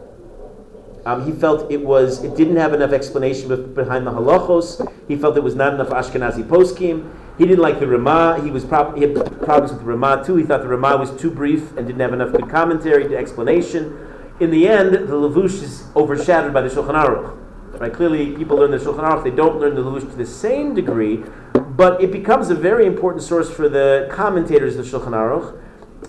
Um, 1.05 1.25
he 1.25 1.31
felt 1.31 1.71
it 1.71 1.85
was 1.85 2.23
it 2.23 2.35
didn't 2.35 2.57
have 2.57 2.73
enough 2.73 2.91
explanation 2.91 3.73
behind 3.73 4.05
the 4.05 4.11
halachos. 4.11 4.91
He 5.07 5.15
felt 5.15 5.35
there 5.35 5.43
was 5.43 5.55
not 5.55 5.75
enough 5.75 5.89
Ashkenazi 5.89 6.43
poskim. 6.43 7.09
He 7.37 7.45
didn't 7.45 7.61
like 7.61 7.79
the 7.79 7.87
Ramah. 7.87 8.41
He 8.43 8.51
was 8.51 8.65
prob- 8.65 8.95
he 8.97 9.03
had 9.03 9.15
problems 9.43 9.71
with 9.71 9.81
the 9.81 9.85
Ramah 9.85 10.23
too. 10.25 10.35
He 10.35 10.43
thought 10.43 10.61
the 10.61 10.67
Ramah 10.67 10.97
was 10.97 11.11
too 11.21 11.31
brief 11.31 11.77
and 11.77 11.87
didn't 11.87 12.01
have 12.01 12.13
enough 12.13 12.31
good 12.31 12.49
commentary 12.49 13.07
to 13.07 13.15
explanation 13.15 14.06
in 14.39 14.51
the 14.51 14.67
end, 14.67 14.93
the 14.93 15.13
Levush 15.13 15.63
is 15.63 15.85
overshadowed 15.95 16.53
by 16.53 16.61
the 16.61 16.69
Shulchan 16.69 16.93
Aruch. 16.93 17.37
Right? 17.79 17.93
Clearly, 17.93 18.35
people 18.35 18.57
learn 18.57 18.71
the 18.71 18.77
Shulchan 18.77 19.07
Aruch, 19.07 19.23
they 19.23 19.31
don't 19.31 19.59
learn 19.59 19.75
the 19.75 19.81
Levush 19.81 20.09
to 20.09 20.15
the 20.15 20.25
same 20.25 20.73
degree, 20.73 21.23
but 21.53 22.01
it 22.01 22.11
becomes 22.11 22.49
a 22.49 22.55
very 22.55 22.85
important 22.85 23.23
source 23.23 23.49
for 23.49 23.69
the 23.69 24.07
commentators 24.11 24.75
of 24.77 24.85
the 24.89 24.97
Shulchan 24.97 25.11
Aruch, 25.11 25.59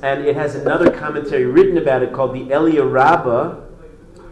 and 0.03 0.25
it 0.25 0.37
has 0.37 0.55
another 0.55 0.91
commentary 0.91 1.47
written 1.47 1.79
about 1.79 2.03
it 2.03 2.13
called 2.13 2.35
the 2.35 2.53
Elia 2.53 2.85
Rabbah, 2.85 3.55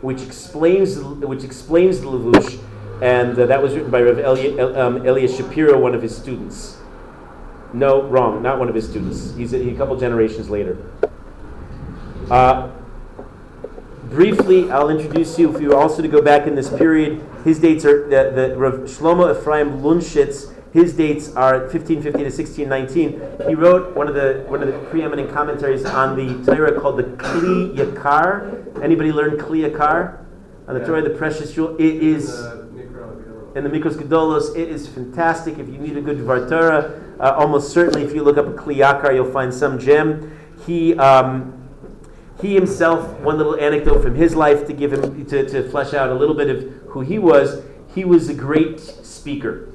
which 0.03 0.23
explains, 0.23 0.99
which 0.99 1.45
explains 1.45 2.01
the 2.01 2.07
Levush, 2.07 2.63
and 3.03 3.39
uh, 3.39 3.47
that 3.47 3.63
was 3.63 3.75
written 3.75 3.91
by 3.91 4.03
Rav 4.03 4.19
Elia, 4.19 4.87
um, 4.87 5.07
Elia 5.07 5.29
Shapiro, 5.29 5.79
one 5.79 5.95
of 5.95 6.03
his 6.03 6.17
students. 6.17 6.77
No, 7.73 8.03
wrong, 8.03 8.43
not 8.43 8.59
one 8.59 8.69
of 8.69 8.75
his 8.75 8.89
students. 8.89 9.35
He's 9.35 9.53
a, 9.53 9.71
a 9.71 9.75
couple 9.75 9.97
generations 9.97 10.49
later. 10.49 10.79
Uh, 12.31 12.71
briefly, 14.11 14.71
I'll 14.71 14.91
introduce 14.91 15.39
you, 15.39 15.55
if 15.55 15.61
you 15.61 15.75
also 15.75 16.03
to 16.03 16.09
go 16.09 16.23
back 16.23 16.47
in 16.47 16.55
this 16.55 16.69
period, 16.71 17.23
his 17.45 17.59
dates 17.59 17.85
are, 17.85 18.09
the, 18.09 18.33
the 18.35 18.57
Rav 18.57 18.75
Shlomo 18.81 19.39
Ephraim 19.39 19.83
Lunshitz, 19.83 20.53
his 20.73 20.93
dates 20.93 21.35
are 21.35 21.61
1550 21.61 22.19
to 22.19 22.25
1619. 22.25 23.49
He 23.49 23.55
wrote 23.55 23.97
one 23.97 24.09
of 24.09 24.15
the 24.15 24.45
one 24.47 24.63
of 24.63 24.69
the 24.71 24.79
preeminent 24.91 25.33
commentaries 25.33 25.87
on 25.87 26.17
the 26.17 26.45
Torah 26.45 26.79
called 26.79 26.99
the 26.99 27.05
Kli 27.05 27.75
Yakar. 27.75 28.83
Anybody 28.83 29.11
learn 29.11 29.39
Kli 29.39 29.71
Yakar? 29.71 30.19
On 30.69 30.75
the 30.75 30.81
yeah. 30.81 30.87
Torah, 30.87 31.03
the 31.03 31.11
precious 31.17 31.55
jewel. 31.55 31.77
It 31.77 32.03
is 32.03 32.29
in 33.55 33.65
the 33.65 33.71
Mikros 33.71 33.95
Gedolos. 33.95 34.55
It 34.55 34.69
is 34.69 34.87
fantastic. 34.87 35.59
If 35.59 35.69
you 35.69 35.79
need 35.79 35.97
a 35.97 36.03
good 36.03 36.19
Dvar 36.19 36.47
Torah, 36.47 37.01
uh, 37.21 37.33
almost 37.39 37.73
certainly, 37.73 38.03
if 38.03 38.15
you 38.15 38.23
look 38.23 38.37
up 38.37 38.45
Kli 38.45 38.77
Yakar, 38.77 39.15
you'll 39.15 39.33
find 39.33 39.55
some 39.55 39.79
gem. 39.79 40.39
He 40.67 40.95
um, 40.99 41.66
he 42.41 42.55
himself, 42.55 43.19
one 43.21 43.39
little 43.39 43.59
anecdote 43.59 44.03
from 44.03 44.15
his 44.15 44.35
life 44.35 44.67
to 44.67 44.73
give 44.73 44.93
him 44.93 45.25
to, 45.27 45.49
to 45.49 45.69
flesh 45.71 45.95
out 45.95 46.11
a 46.11 46.15
little 46.15 46.35
bit 46.35 46.51
of 46.51 46.63
who 46.89 47.01
he 47.01 47.19
was. 47.19 47.65
He 47.95 48.05
was 48.05 48.29
a 48.29 48.35
great 48.35 48.79
speaker 48.79 49.69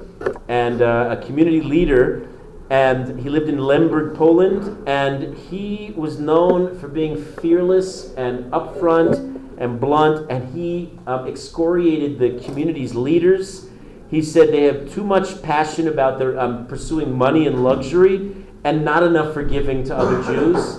and 0.48 0.80
uh, 0.80 1.16
a 1.18 1.26
community 1.26 1.60
leader, 1.60 2.28
and 2.70 3.18
he 3.18 3.28
lived 3.28 3.48
in 3.48 3.58
Lemberg, 3.58 4.16
Poland. 4.16 4.88
And 4.88 5.36
he 5.36 5.92
was 5.96 6.20
known 6.20 6.78
for 6.78 6.86
being 6.86 7.22
fearless 7.22 8.14
and 8.14 8.50
upfront 8.52 9.40
and 9.58 9.80
blunt. 9.80 10.30
And 10.30 10.54
he 10.54 10.98
um, 11.06 11.26
excoriated 11.26 12.18
the 12.20 12.44
community's 12.44 12.94
leaders. 12.94 13.68
He 14.08 14.22
said 14.22 14.50
they 14.52 14.64
have 14.64 14.92
too 14.92 15.02
much 15.02 15.42
passion 15.42 15.88
about 15.88 16.18
their 16.18 16.38
um, 16.38 16.66
pursuing 16.66 17.16
money 17.16 17.46
and 17.46 17.64
luxury, 17.64 18.36
and 18.62 18.84
not 18.84 19.02
enough 19.02 19.34
for 19.34 19.42
giving 19.42 19.82
to 19.84 19.96
other 19.96 20.22
Jews. 20.22 20.78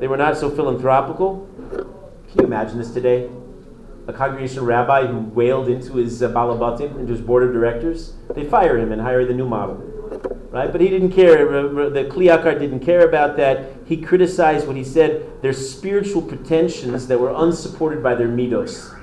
They 0.00 0.08
were 0.08 0.16
not 0.16 0.38
so 0.38 0.48
philanthropical. 0.48 1.46
Can 2.30 2.40
you 2.40 2.46
imagine 2.46 2.78
this 2.78 2.90
today? 2.90 3.28
A 4.08 4.12
congregation 4.14 4.64
rabbi 4.64 5.06
who 5.06 5.18
wailed 5.18 5.68
into 5.68 5.96
his 5.96 6.22
uh, 6.22 6.30
balabatim, 6.30 6.98
into 6.98 7.12
his 7.12 7.20
board 7.20 7.42
of 7.42 7.52
directors. 7.52 8.14
They 8.34 8.44
fire 8.44 8.78
him 8.78 8.92
and 8.92 9.02
hire 9.02 9.26
the 9.26 9.34
new 9.34 9.46
model. 9.46 9.76
Right? 10.50 10.72
But 10.72 10.80
he 10.80 10.88
didn't 10.88 11.12
care. 11.12 11.46
The 11.46 12.04
Kli 12.10 12.34
Yakar 12.34 12.58
didn't 12.58 12.80
care 12.80 13.06
about 13.06 13.36
that. 13.36 13.66
He 13.84 13.98
criticized 13.98 14.66
what 14.66 14.74
he 14.74 14.84
said 14.84 15.42
their 15.42 15.52
spiritual 15.52 16.22
pretensions 16.22 17.06
that 17.06 17.20
were 17.20 17.34
unsupported 17.36 18.02
by 18.02 18.14
their 18.14 18.28
midos. 18.28 18.96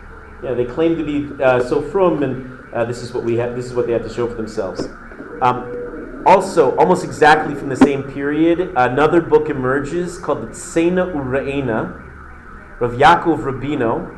Yeah, 0.44 0.56
they 0.56 0.66
claimed 0.66 0.98
to 0.98 1.06
be 1.06 1.44
uh, 1.44 1.64
so 1.64 1.82
from, 1.82 2.24
and 2.24 2.74
uh, 2.74 2.86
this 2.86 3.04
is 3.04 3.14
what 3.14 3.24
we 3.24 3.38
have. 3.38 3.56
This 3.56 3.66
is 3.66 3.74
what 3.76 3.86
they 3.86 3.94
had 3.94 4.04
to 4.04 4.10
show 4.10 4.28
for 4.28 4.36
themselves. 4.36 4.88
Um, 5.42 5.77
also, 6.28 6.76
almost 6.76 7.06
exactly 7.06 7.56
from 7.56 7.70
the 7.70 7.76
same 7.76 8.04
period, 8.04 8.74
another 8.76 9.22
book 9.22 9.50
emerges 9.50 10.18
called 10.18 10.42
the 10.42 10.48
Tzena 10.48 11.14
Uraena, 11.16 12.04
of 12.82 12.92
Yaakov 12.92 13.40
Rabino, 13.40 14.14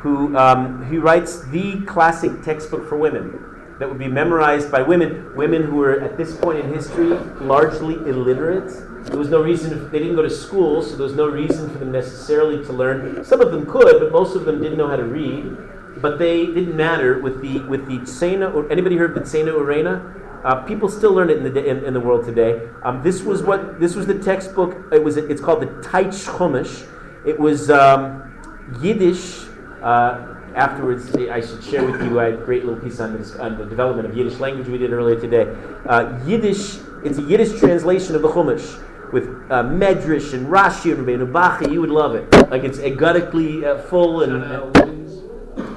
who, 0.00 0.34
um, 0.36 0.90
he 0.90 0.96
writes 0.96 1.42
the 1.48 1.82
classic 1.82 2.42
textbook 2.42 2.88
for 2.88 2.96
women 2.96 3.38
that 3.78 3.88
would 3.88 3.98
be 3.98 4.08
memorized 4.08 4.72
by 4.72 4.80
women, 4.80 5.36
women 5.36 5.62
who 5.62 5.76
were 5.76 6.00
at 6.00 6.16
this 6.16 6.34
point 6.34 6.58
in 6.58 6.72
history 6.72 7.08
largely 7.40 7.96
illiterate. 8.08 8.72
There 9.04 9.18
was 9.18 9.28
no 9.28 9.42
reason, 9.42 9.90
they 9.90 9.98
didn't 9.98 10.16
go 10.16 10.22
to 10.22 10.30
school, 10.30 10.82
so 10.82 10.96
there 10.96 11.04
was 11.04 11.14
no 11.14 11.28
reason 11.28 11.68
for 11.70 11.78
them 11.78 11.92
necessarily 11.92 12.64
to 12.64 12.72
learn. 12.72 13.24
Some 13.24 13.42
of 13.42 13.52
them 13.52 13.66
could, 13.66 14.00
but 14.00 14.10
most 14.10 14.36
of 14.36 14.46
them 14.46 14.62
didn't 14.62 14.78
know 14.78 14.88
how 14.88 14.96
to 14.96 15.04
read. 15.04 15.54
but 15.96 16.18
they 16.18 16.46
didn't 16.46 16.76
matter 16.76 17.18
with 17.20 17.40
the 17.42 17.60
with 17.60 17.86
the 17.86 17.98
Tsena. 17.98 18.70
Anybody 18.70 18.96
heard 18.96 19.16
of 19.16 19.22
the 19.22 19.28
Tsena 19.30 19.52
Urena? 19.52 20.19
Uh, 20.44 20.62
people 20.62 20.88
still 20.88 21.12
learn 21.12 21.28
it 21.28 21.36
in 21.36 21.44
the 21.44 21.64
in, 21.64 21.84
in 21.84 21.92
the 21.92 22.00
world 22.00 22.24
today. 22.24 22.68
Um, 22.82 23.02
this 23.02 23.22
was 23.22 23.42
what 23.42 23.78
this 23.78 23.94
was 23.94 24.06
the 24.06 24.18
textbook. 24.18 24.92
It 24.92 25.02
was 25.02 25.16
it's 25.16 25.40
called 25.40 25.60
the 25.60 25.66
Taich 25.86 26.14
Chumash. 26.26 26.86
It 27.26 27.38
was 27.38 27.70
um, 27.70 28.32
Yiddish. 28.80 29.46
Uh, 29.82 30.36
afterwards, 30.54 31.14
I 31.14 31.40
should 31.40 31.62
share 31.62 31.84
with 31.84 32.02
you 32.02 32.18
a 32.20 32.32
great 32.32 32.64
little 32.64 32.80
piece 32.80 33.00
on, 33.00 33.16
this, 33.16 33.34
on 33.36 33.56
the 33.56 33.64
development 33.64 34.08
of 34.08 34.16
Yiddish 34.16 34.38
language 34.38 34.68
we 34.68 34.78
did 34.78 34.92
earlier 34.92 35.18
today. 35.20 35.44
Uh, 35.86 36.18
Yiddish. 36.26 36.78
It's 37.04 37.18
a 37.18 37.22
Yiddish 37.22 37.58
translation 37.58 38.14
of 38.14 38.22
the 38.22 38.28
Chumash 38.28 38.82
with 39.12 39.24
uh, 39.50 39.62
Medrash 39.62 40.32
and 40.34 40.46
Rashi 40.46 40.92
and 40.92 41.06
Rabbeinu 41.06 41.32
Bachi. 41.32 41.70
You 41.70 41.80
would 41.80 41.90
love 41.90 42.14
it. 42.14 42.30
Like 42.50 42.64
it's 42.64 42.78
egotically 42.78 43.64
uh, 43.64 43.78
full 43.78 44.22
and. 44.22 45.09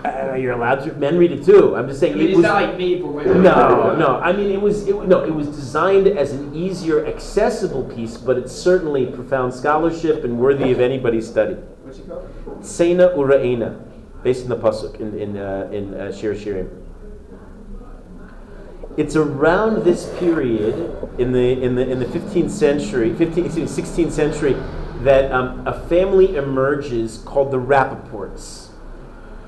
Uh, 0.04 0.36
you're 0.36 0.52
allowed 0.52 0.84
to. 0.84 0.94
Men 0.96 1.18
read 1.18 1.32
it 1.32 1.46
too. 1.46 1.76
I'm 1.76 1.88
just 1.88 2.00
saying. 2.02 2.14
I 2.14 2.16
mean, 2.18 2.26
it 2.26 2.30
it's 2.32 2.38
was, 2.38 2.44
not 2.44 2.62
like 2.62 2.78
me 2.78 3.00
for 3.00 3.08
women. 3.08 3.42
no, 3.44 3.96
no. 3.96 4.20
I 4.20 4.34
mean, 4.34 4.52
it 4.52 4.62
was 4.62 4.86
it, 4.86 4.96
no. 5.08 5.24
It 5.24 5.34
was 5.34 5.48
designed 5.48 6.08
as 6.08 6.34
an 6.34 6.54
easier, 6.54 7.06
accessible 7.06 7.86
piece, 7.86 8.18
but 8.18 8.38
it's 8.38 8.52
certainly 8.52 9.06
profound 9.06 9.54
scholarship 9.54 10.26
and 10.26 10.38
worthy 10.40 10.72
of 10.72 10.82
anybody's 10.82 11.28
study. 11.28 11.54
What's 11.54 12.00
it 12.00 12.08
called? 12.10 12.30
Tzena 12.62 13.16
Uraena, 13.16 13.82
based 14.24 14.44
in 14.44 14.50
the 14.50 14.58
pasuk 14.58 15.00
in 15.00 15.18
in 15.18 15.38
uh, 15.38 15.70
in 15.72 15.94
uh, 15.94 16.12
Shir 16.12 16.36
Shirim. 16.36 16.84
It's 18.98 19.16
around 19.16 19.84
this 19.86 20.08
period 20.20 20.76
in 21.18 21.32
the 21.32 21.64
in 21.64 21.76
the 21.76 21.90
in 21.90 22.00
the 22.00 22.06
15th 22.06 22.52
century, 22.52 23.14
15, 23.16 23.46
excuse 23.46 23.78
me, 23.78 23.84
16th 23.84 24.12
century, 24.12 24.56
that 25.00 25.32
um, 25.32 25.66
a 25.66 25.88
family 25.88 26.36
emerges 26.36 27.20
called 27.26 27.52
the 27.52 27.58
Rappaports. 27.58 28.63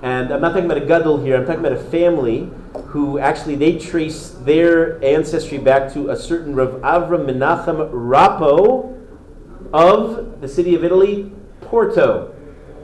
And 0.01 0.31
I'm 0.31 0.41
not 0.41 0.49
talking 0.49 0.65
about 0.65 0.77
a 0.77 0.85
gadol 0.85 1.23
here. 1.23 1.37
I'm 1.37 1.45
talking 1.45 1.65
about 1.65 1.73
a 1.73 1.83
family 1.89 2.49
who 2.87 3.17
actually 3.19 3.55
they 3.55 3.77
trace 3.79 4.29
their 4.29 5.03
ancestry 5.03 5.57
back 5.57 5.91
to 5.93 6.09
a 6.09 6.15
certain 6.15 6.55
Rav 6.55 6.81
Avram 6.81 7.25
Menachem 7.25 7.91
Rappo 7.91 8.91
of 9.73 10.41
the 10.41 10.47
city 10.47 10.75
of 10.75 10.83
Italy, 10.83 11.31
Porto, 11.61 12.33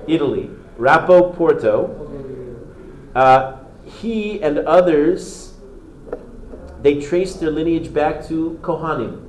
Italy. 0.07 0.49
Rappo 0.77 1.35
Porto. 1.35 1.97
Uh, 3.13 3.57
he 3.85 4.41
and 4.41 4.59
others, 4.59 5.53
they 6.81 6.99
trace 6.99 7.35
their 7.35 7.51
lineage 7.51 7.93
back 7.93 8.25
to 8.27 8.59
Kohanim. 8.61 9.27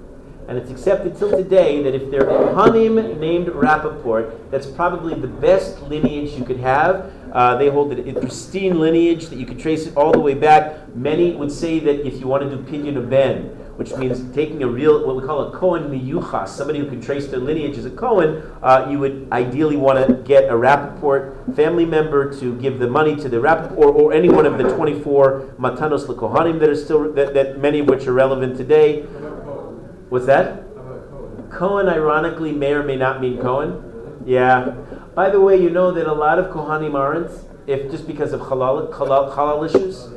And 0.48 0.58
it's 0.58 0.70
accepted 0.70 1.16
till 1.16 1.30
today 1.30 1.82
that 1.82 1.94
if 1.94 2.10
they're 2.10 2.24
Kohanim 2.24 3.18
named 3.18 3.48
Rappaport, 3.48 4.50
that's 4.50 4.66
probably 4.66 5.14
the 5.14 5.28
best 5.28 5.80
lineage 5.82 6.32
you 6.32 6.44
could 6.44 6.58
have. 6.58 7.12
Uh, 7.32 7.56
they 7.56 7.70
hold 7.70 7.92
it 7.92 8.06
a 8.06 8.20
pristine 8.20 8.78
lineage 8.78 9.28
that 9.28 9.38
you 9.38 9.46
could 9.46 9.58
trace 9.58 9.86
it 9.86 9.96
all 9.96 10.12
the 10.12 10.20
way 10.20 10.34
back. 10.34 10.94
Many 10.94 11.34
would 11.34 11.50
say 11.50 11.78
that 11.78 12.06
if 12.06 12.20
you 12.20 12.26
want 12.26 12.42
to 12.42 12.50
do 12.50 12.62
Pidyon 12.62 13.08
Ben, 13.08 13.44
which 13.76 13.96
means 13.96 14.22
taking 14.34 14.62
a 14.62 14.68
real, 14.68 15.06
what 15.06 15.16
we 15.16 15.22
call 15.22 15.48
a 15.48 15.58
Kohen 15.58 15.84
miyuchas, 15.84 16.48
somebody 16.48 16.78
who 16.78 16.86
can 16.86 17.00
trace 17.00 17.28
their 17.28 17.40
lineage 17.40 17.78
as 17.78 17.86
a 17.86 17.90
Kohen, 17.90 18.42
uh, 18.62 18.86
you 18.90 18.98
would 18.98 19.28
ideally 19.32 19.76
want 19.76 20.06
to 20.06 20.14
get 20.24 20.44
a 20.44 20.52
Rappaport 20.52 21.56
family 21.56 21.86
member 21.86 22.38
to 22.38 22.54
give 22.60 22.78
the 22.78 22.86
money 22.86 23.16
to 23.16 23.30
the 23.30 23.38
Rappaport, 23.38 23.78
or, 23.78 23.88
or 23.92 24.12
any 24.12 24.28
one 24.28 24.44
of 24.44 24.58
the 24.58 24.64
24 24.64 25.54
Matanos 25.58 26.06
LeKohanim 26.06 26.60
that 26.60 26.68
are 26.68 26.76
still, 26.76 27.12
that, 27.14 27.32
that 27.32 27.58
many 27.58 27.78
of 27.78 27.88
which 27.88 28.06
are 28.06 28.12
relevant 28.12 28.58
today. 28.58 29.02
What's 30.10 30.26
that? 30.26 30.64
Cohen, 31.50 31.88
ironically, 31.88 32.52
may 32.52 32.72
or 32.72 32.82
may 32.82 32.96
not 32.96 33.22
mean 33.22 33.40
Cohen. 33.40 33.91
Yeah. 34.26 34.70
By 35.14 35.30
the 35.30 35.40
way, 35.40 35.60
you 35.60 35.70
know 35.70 35.92
that 35.92 36.06
a 36.06 36.12
lot 36.12 36.38
of 36.38 36.46
Kohanim 36.46 36.94
aren't, 36.94 37.30
if 37.66 37.90
just 37.90 38.06
because 38.06 38.32
of 38.32 38.40
halal, 38.40 38.92
halal, 38.92 39.34
halal 39.34 39.68
issues. 39.68 40.08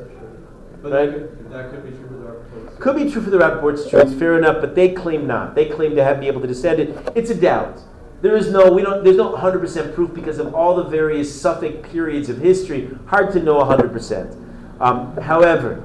But 0.82 0.92
Right. 0.92 1.06
that, 1.06 1.14
could, 1.14 1.52
that 1.52 1.70
could 1.72 1.84
be 1.84 1.92
true 1.98 2.08
for 2.08 2.14
the 2.14 2.26
Rappaports. 2.26 2.80
Could 2.80 2.96
be 2.96 3.12
true 3.12 3.22
for 3.22 3.30
the 3.30 3.38
Rappaports, 3.38 3.90
true. 3.90 4.00
It's 4.00 4.14
fair 4.14 4.38
enough, 4.38 4.58
but 4.62 4.76
they 4.76 4.90
claim 4.90 5.28
not. 5.28 5.56
They 5.56 5.66
claim 5.66 5.96
to 5.96 6.04
have 6.04 6.20
be 6.20 6.28
able 6.28 6.42
to 6.42 6.48
descend 6.48 6.80
it. 6.80 6.96
It's 7.16 7.30
a 7.30 7.36
doubt. 7.36 7.80
There 8.22 8.36
is 8.36 8.50
no, 8.52 8.72
we 8.72 8.82
don't. 8.82 9.04
There's 9.04 9.18
no 9.18 9.34
100% 9.34 9.94
proof 9.94 10.14
because 10.14 10.40
of 10.40 10.56
all 10.56 10.76
the 10.76 10.84
various 10.86 11.30
Suffolk 11.42 11.84
periods 11.84 12.30
of 12.30 12.38
history. 12.40 12.90
Hard 13.08 13.32
to 13.34 13.40
know 13.42 13.60
100%. 13.60 14.82
Um, 14.82 15.16
however, 15.18 15.84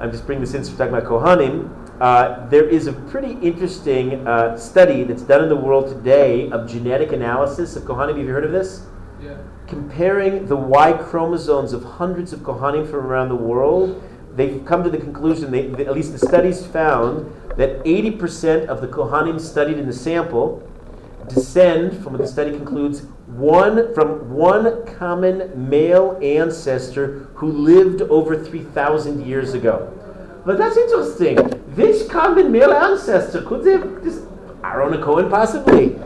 I'm 0.00 0.10
just 0.10 0.26
bringing 0.26 0.44
this 0.44 0.54
in. 0.54 0.64
So 0.64 0.72
we're 0.72 0.78
talking 0.78 0.94
about 0.94 1.08
Kohanim. 1.08 1.70
Uh, 2.02 2.48
there 2.48 2.68
is 2.68 2.88
a 2.88 2.92
pretty 2.92 3.34
interesting 3.46 4.26
uh, 4.26 4.58
study 4.58 5.04
that's 5.04 5.22
done 5.22 5.44
in 5.44 5.48
the 5.48 5.54
world 5.54 5.86
today 5.86 6.50
of 6.50 6.68
genetic 6.68 7.12
analysis 7.12 7.76
of 7.76 7.84
Kohanim. 7.84 8.08
Have 8.08 8.18
you 8.18 8.26
heard 8.26 8.44
of 8.44 8.50
this? 8.50 8.86
Yeah. 9.20 9.36
comparing 9.68 10.46
the 10.46 10.56
Y 10.56 10.92
chromosomes 10.94 11.72
of 11.72 11.84
hundreds 11.84 12.32
of 12.32 12.40
Kohanim 12.40 12.90
from 12.90 13.06
around 13.06 13.28
the 13.28 13.36
world, 13.36 14.02
they've 14.34 14.64
come 14.64 14.82
to 14.82 14.90
the 14.90 14.98
conclusion, 14.98 15.52
they, 15.52 15.70
at 15.84 15.94
least 15.94 16.10
the 16.10 16.18
studies 16.18 16.66
found, 16.66 17.32
that 17.56 17.82
80% 17.84 18.66
of 18.66 18.80
the 18.80 18.88
Kohanim 18.88 19.40
studied 19.40 19.78
in 19.78 19.86
the 19.86 19.92
sample 19.92 20.68
descend 21.28 22.02
from 22.02 22.14
what 22.14 22.22
the 22.22 22.26
study 22.26 22.50
concludes 22.50 23.02
one 23.28 23.94
from 23.94 24.28
one 24.28 24.84
common 24.98 25.52
male 25.70 26.18
ancestor 26.20 27.28
who 27.34 27.46
lived 27.52 28.02
over 28.02 28.36
3,000 28.36 29.24
years 29.24 29.54
ago. 29.54 30.01
But 30.44 30.58
that's 30.58 30.76
interesting. 30.76 31.38
Which 31.76 32.08
common 32.08 32.50
male 32.50 32.72
ancestor 32.72 33.42
could 33.42 33.64
they 33.64 33.72
have 33.72 34.02
just 34.02 34.24
Aaron 34.64 35.00
Cohen 35.00 35.30
possibly? 35.30 35.96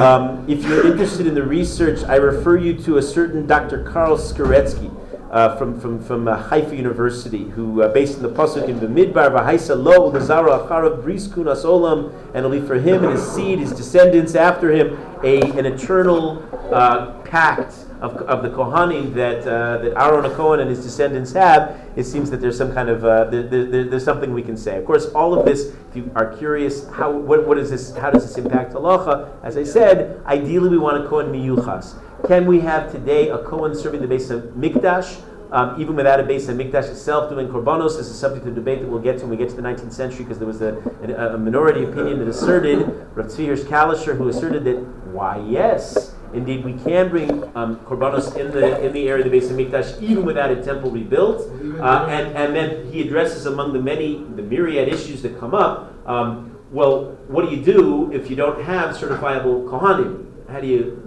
Um, 0.00 0.44
if 0.46 0.62
you're 0.64 0.86
interested 0.86 1.26
in 1.26 1.34
the 1.34 1.42
research, 1.42 2.04
I 2.04 2.16
refer 2.16 2.58
you 2.58 2.74
to 2.82 2.98
a 2.98 3.02
certain 3.02 3.46
Dr. 3.46 3.82
Karl 3.84 4.18
Skorecki 4.18 4.94
uh, 5.30 5.56
from, 5.56 5.80
from, 5.80 6.02
from 6.02 6.28
uh, 6.28 6.36
Haifa 6.36 6.76
University, 6.76 7.44
who, 7.44 7.82
uh, 7.82 7.88
based 7.88 8.18
in 8.18 8.22
the 8.22 8.28
Pasuk 8.28 8.68
in 8.68 8.78
the 8.78 8.86
Midbar, 8.86 9.32
Lo, 9.32 10.12
Acharav, 10.12 11.02
Briskun 11.02 11.46
Asolam, 11.46 12.12
and 12.28 12.36
it'll 12.36 12.50
be 12.50 12.60
for 12.60 12.76
him 12.76 13.04
and 13.04 13.14
his 13.14 13.26
seed, 13.26 13.58
his 13.58 13.72
descendants 13.72 14.34
after 14.34 14.70
him, 14.70 14.98
a, 15.24 15.40
an 15.58 15.66
eternal 15.66 16.46
uh, 16.72 17.12
pact 17.22 17.85
of, 18.00 18.16
of 18.22 18.42
the 18.42 18.50
Kohanim 18.50 19.14
that, 19.14 19.46
uh, 19.46 19.78
that 19.78 19.96
Aaron 19.96 20.30
Cohen 20.32 20.60
and 20.60 20.68
his 20.68 20.82
descendants 20.82 21.32
have. 21.32 21.80
It 21.96 22.04
seems 22.04 22.30
that 22.30 22.40
there's 22.40 22.56
some 22.56 22.72
kind 22.72 22.88
of, 22.88 23.04
uh, 23.04 23.24
there, 23.24 23.42
there, 23.42 23.84
there's 23.84 24.04
something 24.04 24.32
we 24.32 24.42
can 24.42 24.56
say. 24.56 24.76
Of 24.76 24.84
course, 24.84 25.06
all 25.06 25.38
of 25.38 25.46
this, 25.46 25.74
if 25.90 25.96
you 25.96 26.10
are 26.14 26.34
curious, 26.36 26.88
how, 26.90 27.10
what, 27.10 27.46
what 27.46 27.58
is 27.58 27.70
this, 27.70 27.96
how 27.96 28.10
does 28.10 28.26
this 28.26 28.36
impact 28.36 28.74
halacha? 28.74 29.30
As 29.42 29.56
I 29.56 29.64
said, 29.64 30.22
ideally 30.26 30.68
we 30.68 30.78
want 30.78 31.04
a 31.04 31.08
Kohen 31.08 31.32
miyuchas. 31.32 31.94
Can 32.26 32.46
we 32.46 32.60
have 32.60 32.90
today 32.92 33.28
a 33.28 33.38
Kohen 33.38 33.74
serving 33.74 34.00
the 34.00 34.08
base 34.08 34.30
of 34.30 34.42
Mikdash? 34.56 35.22
Um, 35.52 35.80
even 35.80 35.94
without 35.94 36.18
a 36.18 36.24
Beis 36.24 36.46
HaMikdash 36.46 36.90
itself, 36.90 37.30
doing 37.30 37.46
korbanos 37.46 37.96
this 37.96 38.08
is 38.08 38.10
a 38.10 38.14
subject 38.14 38.48
of 38.48 38.56
debate 38.56 38.80
that 38.80 38.88
we'll 38.88 38.98
get 38.98 39.18
to 39.18 39.26
when 39.26 39.30
we 39.30 39.36
get 39.36 39.48
to 39.50 39.54
the 39.54 39.62
19th 39.62 39.92
century, 39.92 40.24
because 40.24 40.38
there 40.38 40.46
was 40.46 40.60
a, 40.60 40.74
a, 41.04 41.34
a 41.34 41.38
minority 41.38 41.84
opinion 41.84 42.18
that 42.18 42.26
asserted, 42.26 42.78
Rav 43.14 43.26
Tzvi 43.26 43.46
Hirsch 43.46 43.60
Kalischer, 43.60 44.16
who 44.16 44.28
asserted 44.28 44.64
that, 44.64 44.80
why, 45.12 45.38
yes, 45.38 46.15
indeed, 46.36 46.64
we 46.64 46.74
can 46.74 47.08
bring 47.08 47.30
um, 47.56 47.76
korbanos 47.80 48.36
in 48.36 48.50
the 48.50 48.84
in 48.84 48.92
the 48.92 49.08
area 49.08 49.24
of 49.24 49.30
the 49.30 49.36
Beis 49.36 49.48
HaMikdash, 49.50 50.00
even 50.02 50.24
without 50.24 50.50
a 50.50 50.62
temple 50.62 50.90
rebuilt. 50.90 51.42
Uh, 51.80 52.06
and, 52.08 52.36
and 52.36 52.54
then 52.54 52.90
he 52.92 53.02
addresses 53.02 53.46
among 53.46 53.72
the 53.72 53.80
many, 53.80 54.24
the 54.36 54.42
myriad 54.42 54.88
issues 54.88 55.22
that 55.22 55.38
come 55.38 55.54
up, 55.54 55.92
um, 56.08 56.56
well, 56.70 57.12
what 57.28 57.48
do 57.48 57.54
you 57.54 57.62
do 57.62 58.12
if 58.12 58.28
you 58.30 58.36
don't 58.36 58.62
have 58.62 58.96
certifiable 58.96 59.68
Kohanim? 59.68 60.26
How 60.48 60.60
do 60.60 60.66
you 60.66 61.02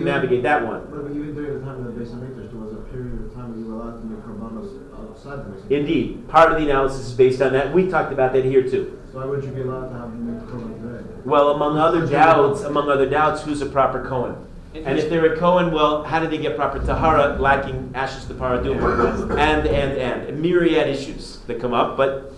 navigate 0.00 0.42
that 0.42 0.64
one? 0.66 0.86
But 0.90 1.10
even 1.10 1.34
during 1.34 1.60
the 1.60 1.64
time 1.64 1.86
of 1.86 1.94
the 1.94 2.00
Beis 2.00 2.10
Hamikdash, 2.10 2.50
there 2.50 2.60
was 2.60 2.72
a 2.72 2.82
period 2.90 3.26
of 3.26 3.34
time 3.34 3.50
when 3.50 3.64
you 3.64 3.72
were 3.72 3.80
allowed 3.80 4.00
to 4.00 4.06
make 4.06 4.20
korbanos 4.20 4.70
outside 4.98 5.38
the 5.46 5.60
Hamikdash. 5.60 5.70
Indeed, 5.70 6.28
part 6.28 6.52
of 6.52 6.58
the 6.58 6.64
analysis 6.64 7.06
is 7.08 7.14
based 7.14 7.42
on 7.42 7.52
that. 7.52 7.72
We 7.72 7.88
talked 7.88 8.12
about 8.12 8.32
that 8.32 8.44
here 8.44 8.62
too. 8.62 8.98
So 9.12 9.18
why 9.18 9.26
would 9.26 9.44
you 9.44 9.50
be 9.50 9.62
allowed 9.62 9.88
to 9.88 9.94
have 9.94 10.14
make 10.14 10.40
korban 10.48 10.80
today? 10.80 11.20
Well, 11.24 11.50
among 11.50 11.78
other 11.78 12.06
doubts, 12.06 12.62
among 12.62 12.88
other 12.88 13.08
doubts, 13.08 13.42
who's 13.42 13.60
a 13.62 13.66
proper 13.66 14.04
Cohen? 14.06 14.36
And 14.74 14.98
if 14.98 15.10
they're 15.10 15.34
a 15.34 15.38
Cohen, 15.38 15.70
well, 15.70 16.02
how 16.02 16.18
do 16.18 16.26
they 16.28 16.38
get 16.38 16.56
proper 16.56 16.78
tahara, 16.78 17.38
lacking 17.38 17.92
ashes 17.94 18.24
to 18.26 18.34
paradum, 18.34 19.38
and 19.38 19.66
and 19.66 19.98
and 19.98 20.40
myriad 20.40 20.88
issues 20.88 21.40
that 21.46 21.60
come 21.60 21.74
up. 21.74 21.96
But 21.96 22.32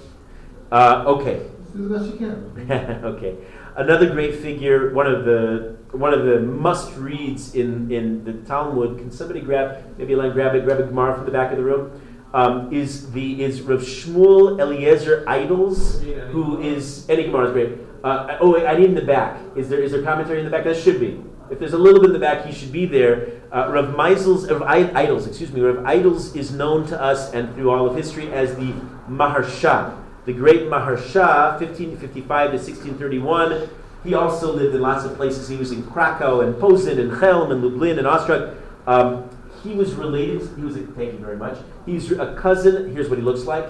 uh, 0.73 1.05
okay, 1.07 1.47
do 1.73 1.89
the 1.89 1.99
best 1.99 2.11
you 2.11 2.19
can. 2.19 2.71
okay. 3.05 3.37
Another 3.77 4.11
great 4.11 4.37
figure, 4.37 4.93
one 4.95 5.07
of 5.07 5.25
the 5.25 5.77
one 5.93 6.13
of 6.13 6.25
the 6.25 6.41
must 6.41 6.97
reads 6.97 7.55
in, 7.55 7.91
in 7.91 8.25
the 8.25 8.33
Talmud. 8.47 8.99
Can 8.99 9.11
somebody 9.11 9.41
grab 9.41 9.97
maybe 9.99 10.15
a 10.15 10.17
line, 10.17 10.33
grab 10.33 10.55
it, 10.55 10.65
grab 10.65 10.81
a 10.81 10.85
Gemara 10.85 11.15
from 11.15 11.25
the 11.25 11.33
back 11.33 11.53
of 11.53 11.57
the 11.57 11.65
room? 11.65 12.01
Um, 12.33 12.73
is 12.73 13.13
the 13.13 13.45
is 13.45 13.63
Rav 13.63 13.81
Shmuel 13.81 14.61
Eliezer 14.61 15.25
Edels, 15.27 16.03
who 16.31 16.61
is 16.61 17.09
any 17.09 17.25
Gemara 17.25 17.47
is 17.47 17.53
great. 17.53 17.79
Uh, 18.03 18.39
oh, 18.41 18.53
wait, 18.53 18.67
I 18.67 18.77
need 18.77 18.91
in 18.91 18.95
the 18.95 19.03
back. 19.03 19.41
Is 19.57 19.69
there 19.69 19.81
is 19.81 19.93
there 19.93 20.03
commentary 20.03 20.41
in 20.41 20.45
the 20.45 20.51
back? 20.51 20.65
That 20.65 20.77
should 20.77 20.99
be. 20.99 21.23
If 21.55 21.61
there's 21.61 21.73
a 21.73 21.79
little 21.79 22.01
bit 22.01 22.09
in 22.09 22.15
the 22.15 22.19
back, 22.19 22.45
he 22.47 22.53
should 22.53 22.73
be 22.73 22.85
there. 22.85 23.41
Uh, 23.53 23.71
Rav 23.71 23.95
Meisel's 23.95 24.51
Rav 24.51 24.91
Edels, 24.93 25.29
excuse 25.29 25.53
me, 25.53 25.61
Rav 25.61 25.85
Edels 25.85 26.35
is 26.35 26.51
known 26.51 26.85
to 26.89 27.01
us 27.01 27.33
and 27.33 27.55
through 27.55 27.71
all 27.71 27.87
of 27.87 27.95
history 27.95 28.33
as 28.33 28.57
the 28.57 28.73
Maharsha, 29.09 29.97
the 30.25 30.33
great 30.33 30.63
Maharsha, 30.63 31.61
1555 31.61 32.51
to 32.51 32.57
1631. 32.57 33.71
He 34.03 34.15
also 34.15 34.53
lived 34.53 34.75
in 34.75 34.81
lots 34.81 35.05
of 35.05 35.15
places. 35.15 35.49
He 35.49 35.57
was 35.57 35.71
in 35.71 35.85
Krakow 35.85 36.41
and 36.41 36.59
Posen 36.59 36.99
and 36.99 37.13
Chelm 37.21 37.53
and 37.53 37.63
Lublin 37.63 38.01
and 38.01 38.09
Ostrog. 38.09 38.57
Um, 38.89 39.31
he 39.63 39.75
was 39.75 39.95
related. 39.95 40.41
He 40.57 40.63
was. 40.63 40.75
A, 40.75 40.81
thank 40.81 41.13
you 41.13 41.21
very 41.21 41.37
much. 41.37 41.57
He's 41.87 42.11
a 42.11 42.35
cousin. 42.35 42.93
Here's 42.93 43.09
what 43.09 43.21
he 43.21 43.25
looks 43.25 43.45
like. 43.45 43.67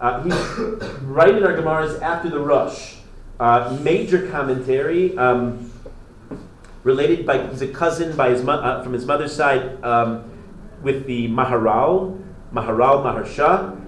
Uh, 0.00 0.24
he's 0.24 0.34
right 1.02 1.36
in 1.36 1.44
our 1.44 1.52
Gemaras 1.52 2.02
after 2.02 2.28
the 2.28 2.40
Rosh. 2.40 2.96
Uh, 3.38 3.78
major 3.80 4.28
commentary. 4.28 5.16
Um, 5.16 5.70
related 6.88 7.26
by 7.26 7.46
he's 7.48 7.60
a 7.60 7.68
cousin 7.68 8.16
by 8.16 8.30
his 8.30 8.40
uh, 8.48 8.82
from 8.82 8.94
his 8.94 9.04
mother's 9.04 9.34
side 9.36 9.62
um, 9.84 10.24
with 10.82 11.04
the 11.04 11.28
Maharal, 11.28 12.18
Maharal 12.50 13.04
Maharsha. 13.06 13.78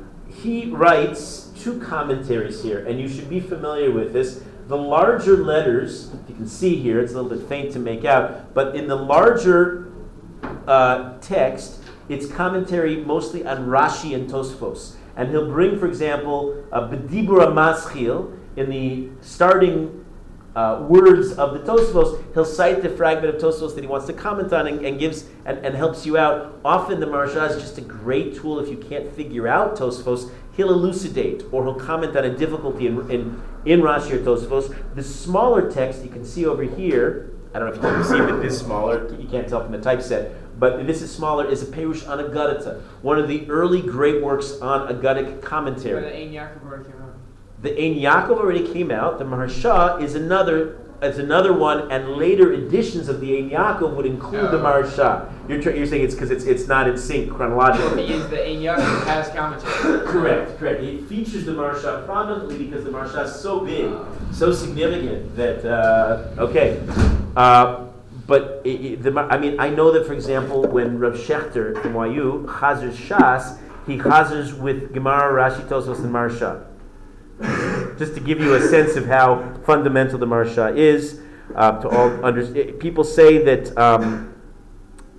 He 0.43 0.67
writes 0.67 1.51
two 1.59 1.81
commentaries 1.81 2.63
here, 2.63 2.87
and 2.87 3.01
you 3.01 3.09
should 3.09 3.31
be 3.31 3.41
familiar 3.41 3.91
with 3.91 4.13
this. 4.13 4.43
The 4.69 4.77
larger 4.77 5.39
letters, 5.39 6.11
you 6.29 6.35
can 6.35 6.47
see 6.47 6.77
here, 6.77 7.01
it's 7.01 7.13
a 7.13 7.21
little 7.21 7.37
bit 7.37 7.49
faint 7.49 7.73
to 7.73 7.79
make 7.79 8.05
out, 8.05 8.55
but 8.55 8.77
in 8.77 8.87
the 8.87 8.95
larger 8.95 9.91
uh, 10.69 11.19
text, 11.21 11.81
it's 12.09 12.27
commentary 12.27 12.97
mostly 12.97 13.45
on 13.47 13.67
Rashi 13.67 14.15
and 14.15 14.31
Tosfos. 14.31 14.95
And 15.17 15.31
he'll 15.31 15.51
bring, 15.51 15.79
for 15.79 15.87
example, 15.87 16.65
a 16.71 16.83
Bedibura 16.83 17.49
Maschil 17.61 18.39
in 18.57 18.71
the 18.71 19.09
starting 19.23 20.05
uh, 20.57 20.85
words 20.89 21.33
of 21.33 21.53
the 21.53 21.61
Tosfos, 21.61 22.23
he'll 22.35 22.45
cite 22.45 22.83
the 22.83 22.89
fragment 22.91 23.35
of 23.35 23.41
Tosfos 23.41 23.75
that 23.75 23.83
he 23.83 23.87
wants 23.87 24.07
to 24.07 24.13
comment 24.13 24.53
on 24.53 24.67
and, 24.67 24.85
and 24.85 24.99
gives 24.99 25.27
and, 25.45 25.59
and, 25.59 25.77
helps 25.77 26.05
you 26.05 26.19
out. 26.19 26.59
Often 26.65 27.01
the 27.01 27.07
Maharsha 27.07 27.51
is 27.51 27.63
just 27.63 27.79
a 27.79 27.83
great 27.83 28.35
tool 28.37 28.59
if 28.59 28.69
you 28.69 28.77
can't 28.77 29.13
figure 29.15 29.47
out 29.47 29.77
Tosfos. 29.77 30.31
He'll 30.57 30.71
elucidate 30.71 31.45
or 31.53 31.65
he'll 31.65 31.75
comment 31.75 32.17
on 32.17 32.25
a 32.25 32.37
difficulty 32.37 32.89
in, 32.89 33.11
in, 33.11 33.43
in 33.65 33.81
Rashi 33.81 34.13
or 34.13 34.19
Tosfos. 34.19 34.75
The 34.97 35.03
smaller 35.03 35.71
text 35.71 36.03
you 36.03 36.11
can 36.11 36.25
see 36.25 36.45
over 36.47 36.65
here, 36.65 37.31
I 37.55 37.61
don't 37.61 37.69
know 37.69 37.75
if 37.75 37.83
you 37.83 38.03
can 38.03 38.05
see 38.05 38.35
it 38.35 38.43
this 38.43 38.59
smaller, 38.59 39.15
you 39.15 39.29
can't 39.29 39.49
tell 39.49 39.63
from 39.63 39.73
the 39.73 39.79
typeset, 39.79 40.33
but 40.59 40.87
this 40.87 41.01
is 41.01 41.15
smaller, 41.15 41.49
is 41.49 41.63
a 41.63 41.67
Perush 41.67 42.07
on 42.09 42.19
Agadata, 42.19 42.81
one 43.03 43.19
of 43.19 43.29
the 43.29 43.49
early 43.49 43.81
great 43.81 44.23
works 44.23 44.59
on 44.61 44.89
Agadic 44.89 45.41
commentary. 45.43 46.03
Where 47.61 47.73
the 47.73 47.83
Ein 47.83 47.95
Yaakov 47.97 48.39
already 48.39 48.73
came 48.73 48.91
out. 48.91 49.19
The 49.19 49.25
Ein 49.25 49.31
Yaakov 49.31 49.41
already 49.41 49.47
came 49.47 49.61
out. 49.61 49.99
The 49.99 49.99
Maharsha 49.99 50.03
is 50.03 50.15
another 50.15 50.77
is 51.03 51.19
another 51.19 51.55
one, 51.55 51.91
and 51.91 52.11
later 52.11 52.53
editions 52.53 53.09
of 53.09 53.21
the 53.21 53.39
Ein 53.39 53.51
Yaakov 53.51 53.95
would 53.97 54.07
include 54.07 54.51
the 54.51 54.59
Maharsha. 54.59 55.33
You're, 55.49 55.61
tr- 55.63 55.71
you're 55.71 55.87
saying 55.87 56.05
it's 56.05 56.15
because 56.15 56.31
it's 56.31 56.45
it's 56.45 56.69
not 56.69 56.89
in 56.89 56.97
sync 56.99 57.33
chronologically. 57.33 58.07
He 58.07 58.15
is 58.15 58.29
the 58.29 58.47
Ein 58.47 58.61
Yaakov 58.61 59.07
has 59.07 59.29
commentary. 59.29 60.07
correct, 60.07 60.59
correct. 60.59 60.83
It 60.83 61.05
features 61.05 61.47
the 61.47 61.53
Maharsha 61.53 62.05
prominently 62.05 62.59
because 62.59 62.85
the 62.85 62.91
Maharsha 62.91 63.25
is 63.25 63.35
so 63.35 63.61
big, 63.61 63.93
so 64.33 64.53
significant 64.53 65.35
that 65.37 65.65
uh, 65.65 66.35
okay. 66.39 66.83
Uh, 67.37 67.87
but 68.27 68.61
it, 68.65 68.69
it, 68.69 69.03
the, 69.03 69.19
I 69.19 69.39
mean, 69.39 69.59
I 69.59 69.71
know 69.71 69.91
that, 69.91 70.07
for 70.07 70.13
example, 70.13 70.63
when 70.63 70.99
Rav 71.01 71.15
Shechter 71.15 71.81
from 71.83 71.95
YU 71.95 72.47
chazers 72.49 72.93
Shas, 72.93 73.59
he 73.87 73.99
chazers 73.99 74.57
with 74.57 74.93
Gemara, 74.93 75.33
Rashi, 75.33 75.67
Tosos, 75.67 75.99
and 75.99 76.15
Maharsha 76.15 76.70
just 77.99 78.15
to 78.15 78.21
give 78.21 78.41
you 78.41 78.55
a 78.55 78.61
sense 78.61 78.97
of 78.97 79.07
how 79.07 79.55
fundamental 79.65 80.19
the 80.19 80.27
Maharsha 80.27 80.77
is. 80.77 81.21
Uh, 81.55 81.81
to 81.81 81.89
all 81.89 82.25
under, 82.25 82.47
people 82.75 83.03
say 83.03 83.39
that 83.45 83.77
um, 83.77 84.33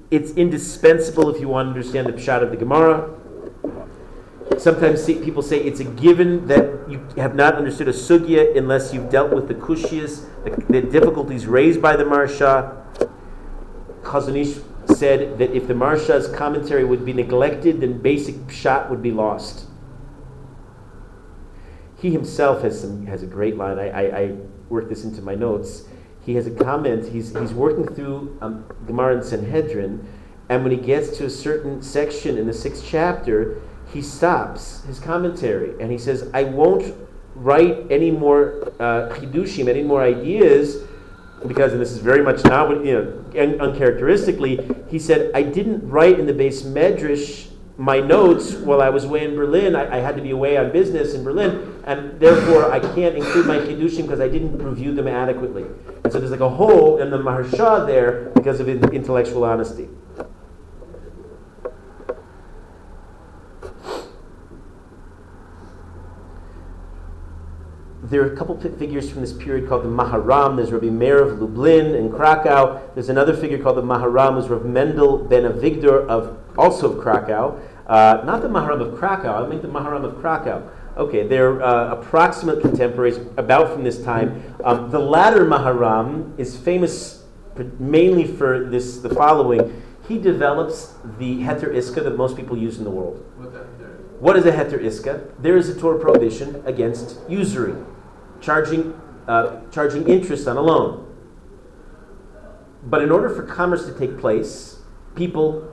it's 0.10 0.32
indispensable 0.32 1.34
if 1.34 1.42
you 1.42 1.48
want 1.50 1.68
to 1.68 1.70
understand 1.72 2.08
the 2.08 2.14
pshat 2.14 2.42
of 2.42 2.52
the 2.52 2.58
Gemara. 2.58 3.10
Sometimes 4.58 5.06
people 5.06 5.42
say 5.42 5.62
it's 5.62 5.80
a 5.80 5.84
given 5.84 6.48
that 6.48 6.90
you 6.90 7.06
have 7.18 7.36
not 7.36 7.56
understood 7.56 7.88
a 7.88 7.94
sugya 7.94 8.58
unless 8.58 8.94
you've 8.94 9.10
dealt 9.10 9.34
with 9.34 9.48
the 9.48 9.56
kushias, 9.56 10.26
the, 10.44 10.82
the 10.82 10.82
difficulties 10.82 11.48
raised 11.48 11.82
by 11.82 11.96
the 11.96 12.04
Maharsha. 12.04 12.78
Chazon 14.04 14.38
Ish 14.38 14.98
said 14.98 15.38
that 15.38 15.52
if 15.52 15.68
the 15.68 15.74
Maharsha's 15.74 16.28
commentary 16.30 16.86
would 16.86 17.04
be 17.06 17.14
neglected, 17.14 17.82
then 17.82 18.02
basic 18.02 18.36
pshat 18.48 18.90
would 18.90 19.02
be 19.02 19.12
lost 19.12 19.66
he 22.02 22.12
himself 22.12 22.64
has 22.64 22.82
some 22.82 23.06
has 23.06 23.22
a 23.22 23.28
great 23.28 23.56
line. 23.56 23.78
I, 23.78 23.90
I, 23.90 24.20
I 24.20 24.36
worked 24.70 24.90
this 24.90 25.04
into 25.04 25.22
my 25.22 25.36
notes. 25.36 25.84
He 26.26 26.34
has 26.36 26.48
a 26.48 26.52
comment. 26.52 27.08
He's 27.08 27.38
he's 27.38 27.54
working 27.54 27.88
through 27.94 28.38
um, 28.42 28.66
Gemara 28.88 29.18
and 29.18 29.24
Sanhedrin, 29.24 30.04
and 30.50 30.64
when 30.64 30.72
he 30.72 30.78
gets 30.78 31.16
to 31.18 31.26
a 31.26 31.30
certain 31.30 31.82
section 31.82 32.38
in 32.38 32.48
the 32.48 32.54
sixth 32.54 32.84
chapter, 32.88 33.62
he 33.94 34.02
stops 34.02 34.84
his 34.86 35.00
commentary 35.00 35.80
and 35.80 35.92
he 35.92 35.98
says, 35.98 36.30
"I 36.34 36.44
won't 36.46 36.96
write 37.36 37.86
any 37.92 38.10
more 38.10 38.74
uh, 38.80 39.10
chidushim, 39.16 39.68
any 39.68 39.84
more 39.84 40.02
ideas." 40.02 40.84
Because, 41.48 41.72
and 41.72 41.82
this 41.82 41.92
is 41.92 41.98
very 41.98 42.22
much 42.22 42.44
not 42.44 42.70
what, 42.70 42.86
you 42.86 42.94
know, 42.94 43.42
un- 43.42 43.60
uncharacteristically, 43.60 44.60
he 44.88 45.00
said, 45.00 45.32
I 45.34 45.42
didn't 45.42 45.90
write 45.90 46.20
in 46.20 46.28
the 46.28 46.34
beis 46.34 46.64
medrash 46.64 47.51
my 47.82 48.00
notes 48.00 48.54
while 48.54 48.80
I 48.80 48.90
was 48.90 49.06
away 49.06 49.26
in 49.26 49.36
Berlin. 49.36 49.76
I, 49.76 49.98
I, 49.98 50.00
had 50.02 50.16
to 50.16 50.22
be 50.22 50.30
away 50.30 50.56
on 50.56 50.72
business 50.72 51.16
in 51.16 51.24
Berlin, 51.24 51.82
and 51.84 52.20
therefore 52.20 52.72
I 52.72 52.80
can't 52.80 53.16
include 53.16 53.48
my 53.48 53.58
chidushim 53.58 54.04
because 54.04 54.20
I 54.20 54.28
didn't 54.28 54.60
review 54.60 54.94
them 54.94 55.08
adequately. 55.08 55.66
And 56.04 56.14
so 56.14 56.20
there's 56.20 56.30
like 56.30 56.42
a 56.42 56.50
hole 56.50 57.02
in 57.02 57.10
the 57.10 57.18
Maharsha 57.18 57.88
there 57.88 58.30
because 58.36 58.60
of 58.60 58.70
intellectual 58.70 59.44
honesty. 59.44 59.90
there 68.12 68.22
are 68.22 68.34
a 68.34 68.36
couple 68.36 68.60
figures 68.60 69.10
from 69.10 69.22
this 69.22 69.32
period 69.32 69.70
called 69.70 69.86
the 69.86 69.90
Maharam. 69.90 70.58
There's 70.58 70.70
Rabbi 70.70 70.90
Meir 70.90 71.24
of 71.24 71.40
Lublin 71.40 71.96
in 71.96 72.12
Krakow. 72.12 72.82
There's 72.94 73.08
another 73.08 73.34
figure 73.34 73.58
called 73.58 73.78
the 73.78 73.84
Maharam, 73.84 74.34
who's 74.34 74.50
Rav 74.50 74.66
Mendel 74.66 75.18
ben 75.18 75.44
Avigdor 75.44 76.06
of 76.08 76.38
also 76.58 76.92
of 76.92 77.02
Krakow. 77.02 77.58
Uh, 77.92 78.24
not 78.24 78.42
the 78.42 78.48
Maharam 78.48 78.80
of 78.80 78.98
Krakow, 78.98 79.44
I 79.44 79.50
mean 79.50 79.62
the 79.62 79.68
Maharam 79.68 80.06
of 80.06 80.16
Krakow. 80.22 80.66
Okay, 80.96 81.28
they're 81.28 81.62
uh, 81.62 81.92
approximate 81.92 82.62
contemporaries 82.62 83.18
about 83.36 83.74
from 83.74 83.84
this 83.84 84.02
time. 84.02 84.56
Um, 84.64 84.90
the 84.90 85.00
latter 85.00 85.44
Maharam 85.44 86.40
is 86.40 86.56
famous 86.56 87.26
mainly 87.80 88.26
for 88.26 88.70
this 88.70 89.00
the 89.00 89.10
following. 89.10 89.84
He 90.08 90.18
develops 90.18 90.94
the 91.20 91.42
Heter 91.42 91.76
Iska 91.76 92.02
that 92.02 92.16
most 92.16 92.38
people 92.38 92.58
use 92.58 92.78
in 92.78 92.86
the 92.86 92.90
world. 92.90 93.18
What 94.22 94.38
is 94.38 94.46
a 94.46 94.54
Heter 94.54 94.80
Iska? 94.80 95.30
There 95.40 95.58
is 95.58 95.68
a 95.68 95.78
Torah 95.78 96.00
prohibition 96.00 96.64
against 96.66 97.20
usury 97.28 97.76
charging, 98.40 98.94
uh, 99.28 99.60
charging 99.70 100.08
interest 100.08 100.48
on 100.48 100.56
a 100.56 100.62
loan. 100.62 101.14
But 102.84 103.02
in 103.02 103.12
order 103.12 103.30
for 103.30 103.44
commerce 103.44 103.86
to 103.86 103.94
take 103.94 104.18
place, 104.18 104.78
people 105.16 105.68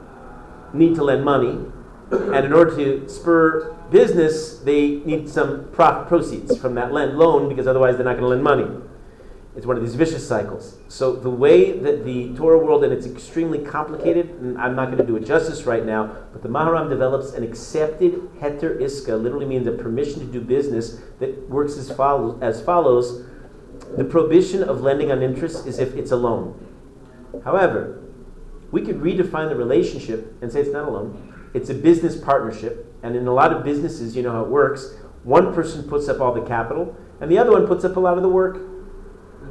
need 0.72 0.96
to 0.96 1.04
lend 1.04 1.24
money, 1.24 1.64
and 2.10 2.44
in 2.44 2.52
order 2.52 2.74
to 2.76 3.08
spur 3.08 3.74
business, 3.90 4.58
they 4.58 4.96
need 4.96 5.28
some 5.28 5.68
profit 5.72 6.08
proceeds 6.08 6.56
from 6.56 6.74
that 6.74 6.92
lend 6.92 7.18
loan 7.18 7.48
because 7.48 7.66
otherwise 7.66 7.96
they're 7.96 8.04
not 8.04 8.18
going 8.18 8.22
to 8.22 8.28
lend 8.28 8.42
money. 8.42 8.66
It's 9.56 9.66
one 9.66 9.76
of 9.76 9.82
these 9.82 9.96
vicious 9.96 10.26
cycles. 10.26 10.78
So 10.86 11.16
the 11.16 11.30
way 11.30 11.72
that 11.72 12.04
the 12.04 12.32
Torah 12.36 12.58
world, 12.58 12.84
and 12.84 12.92
it's 12.92 13.06
extremely 13.06 13.58
complicated, 13.58 14.30
and 14.30 14.56
I'm 14.56 14.76
not 14.76 14.86
going 14.86 14.98
to 14.98 15.04
do 15.04 15.16
it 15.16 15.24
justice 15.24 15.64
right 15.64 15.84
now, 15.84 16.14
but 16.32 16.42
the 16.42 16.48
Maharam 16.48 16.88
develops 16.88 17.32
an 17.32 17.42
accepted 17.42 18.12
heter 18.40 18.80
iska, 18.80 19.20
literally 19.20 19.46
means 19.46 19.66
a 19.66 19.72
permission 19.72 20.20
to 20.20 20.26
do 20.26 20.40
business 20.40 21.00
that 21.18 21.48
works 21.50 21.76
as 21.76 21.90
follows. 21.90 22.40
As 22.40 22.62
follows 22.62 23.26
the 23.96 24.04
prohibition 24.04 24.62
of 24.62 24.80
lending 24.80 25.10
on 25.10 25.22
interest 25.22 25.66
is 25.66 25.78
if 25.78 25.94
it's 25.96 26.12
a 26.12 26.16
loan. 26.16 26.54
However, 27.44 28.00
we 28.70 28.82
could 28.82 29.00
redefine 29.00 29.48
the 29.48 29.56
relationship 29.56 30.36
and 30.40 30.52
say 30.52 30.60
it's 30.60 30.70
not 30.70 30.86
a 30.86 30.90
loan. 30.90 31.27
It's 31.54 31.70
a 31.70 31.74
business 31.74 32.16
partnership, 32.16 32.94
and 33.02 33.16
in 33.16 33.26
a 33.26 33.32
lot 33.32 33.52
of 33.52 33.64
businesses, 33.64 34.16
you 34.16 34.22
know 34.22 34.32
how 34.32 34.42
it 34.42 34.48
works. 34.48 34.94
One 35.24 35.54
person 35.54 35.88
puts 35.88 36.08
up 36.08 36.20
all 36.20 36.32
the 36.32 36.42
capital, 36.42 36.96
and 37.20 37.30
the 37.30 37.38
other 37.38 37.52
one 37.52 37.66
puts 37.66 37.84
up 37.84 37.96
a 37.96 38.00
lot 38.00 38.16
of 38.16 38.22
the 38.22 38.28
work. 38.28 38.60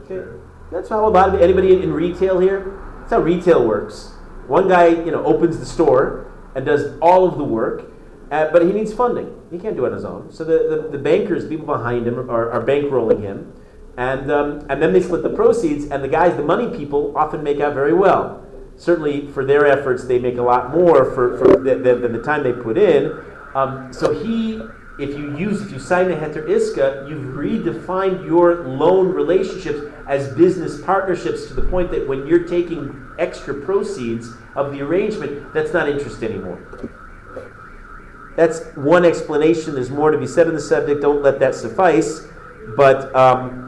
Okay, 0.04 0.26
that's 0.72 0.90
how 0.90 1.08
a 1.08 1.10
lot 1.10 1.34
of 1.34 1.42
anybody 1.42 1.74
in 1.74 1.92
retail 1.92 2.40
here. 2.40 2.80
That's 3.00 3.12
how 3.12 3.20
retail 3.20 3.68
works. 3.68 4.14
One 4.48 4.68
guy, 4.68 4.88
you 4.88 5.12
know, 5.12 5.24
opens 5.26 5.60
the 5.60 5.66
store 5.66 6.32
and 6.56 6.66
does 6.66 6.98
all 7.02 7.28
of 7.28 7.38
the 7.38 7.44
work, 7.44 7.92
uh, 8.32 8.50
but 8.52 8.62
he 8.64 8.72
needs 8.72 8.94
funding. 8.94 9.34
He 9.52 9.58
can't 9.58 9.76
do 9.76 9.86
it 9.86 9.90
on 9.90 9.94
his 9.94 10.06
own. 10.06 10.32
So 10.32 10.44
the, 10.44 10.84
the, 10.84 10.90
the 10.90 10.98
bankers, 10.98 11.48
people 11.48 11.66
behind 11.66 12.08
him, 12.08 12.30
are, 12.30 12.52
are 12.52 12.64
bankrolling 12.64 13.22
him, 13.22 13.54
and 13.98 14.32
um, 14.32 14.66
and 14.70 14.82
then 14.82 14.94
they 14.94 15.02
split 15.02 15.24
the 15.24 15.30
proceeds. 15.30 15.86
And 15.86 16.04
the 16.04 16.08
guys, 16.08 16.38
the 16.38 16.44
money 16.44 16.76
people, 16.76 17.18
often 17.18 17.44
make 17.44 17.60
out 17.60 17.74
very 17.74 17.94
well. 17.94 18.47
Certainly, 18.78 19.28
for 19.32 19.44
their 19.44 19.66
efforts, 19.66 20.06
they 20.06 20.20
make 20.20 20.38
a 20.38 20.42
lot 20.42 20.72
more 20.72 21.06
for, 21.14 21.38
for 21.38 21.58
the, 21.58 21.76
the, 21.76 21.96
than 21.96 22.14
the 22.14 22.22
time 22.22 22.44
they 22.44 22.54
put 22.54 22.78
in. 22.78 23.12
Um, 23.56 23.92
so 23.92 24.14
he 24.14 24.62
if 25.00 25.12
you 25.12 25.38
use, 25.38 25.62
if 25.62 25.72
you 25.72 25.80
sign 25.80 26.12
a 26.12 26.16
heter 26.16 26.48
iska, 26.48 27.08
you've 27.08 27.36
redefined 27.36 28.26
your 28.26 28.68
loan 28.68 29.10
relationships 29.10 29.80
as 30.08 30.34
business 30.34 30.82
partnerships 30.82 31.48
to 31.48 31.54
the 31.54 31.62
point 31.62 31.92
that 31.92 32.08
when 32.08 32.26
you're 32.26 32.48
taking 32.48 33.08
extra 33.20 33.54
proceeds 33.54 34.32
of 34.56 34.72
the 34.72 34.82
arrangement, 34.82 35.54
that's 35.54 35.72
not 35.72 35.88
interest 35.88 36.24
anymore. 36.24 36.60
That's 38.36 38.66
one 38.76 39.06
explanation. 39.06 39.76
There's 39.76 39.90
more 39.90 40.12
to 40.12 40.18
be 40.18 40.28
said 40.28 40.48
on 40.48 40.56
the 40.56 40.62
subject. 40.62 41.02
Don't 41.02 41.22
let 41.22 41.40
that 41.40 41.54
suffice. 41.54 42.28
But 42.76 43.16
um, 43.16 43.67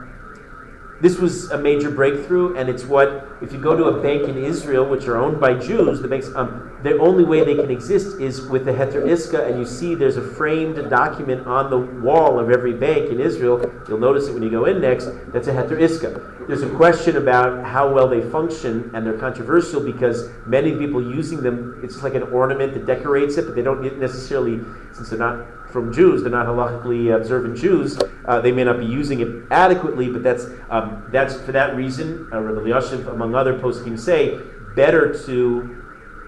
this 1.01 1.17
was 1.17 1.49
a 1.51 1.57
major 1.57 1.89
breakthrough, 1.89 2.57
and 2.57 2.67
it's 2.67 2.83
what, 2.83 3.27
if 3.41 3.53
you 3.53 3.59
go 3.59 3.75
to 3.75 3.85
a 3.85 4.01
bank 4.01 4.27
in 4.27 4.37
Israel, 4.37 4.85
which 4.85 5.07
are 5.07 5.15
owned 5.15 5.39
by 5.39 5.53
Jews, 5.53 6.01
the 6.01 6.07
banks, 6.09 6.29
um, 6.35 6.77
the 6.83 6.97
only 6.97 7.23
way 7.23 7.43
they 7.43 7.55
can 7.55 7.71
exist 7.71 8.19
is 8.19 8.41
with 8.41 8.65
the 8.65 8.71
Heter 8.71 9.03
Iska, 9.03 9.47
and 9.47 9.57
you 9.57 9.65
see 9.65 9.95
there's 9.95 10.17
a 10.17 10.21
framed 10.21 10.89
document 10.89 11.47
on 11.47 11.69
the 11.69 11.77
wall 11.77 12.37
of 12.37 12.49
every 12.49 12.73
bank 12.73 13.09
in 13.09 13.19
Israel. 13.21 13.59
You'll 13.87 13.99
notice 13.99 14.27
it 14.27 14.33
when 14.33 14.43
you 14.43 14.49
go 14.49 14.65
in 14.65 14.81
next. 14.81 15.09
That's 15.31 15.47
a 15.47 15.53
Heter 15.53 15.79
Iska. 15.79 16.47
There's 16.47 16.63
a 16.63 16.69
question 16.69 17.15
about 17.15 17.65
how 17.65 17.93
well 17.93 18.07
they 18.07 18.21
function, 18.29 18.91
and 18.93 19.05
they're 19.05 19.17
controversial 19.17 19.81
because 19.81 20.29
many 20.45 20.75
people 20.75 21.01
using 21.01 21.41
them, 21.41 21.79
it's 21.81 21.93
just 21.93 22.03
like 22.03 22.15
an 22.15 22.23
ornament 22.23 22.73
that 22.73 22.85
decorates 22.85 23.37
it, 23.37 23.45
but 23.45 23.55
they 23.55 23.61
don't 23.61 23.99
necessarily, 23.99 24.59
since 24.93 25.09
they're 25.09 25.19
not 25.19 25.45
from 25.71 25.93
Jews, 25.93 26.23
they're 26.23 26.31
not 26.31 26.47
halachically 26.47 27.15
observant 27.15 27.57
Jews, 27.57 27.99
uh, 28.25 28.41
they 28.41 28.51
may 28.51 28.63
not 28.63 28.79
be 28.79 28.85
using 28.85 29.19
it 29.19 29.27
adequately, 29.51 30.09
but 30.09 30.23
that's, 30.23 30.45
um, 30.69 31.07
that's 31.11 31.39
for 31.41 31.51
that 31.51 31.75
reason, 31.75 32.27
uh, 32.33 32.41
Rabbi 32.41 32.69
Yashiv, 32.69 33.07
among 33.07 33.35
other 33.35 33.57
poskim, 33.59 33.99
say 33.99 34.39
better 34.75 35.13
to 35.25 35.83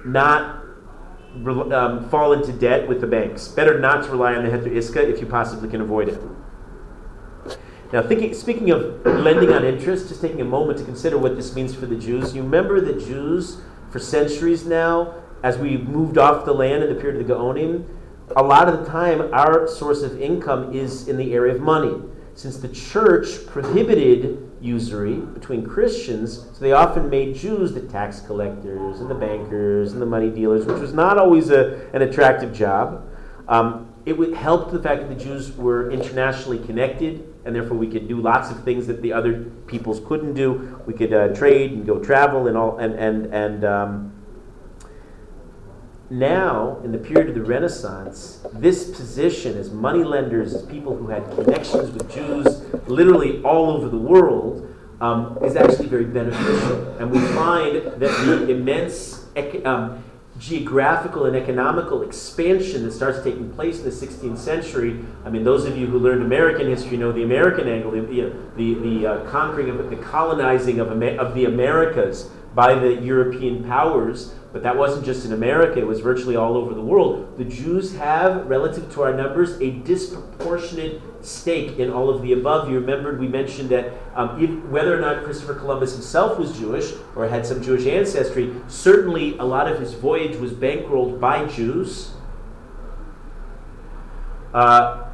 not 0.05 0.61
um, 1.45 2.09
fall 2.09 2.33
into 2.33 2.51
debt 2.51 2.87
with 2.87 3.01
the 3.01 3.07
banks. 3.07 3.47
Better 3.47 3.79
not 3.79 4.03
to 4.03 4.11
rely 4.11 4.35
on 4.35 4.43
the 4.43 4.49
Heter 4.49 4.71
Iska 4.71 4.97
if 4.97 5.19
you 5.19 5.27
possibly 5.27 5.69
can 5.69 5.81
avoid 5.81 6.09
it. 6.09 6.21
Now, 7.93 8.01
thinking, 8.01 8.33
speaking 8.33 8.71
of 8.71 9.05
lending 9.05 9.51
on 9.51 9.65
interest, 9.65 10.07
just 10.07 10.21
taking 10.21 10.39
a 10.41 10.45
moment 10.45 10.79
to 10.79 10.85
consider 10.85 11.17
what 11.17 11.35
this 11.35 11.53
means 11.55 11.75
for 11.75 11.85
the 11.85 11.95
Jews. 11.95 12.33
You 12.33 12.41
remember 12.41 12.79
the 12.79 12.93
Jews 12.93 13.57
for 13.89 13.99
centuries 13.99 14.65
now, 14.65 15.13
as 15.43 15.57
we 15.57 15.77
moved 15.77 16.17
off 16.17 16.45
the 16.45 16.53
land 16.53 16.83
in 16.83 16.89
the 16.93 16.99
period 16.99 17.19
of 17.19 17.27
the 17.27 17.33
Gaonim, 17.33 17.85
a 18.35 18.43
lot 18.43 18.67
of 18.67 18.79
the 18.79 18.85
time 18.85 19.33
our 19.33 19.67
source 19.67 20.01
of 20.01 20.21
income 20.21 20.73
is 20.73 21.07
in 21.07 21.17
the 21.17 21.33
area 21.33 21.53
of 21.55 21.61
money. 21.61 22.01
Since 22.33 22.57
the 22.57 22.69
church 22.69 23.45
prohibited 23.47 24.49
usury 24.61 25.15
between 25.15 25.65
Christians, 25.65 26.47
so 26.53 26.59
they 26.59 26.71
often 26.71 27.09
made 27.09 27.35
Jews 27.35 27.73
the 27.73 27.81
tax 27.81 28.21
collectors 28.21 29.01
and 29.01 29.09
the 29.09 29.15
bankers 29.15 29.93
and 29.93 30.01
the 30.01 30.05
money 30.05 30.29
dealers, 30.29 30.65
which 30.65 30.79
was 30.79 30.93
not 30.93 31.17
always 31.17 31.49
a, 31.49 31.89
an 31.93 32.03
attractive 32.03 32.53
job. 32.53 33.07
Um, 33.47 33.93
it 34.05 34.17
would 34.17 34.33
help 34.33 34.71
the 34.71 34.81
fact 34.81 35.01
that 35.01 35.09
the 35.09 35.23
Jews 35.23 35.55
were 35.55 35.91
internationally 35.91 36.59
connected, 36.59 37.27
and 37.45 37.55
therefore 37.55 37.77
we 37.77 37.87
could 37.87 38.07
do 38.07 38.21
lots 38.21 38.49
of 38.49 38.63
things 38.63 38.87
that 38.87 39.01
the 39.01 39.13
other 39.13 39.43
peoples 39.67 39.99
couldn't 40.07 40.33
do. 40.33 40.81
We 40.85 40.93
could 40.93 41.13
uh, 41.13 41.29
trade 41.29 41.71
and 41.71 41.85
go 41.85 41.99
travel 41.99 42.47
and 42.47 42.57
all, 42.57 42.77
and 42.77 42.93
and 42.95 43.33
and 43.33 43.65
um, 43.65 44.13
now, 46.11 46.77
in 46.83 46.91
the 46.91 46.97
period 46.97 47.29
of 47.29 47.35
the 47.35 47.43
Renaissance, 47.43 48.45
this 48.51 48.89
position 48.91 49.57
as 49.57 49.71
moneylenders, 49.71 50.53
as 50.53 50.63
people 50.63 50.93
who 50.93 51.07
had 51.07 51.23
connections 51.31 51.89
with 51.89 52.13
Jews 52.13 52.63
literally 52.87 53.41
all 53.43 53.69
over 53.69 53.87
the 53.87 53.97
world, 53.97 54.67
um, 54.99 55.37
is 55.41 55.55
actually 55.55 55.87
very 55.87 56.03
beneficial. 56.03 56.97
And 56.99 57.11
we 57.11 57.19
find 57.19 57.75
that 57.75 57.99
the 57.99 58.49
immense 58.49 59.25
um, 59.63 60.03
geographical 60.37 61.25
and 61.25 61.35
economical 61.35 62.01
expansion 62.01 62.83
that 62.83 62.91
starts 62.91 63.23
taking 63.23 63.49
place 63.53 63.77
in 63.77 63.85
the 63.85 63.89
16th 63.89 64.37
century. 64.37 64.99
I 65.23 65.29
mean, 65.29 65.45
those 65.45 65.65
of 65.65 65.77
you 65.77 65.87
who 65.87 65.97
learned 65.97 66.23
American 66.23 66.67
history 66.67 66.97
know 66.97 67.13
the 67.13 67.23
American 67.23 67.69
angle, 67.69 67.91
the, 67.91 68.33
the, 68.57 68.73
the 68.73 69.07
uh, 69.07 69.31
conquering 69.31 69.69
of 69.69 69.89
the 69.89 69.95
colonizing 69.95 70.81
of, 70.81 70.91
of 70.91 71.35
the 71.35 71.45
Americas 71.45 72.29
by 72.53 72.73
the 72.73 72.95
European 72.95 73.63
powers 73.63 74.33
but 74.51 74.63
that 74.63 74.77
wasn't 74.77 75.05
just 75.05 75.25
in 75.25 75.31
America, 75.31 75.79
it 75.79 75.87
was 75.87 76.01
virtually 76.01 76.35
all 76.35 76.57
over 76.57 76.73
the 76.73 76.81
world. 76.81 77.37
The 77.37 77.45
Jews 77.45 77.95
have, 77.95 78.47
relative 78.47 78.93
to 78.93 79.03
our 79.03 79.13
numbers, 79.13 79.59
a 79.61 79.71
disproportionate 79.71 81.01
stake 81.21 81.79
in 81.79 81.89
all 81.89 82.09
of 82.09 82.21
the 82.21 82.33
above. 82.33 82.69
You 82.69 82.75
remembered 82.79 83.19
we 83.19 83.29
mentioned 83.29 83.69
that 83.69 83.93
um, 84.13 84.43
if, 84.43 84.49
whether 84.65 84.97
or 84.97 84.99
not 84.99 85.23
Christopher 85.23 85.53
Columbus 85.53 85.93
himself 85.93 86.37
was 86.37 86.57
Jewish 86.57 86.91
or 87.15 87.27
had 87.29 87.45
some 87.45 87.63
Jewish 87.63 87.85
ancestry, 87.85 88.53
certainly 88.67 89.37
a 89.37 89.43
lot 89.45 89.71
of 89.71 89.79
his 89.79 89.93
voyage 89.93 90.35
was 90.35 90.51
bankrolled 90.51 91.19
by 91.19 91.45
Jews. 91.45 92.11
Uh, 94.53 95.10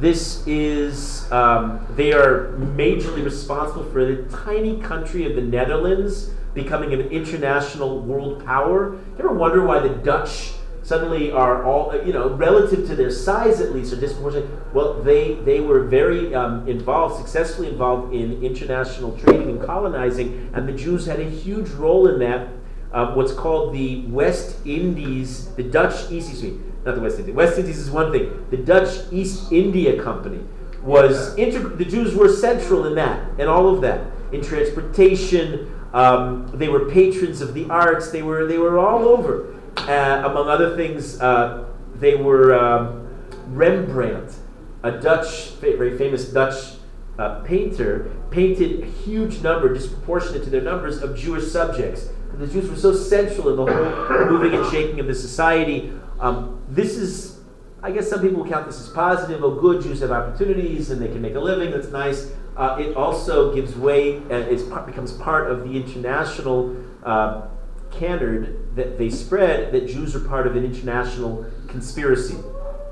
this 0.00 0.46
is, 0.46 1.30
um, 1.30 1.86
they 1.96 2.12
are 2.12 2.52
majorly 2.58 3.24
responsible 3.24 3.84
for 3.90 4.04
the 4.04 4.22
tiny 4.36 4.80
country 4.80 5.26
of 5.26 5.34
the 5.34 5.42
Netherlands 5.42 6.30
becoming 6.54 6.92
an 6.92 7.00
international 7.00 8.00
world 8.00 8.44
power. 8.44 8.94
You 8.94 9.18
ever 9.18 9.32
wonder 9.32 9.64
why 9.64 9.80
the 9.80 9.88
Dutch 9.88 10.52
suddenly 10.82 11.32
are 11.32 11.64
all, 11.64 11.94
you 12.04 12.12
know, 12.12 12.28
relative 12.30 12.86
to 12.86 12.94
their 12.94 13.10
size 13.10 13.60
at 13.60 13.72
least, 13.72 13.92
are 13.92 13.96
disproportionate? 13.96 14.48
Well, 14.74 15.02
they, 15.02 15.34
they 15.34 15.60
were 15.60 15.84
very 15.84 16.34
um, 16.34 16.68
involved, 16.68 17.16
successfully 17.16 17.68
involved 17.68 18.14
in 18.14 18.42
international 18.42 19.16
trading 19.18 19.48
and 19.50 19.62
colonizing, 19.62 20.50
and 20.54 20.68
the 20.68 20.72
Jews 20.72 21.06
had 21.06 21.20
a 21.20 21.28
huge 21.28 21.70
role 21.70 22.08
in 22.08 22.18
that. 22.20 22.48
Uh, 22.92 23.12
what's 23.14 23.32
called 23.32 23.74
the 23.74 24.06
West 24.06 24.64
Indies, 24.64 25.48
the 25.56 25.64
Dutch 25.64 26.12
East, 26.12 26.40
me, 26.44 26.60
not 26.84 26.94
the 26.94 27.00
West 27.00 27.18
Indies. 27.18 27.34
West 27.34 27.58
Indies 27.58 27.78
is 27.78 27.90
one 27.90 28.12
thing. 28.12 28.46
The 28.50 28.58
Dutch 28.58 29.10
East 29.10 29.52
India 29.52 30.02
Company 30.02 30.40
was, 30.82 31.34
integ- 31.36 31.78
the 31.78 31.84
Jews 31.84 32.14
were 32.14 32.28
central 32.28 32.86
in 32.86 32.94
that, 32.96 33.30
and 33.38 33.48
all 33.48 33.74
of 33.74 33.80
that, 33.80 34.06
in 34.32 34.42
transportation, 34.42 35.74
um, 35.94 36.50
they 36.52 36.68
were 36.68 36.90
patrons 36.90 37.40
of 37.40 37.54
the 37.54 37.64
arts. 37.70 38.10
They 38.10 38.22
were 38.22 38.46
they 38.46 38.58
were 38.58 38.78
all 38.78 39.08
over. 39.08 39.54
Uh, 39.76 40.22
among 40.26 40.48
other 40.48 40.76
things, 40.76 41.20
uh, 41.20 41.64
they 41.94 42.16
were 42.16 42.54
um, 42.54 43.08
Rembrandt, 43.48 44.34
a 44.82 44.90
Dutch, 44.90 45.50
very 45.60 45.96
famous 45.96 46.30
Dutch 46.30 46.74
uh, 47.18 47.40
painter, 47.42 48.10
painted 48.30 48.82
a 48.82 48.86
huge 48.86 49.40
number, 49.40 49.72
disproportionate 49.72 50.42
to 50.44 50.50
their 50.50 50.62
numbers, 50.62 51.00
of 51.00 51.16
Jewish 51.16 51.46
subjects. 51.50 52.08
The 52.34 52.48
Jews 52.48 52.68
were 52.68 52.76
so 52.76 52.92
central 52.92 53.50
in 53.50 53.56
the 53.56 53.72
whole 53.72 54.26
moving 54.26 54.58
and 54.58 54.68
shaking 54.72 54.98
of 54.98 55.06
the 55.06 55.14
society. 55.14 55.92
Um, 56.20 56.62
this 56.68 56.96
is, 56.96 57.40
I 57.82 57.90
guess, 57.90 58.08
some 58.08 58.20
people 58.20 58.46
count 58.46 58.66
this 58.66 58.80
as 58.80 58.88
positive. 58.88 59.42
Oh, 59.42 59.60
good, 59.60 59.82
Jews 59.82 60.00
have 60.00 60.10
opportunities 60.10 60.90
and 60.90 61.00
they 61.00 61.08
can 61.08 61.20
make 61.20 61.34
a 61.34 61.40
living. 61.40 61.70
That's 61.70 61.88
nice 61.88 62.32
uh, 62.56 62.76
it 62.78 62.96
also 62.96 63.54
gives 63.54 63.74
way 63.74 64.16
and 64.16 64.32
it 64.32 64.86
becomes 64.86 65.12
part 65.12 65.50
of 65.50 65.68
the 65.68 65.76
international 65.76 66.76
uh, 67.02 67.48
canard 67.90 68.76
that 68.76 68.98
they 68.98 69.10
spread 69.10 69.72
that 69.72 69.88
Jews 69.88 70.14
are 70.14 70.20
part 70.20 70.46
of 70.46 70.56
an 70.56 70.64
international 70.64 71.46
conspiracy. 71.68 72.36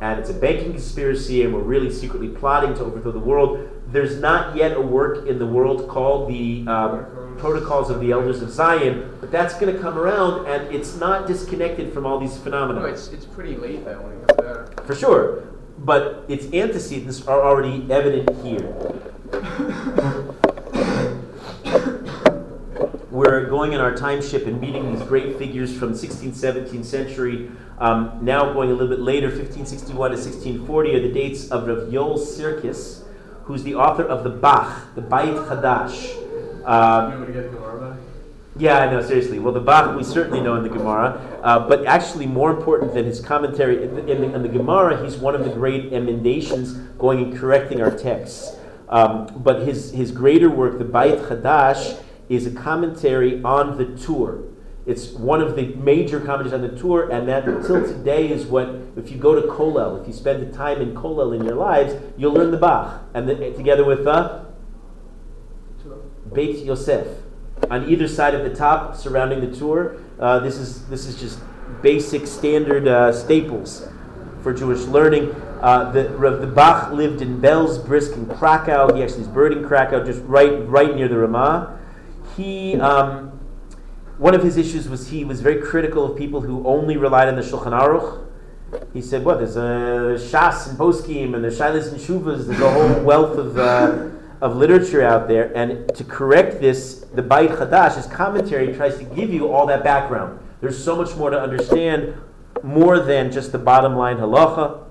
And 0.00 0.18
it's 0.18 0.30
a 0.30 0.34
banking 0.34 0.72
conspiracy, 0.72 1.44
and 1.44 1.54
we're 1.54 1.60
really 1.60 1.92
secretly 1.92 2.28
plotting 2.28 2.74
to 2.74 2.80
overthrow 2.80 3.12
the 3.12 3.20
world. 3.20 3.70
There's 3.86 4.20
not 4.20 4.56
yet 4.56 4.76
a 4.76 4.80
work 4.80 5.28
in 5.28 5.38
the 5.38 5.46
world 5.46 5.88
called 5.88 6.28
the 6.28 6.66
um, 6.66 7.06
Protocols 7.42 7.90
of 7.90 7.98
the 7.98 8.12
Elders 8.12 8.40
of 8.40 8.50
Zion, 8.50 9.18
but 9.20 9.32
that's 9.32 9.58
going 9.58 9.74
to 9.74 9.82
come 9.82 9.98
around, 9.98 10.46
and 10.46 10.72
it's 10.72 10.94
not 10.94 11.26
disconnected 11.26 11.92
from 11.92 12.06
all 12.06 12.20
these 12.20 12.38
phenomena. 12.38 12.78
No, 12.78 12.86
it's, 12.86 13.08
it's 13.08 13.24
pretty 13.24 13.56
late 13.56 13.84
though 13.84 14.00
when 14.00 14.12
it 14.12 14.28
comes 14.28 14.48
out. 14.48 14.86
For 14.86 14.94
sure, 14.94 15.42
but 15.78 16.24
its 16.28 16.44
antecedents 16.54 17.26
are 17.26 17.42
already 17.42 17.84
evident 17.90 18.30
here. 18.44 18.72
We're 23.10 23.46
going 23.46 23.72
in 23.72 23.80
our 23.80 23.96
time 23.96 24.22
ship 24.22 24.46
and 24.46 24.60
meeting 24.60 24.94
these 24.94 25.02
great 25.02 25.36
figures 25.36 25.76
from 25.76 25.94
16th, 25.94 26.34
17th 26.34 26.84
century. 26.84 27.50
Um, 27.78 28.20
now 28.22 28.52
going 28.52 28.70
a 28.70 28.72
little 28.72 28.86
bit 28.86 29.00
later, 29.00 29.26
1561 29.26 30.12
to 30.12 30.16
1640 30.16 30.94
are 30.94 31.00
the 31.00 31.12
dates 31.12 31.50
of 31.50 31.66
Rav 31.66 31.88
Yoel 31.88 32.20
Sirkis, 32.20 33.02
who's 33.42 33.64
the 33.64 33.74
author 33.74 34.04
of 34.04 34.22
the 34.22 34.30
Bach, 34.30 34.94
the 34.94 35.00
Beit 35.00 35.34
Hadash. 35.34 36.22
Um, 36.64 37.26
you 37.26 37.32
get 37.32 37.52
Gemara 37.52 37.96
yeah, 38.58 38.90
no, 38.90 39.00
seriously. 39.00 39.38
Well, 39.38 39.54
the 39.54 39.60
Bach 39.60 39.96
we 39.96 40.04
certainly 40.04 40.40
know 40.40 40.56
in 40.56 40.62
the 40.62 40.68
Gemara, 40.68 41.40
uh, 41.42 41.66
but 41.66 41.86
actually 41.86 42.26
more 42.26 42.50
important 42.50 42.92
than 42.92 43.06
his 43.06 43.18
commentary 43.18 43.82
in 43.82 43.94
the, 43.94 44.06
in, 44.06 44.20
the, 44.20 44.34
in 44.34 44.42
the, 44.42 44.48
Gemara, 44.48 45.02
he's 45.02 45.16
one 45.16 45.34
of 45.34 45.44
the 45.44 45.50
great 45.50 45.90
emendations 45.92 46.74
going 46.98 47.22
and 47.22 47.38
correcting 47.38 47.80
our 47.80 47.90
texts. 47.90 48.56
Um, 48.90 49.32
but 49.36 49.62
his, 49.62 49.92
his 49.92 50.10
greater 50.12 50.50
work, 50.50 50.76
the 50.76 50.84
Beit 50.84 51.20
Hadash, 51.20 51.98
is 52.28 52.46
a 52.46 52.50
commentary 52.50 53.42
on 53.42 53.78
the 53.78 53.96
Tur. 53.96 54.42
It's 54.84 55.12
one 55.12 55.40
of 55.40 55.56
the 55.56 55.68
major 55.76 56.20
commentaries 56.20 56.52
on 56.52 56.60
the 56.60 56.78
Tur, 56.78 57.08
and 57.10 57.26
that 57.28 57.48
until 57.48 57.82
today 57.82 58.30
is 58.30 58.44
what, 58.44 58.68
if 58.96 59.10
you 59.10 59.16
go 59.16 59.34
to 59.34 59.48
Kollel, 59.48 60.02
if 60.02 60.06
you 60.06 60.12
spend 60.12 60.46
the 60.46 60.54
time 60.54 60.82
in 60.82 60.94
Kollel 60.94 61.34
in 61.34 61.42
your 61.42 61.54
lives, 61.54 61.94
you'll 62.18 62.34
learn 62.34 62.50
the 62.50 62.58
Bach, 62.58 63.00
and 63.14 63.26
the, 63.26 63.52
together 63.52 63.84
with 63.84 64.04
the 64.04 64.51
Beit 66.34 66.64
Yosef. 66.64 67.06
On 67.70 67.88
either 67.88 68.08
side 68.08 68.34
of 68.34 68.42
the 68.42 68.54
top, 68.54 68.96
surrounding 68.96 69.40
the 69.40 69.56
Tur. 69.56 69.96
uh, 70.18 70.40
this 70.40 70.56
is 70.56 70.86
this 70.88 71.06
is 71.06 71.20
just 71.20 71.38
basic 71.80 72.26
standard 72.26 72.88
uh, 72.88 73.12
staples 73.12 73.88
for 74.42 74.52
Jewish 74.52 74.80
learning. 74.80 75.34
Uh, 75.60 75.92
the, 75.92 76.02
the 76.40 76.46
Bach 76.46 76.90
lived 76.92 77.22
in 77.22 77.40
Belz, 77.40 77.84
Brisk, 77.84 78.14
in 78.14 78.26
Krakow. 78.26 78.94
He 78.96 79.02
actually 79.02 79.22
is 79.22 79.28
buried 79.28 79.56
in 79.56 79.64
Krakow, 79.64 80.04
just 80.04 80.20
right, 80.24 80.68
right 80.68 80.94
near 80.94 81.06
the 81.06 81.18
Ramah. 81.18 81.78
He, 82.36 82.74
um, 82.80 83.38
one 84.18 84.34
of 84.34 84.42
his 84.42 84.56
issues 84.56 84.88
was 84.88 85.08
he 85.08 85.24
was 85.24 85.40
very 85.40 85.62
critical 85.62 86.10
of 86.10 86.18
people 86.18 86.40
who 86.40 86.66
only 86.66 86.96
relied 86.96 87.28
on 87.28 87.36
the 87.36 87.42
Shulchan 87.42 87.78
Aruch. 87.78 88.26
He 88.92 89.02
said, 89.02 89.24
"What? 89.24 89.38
There's 89.38 89.56
a 89.56 90.18
Shas 90.18 90.68
and 90.68 90.78
Poskim 90.78 91.34
and 91.34 91.44
the 91.44 91.48
Shilas 91.48 91.92
and 91.92 92.00
Shuvas. 92.00 92.46
There's 92.46 92.60
a 92.60 92.70
whole 92.70 93.04
wealth 93.04 93.38
of 93.38 93.58
uh, 93.58 94.08
of 94.42 94.56
literature 94.56 95.02
out 95.02 95.28
there, 95.28 95.56
and 95.56 95.88
to 95.94 96.02
correct 96.02 96.60
this, 96.60 97.06
the 97.14 97.22
Beit 97.22 97.52
Chadash, 97.52 97.94
his 97.94 98.06
commentary, 98.06 98.74
tries 98.74 98.98
to 98.98 99.04
give 99.04 99.32
you 99.32 99.52
all 99.52 99.66
that 99.66 99.84
background. 99.84 100.40
There's 100.60 100.82
so 100.82 100.96
much 100.96 101.14
more 101.14 101.30
to 101.30 101.40
understand, 101.40 102.14
more 102.60 102.98
than 102.98 103.30
just 103.30 103.52
the 103.52 103.58
bottom 103.58 103.94
line 103.94 104.16
halacha. 104.16 104.82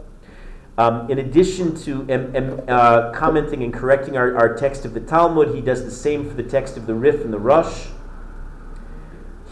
Um, 0.77 1.11
in 1.11 1.19
addition 1.19 1.75
to 1.81 2.01
um, 2.13 2.35
um, 2.35 2.61
uh, 2.69 3.11
commenting 3.11 3.61
and 3.61 3.73
correcting 3.73 4.15
our, 4.15 4.37
our 4.37 4.55
text 4.55 4.85
of 4.85 4.93
the 4.93 5.01
Talmud, 5.01 5.53
he 5.53 5.59
does 5.59 5.83
the 5.83 5.91
same 5.91 6.29
for 6.29 6.33
the 6.33 6.43
text 6.43 6.77
of 6.77 6.87
the 6.87 6.95
Rif 6.95 7.25
and 7.25 7.33
the 7.33 7.39
Rosh. 7.39 7.87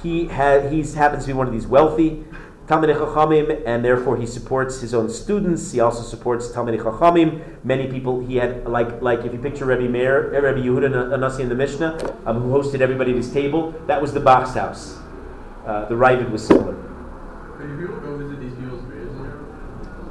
He 0.01 0.27
had, 0.27 0.71
he's 0.71 0.93
happens 0.93 1.25
to 1.25 1.27
be 1.27 1.33
one 1.33 1.45
of 1.45 1.51
these 1.51 1.67
wealthy 1.67 2.23
Talmidei 2.69 2.95
Chachamim, 2.95 3.63
and 3.65 3.83
therefore 3.83 4.15
he 4.15 4.27
supports 4.27 4.79
his 4.79 4.93
own 4.93 5.09
students. 5.09 5.71
He 5.71 5.79
also 5.79 6.03
supports 6.03 6.49
Talmidei 6.49 6.79
Chachamim. 6.79 7.41
Many 7.63 7.87
people 7.87 8.19
he 8.19 8.35
had, 8.35 8.67
like 8.67 9.01
like 9.01 9.25
if 9.25 9.33
you 9.33 9.39
picture 9.39 9.65
Rabbi 9.65 9.87
Meir, 9.87 10.29
Rabbi 10.29 10.59
Yehuda 10.59 10.91
HaNasi 10.91 11.39
in 11.39 11.49
the 11.49 11.55
Mishnah, 11.55 11.97
um, 12.27 12.41
who 12.41 12.49
hosted 12.51 12.81
everybody 12.81 13.09
at 13.09 13.17
his 13.17 13.33
table. 13.33 13.73
That 13.87 13.99
was 13.99 14.13
the 14.13 14.19
Bach's 14.19 14.53
house. 14.53 14.99
Uh, 15.65 15.85
the 15.85 15.95
Ravid 15.95 16.29
was 16.29 16.45
similar. 16.45 16.75
Can 17.57 17.71
you 17.71 17.87
people 17.87 17.99
go 18.01 18.17
visit 18.17 18.39
these 18.39 18.53
people's 18.53 18.83
graves? 18.83 19.09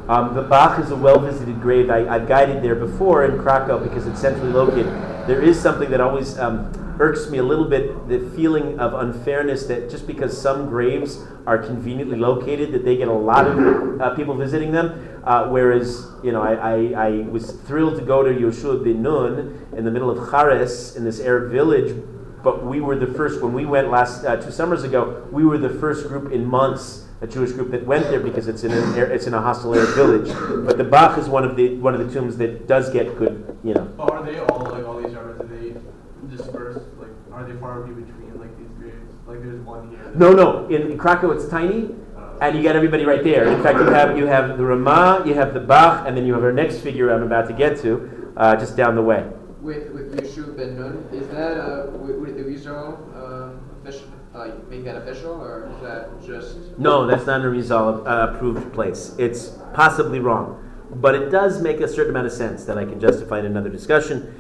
Um, 0.09 0.35
the 0.35 0.43
Bach 0.43 0.81
is 0.81 0.91
a 0.91 0.97
well-visited 0.97 1.61
grave. 1.61 1.91
I, 1.91 2.09
I've 2.09 2.27
guided 2.27 2.63
there 2.63 2.75
before 2.75 3.25
in 3.25 3.39
Krakow 3.39 3.79
because 3.79 4.09
it's 4.09 4.21
centrally 4.21 4.53
located. 4.53 4.93
There 5.29 5.41
is 5.41 5.61
something 5.61 5.91
that 5.91 6.01
always 6.01 6.39
um, 6.39 6.73
irks 7.01 7.31
me 7.31 7.39
a 7.39 7.43
little 7.43 7.65
bit: 7.65 8.09
the 8.09 8.31
feeling 8.37 8.79
of 8.79 8.95
unfairness 8.95 9.67
that 9.67 9.91
just 9.91 10.07
because 10.07 10.41
some 10.41 10.69
graves 10.69 11.25
are 11.47 11.59
conveniently 11.59 12.19
located, 12.19 12.73
that 12.73 12.85
they 12.85 12.97
get 12.97 13.09
a 13.09 13.13
lot 13.13 13.47
of 13.47 14.01
uh, 14.01 14.15
people 14.15 14.35
visiting 14.35 14.73
them. 14.73 15.21
Uh, 15.25 15.49
whereas, 15.49 16.07
you 16.23 16.33
know, 16.33 16.43
I, 16.43 16.55
I, 16.55 17.07
I 17.07 17.11
was 17.29 17.53
thrilled 17.53 17.99
to 17.99 18.05
go 18.05 18.23
to 18.23 18.31
Yoshua 18.31 18.83
bin 18.83 19.03
Nun 19.03 19.67
in 19.77 19.85
the 19.85 19.91
middle 19.91 20.11
of 20.11 20.31
Chares 20.31 20.97
in 20.97 21.05
this 21.05 21.21
Arab 21.21 21.51
village 21.51 21.95
but 22.43 22.65
we 22.65 22.81
were 22.81 22.97
the 22.97 23.07
first 23.07 23.43
when 23.43 23.53
we 23.53 23.67
went 23.67 23.91
last 23.91 24.25
uh, 24.25 24.37
two 24.37 24.51
summers 24.51 24.85
ago. 24.85 25.27
We 25.31 25.45
were 25.45 25.59
the 25.59 25.69
first 25.69 26.09
group 26.09 26.33
in 26.33 26.47
months, 26.47 27.07
a 27.21 27.27
Jewish 27.27 27.53
group 27.53 27.71
that 27.73 27.85
went 27.85 28.05
there 28.05 28.21
because 28.21 28.49
it's 28.49 28.65
in 28.65 28.73
an 28.73 29.13
it's 29.13 29.27
in 29.27 29.35
a 29.35 29.41
hostile 29.41 29.75
Arab 29.75 29.95
village. 29.95 30.65
But 30.65 30.79
the 30.79 30.85
Bach 30.85 31.19
is 31.19 31.29
one 31.29 31.45
of 31.45 31.57
the 31.57 31.77
one 31.79 31.95
of 31.95 32.07
the 32.07 32.13
tombs 32.13 32.37
that 32.39 32.67
does 32.67 32.91
get 32.91 33.19
good, 33.19 33.59
you 33.65 33.75
know. 33.75 33.93
Are 33.99 34.23
they 34.23 34.39
all 34.39 34.61
like 34.61 34.85
all 34.87 35.03
these 35.03 35.15
rabbis? 35.15 35.41
Are 35.41 35.47
they 35.47 35.75
dispersed? 36.35 36.87
Like, 36.99 37.11
are 37.33 37.38
they 37.49 37.59
far 37.61 37.85
in 37.85 37.95
between 37.95 38.39
like 38.39 38.57
these 38.59 38.69
graves? 38.79 39.13
Like, 39.27 39.43
there's 39.43 39.61
one 39.61 39.91
here. 39.91 40.13
No, 40.15 40.33
no. 40.33 40.67
In, 40.69 40.91
in 40.91 40.99
Krakow, 40.99 41.31
it's 41.31 41.49
tiny, 41.49 41.95
and 42.41 42.57
you 42.57 42.63
got 42.63 42.77
everybody 42.77 43.05
right 43.05 43.23
there. 43.25 43.49
In 43.49 43.63
fact, 43.63 43.79
you 43.79 43.87
have 43.87 44.17
you 44.17 44.27
have 44.27 44.59
the 44.59 44.65
Ramah, 44.65 45.25
you 45.27 45.35
have 45.35 45.55
the 45.55 45.61
Bach, 45.61 46.07
and 46.07 46.17
then 46.17 46.27
you 46.27 46.35
have 46.35 46.43
our 46.43 46.53
next 46.53 46.81
figure 46.81 47.13
I'm 47.13 47.23
about 47.23 47.49
to 47.49 47.55
get 47.55 47.81
to, 47.83 48.33
uh, 48.37 48.57
just 48.57 48.77
down 48.77 48.95
the 48.95 49.03
way. 49.03 49.27
With 49.61 49.91
with 49.91 50.17
Yeshua 50.17 50.57
ben 50.57 50.79
Nun, 50.79 51.09
is 51.13 51.29
that 51.29 51.59
uh, 51.59 51.91
would, 51.91 52.21
would 52.21 52.37
the 52.37 52.45
Rizal 52.45 52.97
um, 53.15 53.61
official, 53.83 54.09
uh, 54.35 54.51
make 54.69 54.85
that 54.85 54.97
official, 54.97 55.33
or 55.33 55.69
is 55.75 55.83
that 55.83 56.25
just? 56.25 56.79
No, 56.79 57.07
that's 57.07 57.27
not 57.27 57.45
a 57.45 57.49
Rizal 57.49 58.07
uh, 58.07 58.29
approved 58.31 58.73
place. 58.73 59.15
It's 59.19 59.59
possibly 59.75 60.21
wrong, 60.21 60.63
but 60.91 61.15
it 61.15 61.31
does 61.31 61.61
make 61.61 61.81
a 61.81 61.89
certain 61.89 62.11
amount 62.11 62.27
of 62.27 62.33
sense 62.33 62.65
that 62.65 62.79
I 62.79 62.85
can 62.85 63.01
justify 63.01 63.41
in 63.41 63.47
another 63.47 63.69
discussion. 63.69 64.33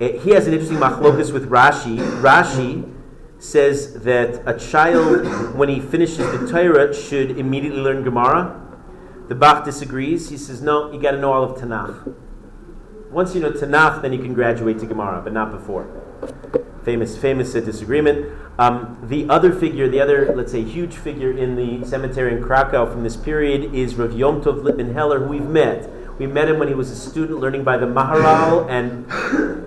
Eh, 0.00 0.18
he 0.18 0.30
has 0.30 0.46
an 0.46 0.52
interesting 0.52 0.78
machlokas 0.78 1.32
with 1.32 1.48
Rashi. 1.50 1.98
Rashi 2.20 2.94
says 3.38 3.94
that 4.02 4.42
a 4.46 4.58
child, 4.58 5.56
when 5.56 5.68
he 5.68 5.80
finishes 5.80 6.18
the 6.18 6.46
Torah, 6.48 6.94
should 6.94 7.38
immediately 7.38 7.80
learn 7.80 8.04
Gemara. 8.04 8.64
The 9.28 9.34
Bach 9.34 9.64
disagrees. 9.64 10.30
He 10.30 10.36
says, 10.36 10.62
no, 10.62 10.92
you 10.92 11.00
got 11.00 11.12
to 11.12 11.18
know 11.18 11.32
all 11.32 11.44
of 11.44 11.60
Tanakh. 11.60 12.14
Once 13.10 13.34
you 13.34 13.40
know 13.40 13.50
Tanakh, 13.50 14.02
then 14.02 14.12
you 14.12 14.20
can 14.20 14.34
graduate 14.34 14.78
to 14.78 14.86
Gemara, 14.86 15.20
but 15.22 15.32
not 15.32 15.50
before. 15.50 15.88
Famous, 16.84 17.18
famous 17.18 17.54
uh, 17.54 17.60
disagreement. 17.60 18.32
Um, 18.58 18.98
the 19.02 19.28
other 19.28 19.52
figure, 19.52 19.88
the 19.88 20.00
other, 20.00 20.34
let's 20.34 20.52
say, 20.52 20.62
huge 20.62 20.94
figure 20.94 21.36
in 21.36 21.56
the 21.56 21.84
cemetery 21.86 22.36
in 22.36 22.42
Krakow 22.42 22.90
from 22.90 23.02
this 23.02 23.16
period 23.16 23.74
is 23.74 23.96
Rav 23.96 24.12
Yom 24.12 24.42
Tov 24.42 24.62
Lipman 24.62 24.94
Heller, 24.94 25.20
who 25.20 25.28
we've 25.28 25.42
met. 25.42 25.90
We 26.18 26.26
met 26.26 26.48
him 26.48 26.58
when 26.58 26.66
he 26.66 26.74
was 26.74 26.90
a 26.90 26.96
student 26.96 27.38
learning 27.38 27.62
by 27.62 27.76
the 27.76 27.86
Maharal, 27.86 28.68
and 28.68 29.06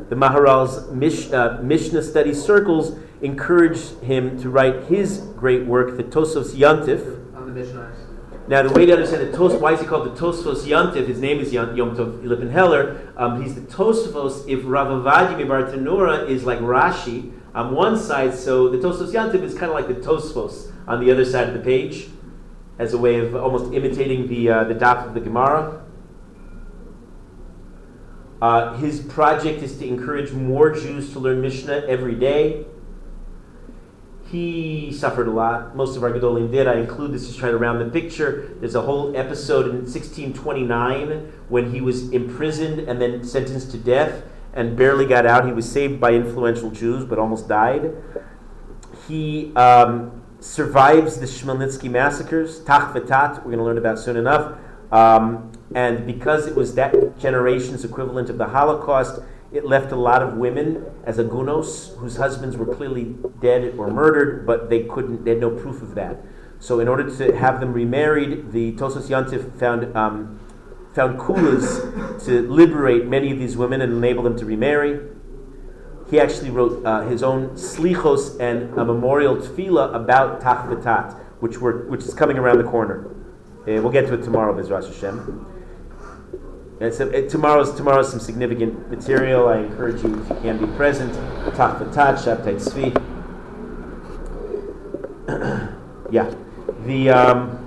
the 0.09 0.15
Maharal's 0.15 0.91
Mish, 0.91 1.31
uh, 1.31 1.59
Mishnah 1.61 2.03
study 2.03 2.33
circles 2.33 2.97
encouraged 3.21 4.01
him 4.01 4.37
to 4.41 4.49
write 4.49 4.83
his 4.83 5.19
great 5.37 5.65
work, 5.65 5.95
the 5.95 6.03
Tosos 6.03 6.53
Yantif. 6.53 7.19
On 7.35 7.53
the. 7.53 8.11
Now, 8.49 8.63
the 8.63 8.73
way 8.73 8.85
to 8.85 8.91
understand 8.91 9.31
the 9.31 9.37
Tos, 9.37 9.53
why 9.61 9.73
is 9.73 9.79
he 9.79 9.85
called 9.85 10.13
the 10.13 10.19
Tosfos 10.19 10.65
Yantiv? 10.65 11.07
His 11.07 11.21
name 11.21 11.39
is 11.39 11.53
Yom 11.53 11.69
Tov 11.69 12.21
Lipin 12.21 12.51
Heller. 12.51 13.13
Um, 13.15 13.41
he's 13.41 13.55
the 13.55 13.61
Tosfos. 13.61 14.45
If 14.49 14.61
Rav 14.65 14.87
Ovadia 14.87 15.37
MiBartenura 15.37 16.27
is 16.27 16.43
like 16.43 16.59
Rashi 16.59 17.31
on 17.55 17.73
one 17.73 17.97
side, 17.97 18.33
so 18.33 18.67
the 18.67 18.77
Tosfos 18.77 19.13
Yantiv 19.13 19.41
is 19.43 19.53
kind 19.53 19.71
of 19.71 19.75
like 19.75 19.87
the 19.87 19.93
Tosfos 19.93 20.69
on 20.85 20.99
the 20.99 21.11
other 21.11 21.23
side 21.23 21.47
of 21.47 21.53
the 21.53 21.61
page, 21.61 22.09
as 22.77 22.91
a 22.91 22.97
way 22.97 23.19
of 23.19 23.35
almost 23.35 23.71
imitating 23.73 24.27
the 24.27 24.49
uh, 24.49 24.63
the 24.65 24.75
daf 24.75 25.07
of 25.07 25.13
the 25.13 25.21
Gemara. 25.21 25.80
Uh, 28.41 28.73
his 28.77 29.01
project 29.01 29.61
is 29.61 29.77
to 29.77 29.87
encourage 29.87 30.31
more 30.31 30.71
Jews 30.71 31.13
to 31.13 31.19
learn 31.19 31.41
Mishnah 31.41 31.83
every 31.87 32.15
day. 32.15 32.65
He 34.31 34.91
suffered 34.93 35.27
a 35.27 35.31
lot. 35.31 35.75
Most 35.75 35.97
of 35.97 36.03
our 36.03 36.11
Gedolim 36.11 36.51
did. 36.51 36.65
I 36.65 36.75
include 36.75 37.11
this 37.11 37.31
to 37.31 37.37
try 37.37 37.51
to 37.51 37.57
round 37.57 37.81
the 37.81 37.89
picture. 37.89 38.55
There's 38.59 38.75
a 38.75 38.81
whole 38.81 39.15
episode 39.15 39.65
in 39.65 39.81
1629 39.81 41.33
when 41.49 41.71
he 41.71 41.81
was 41.81 42.09
imprisoned 42.11 42.79
and 42.79 43.01
then 43.01 43.23
sentenced 43.23 43.71
to 43.71 43.77
death 43.77 44.23
and 44.53 44.75
barely 44.75 45.05
got 45.05 45.25
out. 45.25 45.45
He 45.45 45.51
was 45.51 45.69
saved 45.69 45.99
by 45.99 46.13
influential 46.13 46.71
Jews 46.71 47.05
but 47.05 47.19
almost 47.19 47.47
died. 47.47 47.93
He 49.07 49.53
um, 49.55 50.23
survives 50.39 51.19
the 51.19 51.25
Chmielnicki 51.25 51.91
massacres, 51.91 52.63
Tach 52.63 52.93
V'Tat, 52.93 53.37
we're 53.37 53.51
going 53.51 53.57
to 53.57 53.63
learn 53.63 53.77
about 53.77 53.99
soon 53.99 54.17
enough. 54.17 54.57
Um, 54.91 55.51
and 55.75 56.05
because 56.05 56.47
it 56.47 56.55
was 56.55 56.75
that 56.75 57.17
generation's 57.19 57.85
equivalent 57.85 58.29
of 58.29 58.37
the 58.37 58.47
Holocaust, 58.47 59.21
it 59.51 59.65
left 59.65 59.91
a 59.91 59.95
lot 59.95 60.21
of 60.21 60.37
women 60.37 60.85
as 61.03 61.17
agunos 61.17 61.97
whose 61.97 62.15
husbands 62.15 62.55
were 62.55 62.73
clearly 62.73 63.15
dead 63.41 63.75
or 63.77 63.89
murdered, 63.91 64.45
but 64.45 64.69
they 64.69 64.83
couldn't, 64.83 65.25
they 65.25 65.31
had 65.31 65.39
no 65.39 65.49
proof 65.49 65.81
of 65.81 65.95
that. 65.95 66.17
So, 66.59 66.79
in 66.79 66.87
order 66.87 67.09
to 67.17 67.35
have 67.35 67.59
them 67.59 67.73
remarried, 67.73 68.51
the 68.51 68.73
Tosos 68.73 69.09
Yantif 69.09 69.57
found, 69.59 69.95
um, 69.95 70.39
found 70.93 71.19
kulas 71.19 72.23
to 72.25 72.47
liberate 72.49 73.07
many 73.07 73.31
of 73.31 73.39
these 73.39 73.57
women 73.57 73.81
and 73.81 73.91
enable 73.91 74.23
them 74.23 74.37
to 74.37 74.45
remarry. 74.45 74.99
He 76.09 76.19
actually 76.19 76.51
wrote 76.51 76.85
uh, 76.85 77.01
his 77.07 77.23
own 77.23 77.51
slichos 77.51 78.39
and 78.39 78.77
a 78.77 78.85
memorial 78.85 79.37
tefillah 79.37 79.95
about 79.95 80.41
Tach 80.41 80.67
which, 81.39 81.57
were, 81.57 81.87
which 81.89 82.03
is 82.03 82.13
coming 82.13 82.37
around 82.37 82.59
the 82.59 82.63
corner. 82.63 83.07
Uh, 83.61 83.81
we'll 83.81 83.91
get 83.91 84.07
to 84.07 84.13
it 84.13 84.23
tomorrow, 84.23 84.53
Bezras 84.53 84.87
Hashem. 84.87 85.50
And 86.81 86.91
so, 86.91 87.07
it, 87.09 87.29
tomorrow's 87.29 87.75
tomorrow's 87.75 88.09
some 88.09 88.19
significant 88.19 88.89
material. 88.89 89.47
I 89.47 89.59
encourage 89.59 90.01
you, 90.01 90.19
if 90.19 90.29
you 90.29 90.35
can, 90.41 90.57
be 90.57 90.65
present. 90.75 91.13
Tach 91.55 91.77
v'tat, 91.77 92.17
Shabtai 92.17 92.55
Tzvi. 92.57 92.91
yeah, 96.11 96.33
the 96.87 97.09
um, 97.11 97.63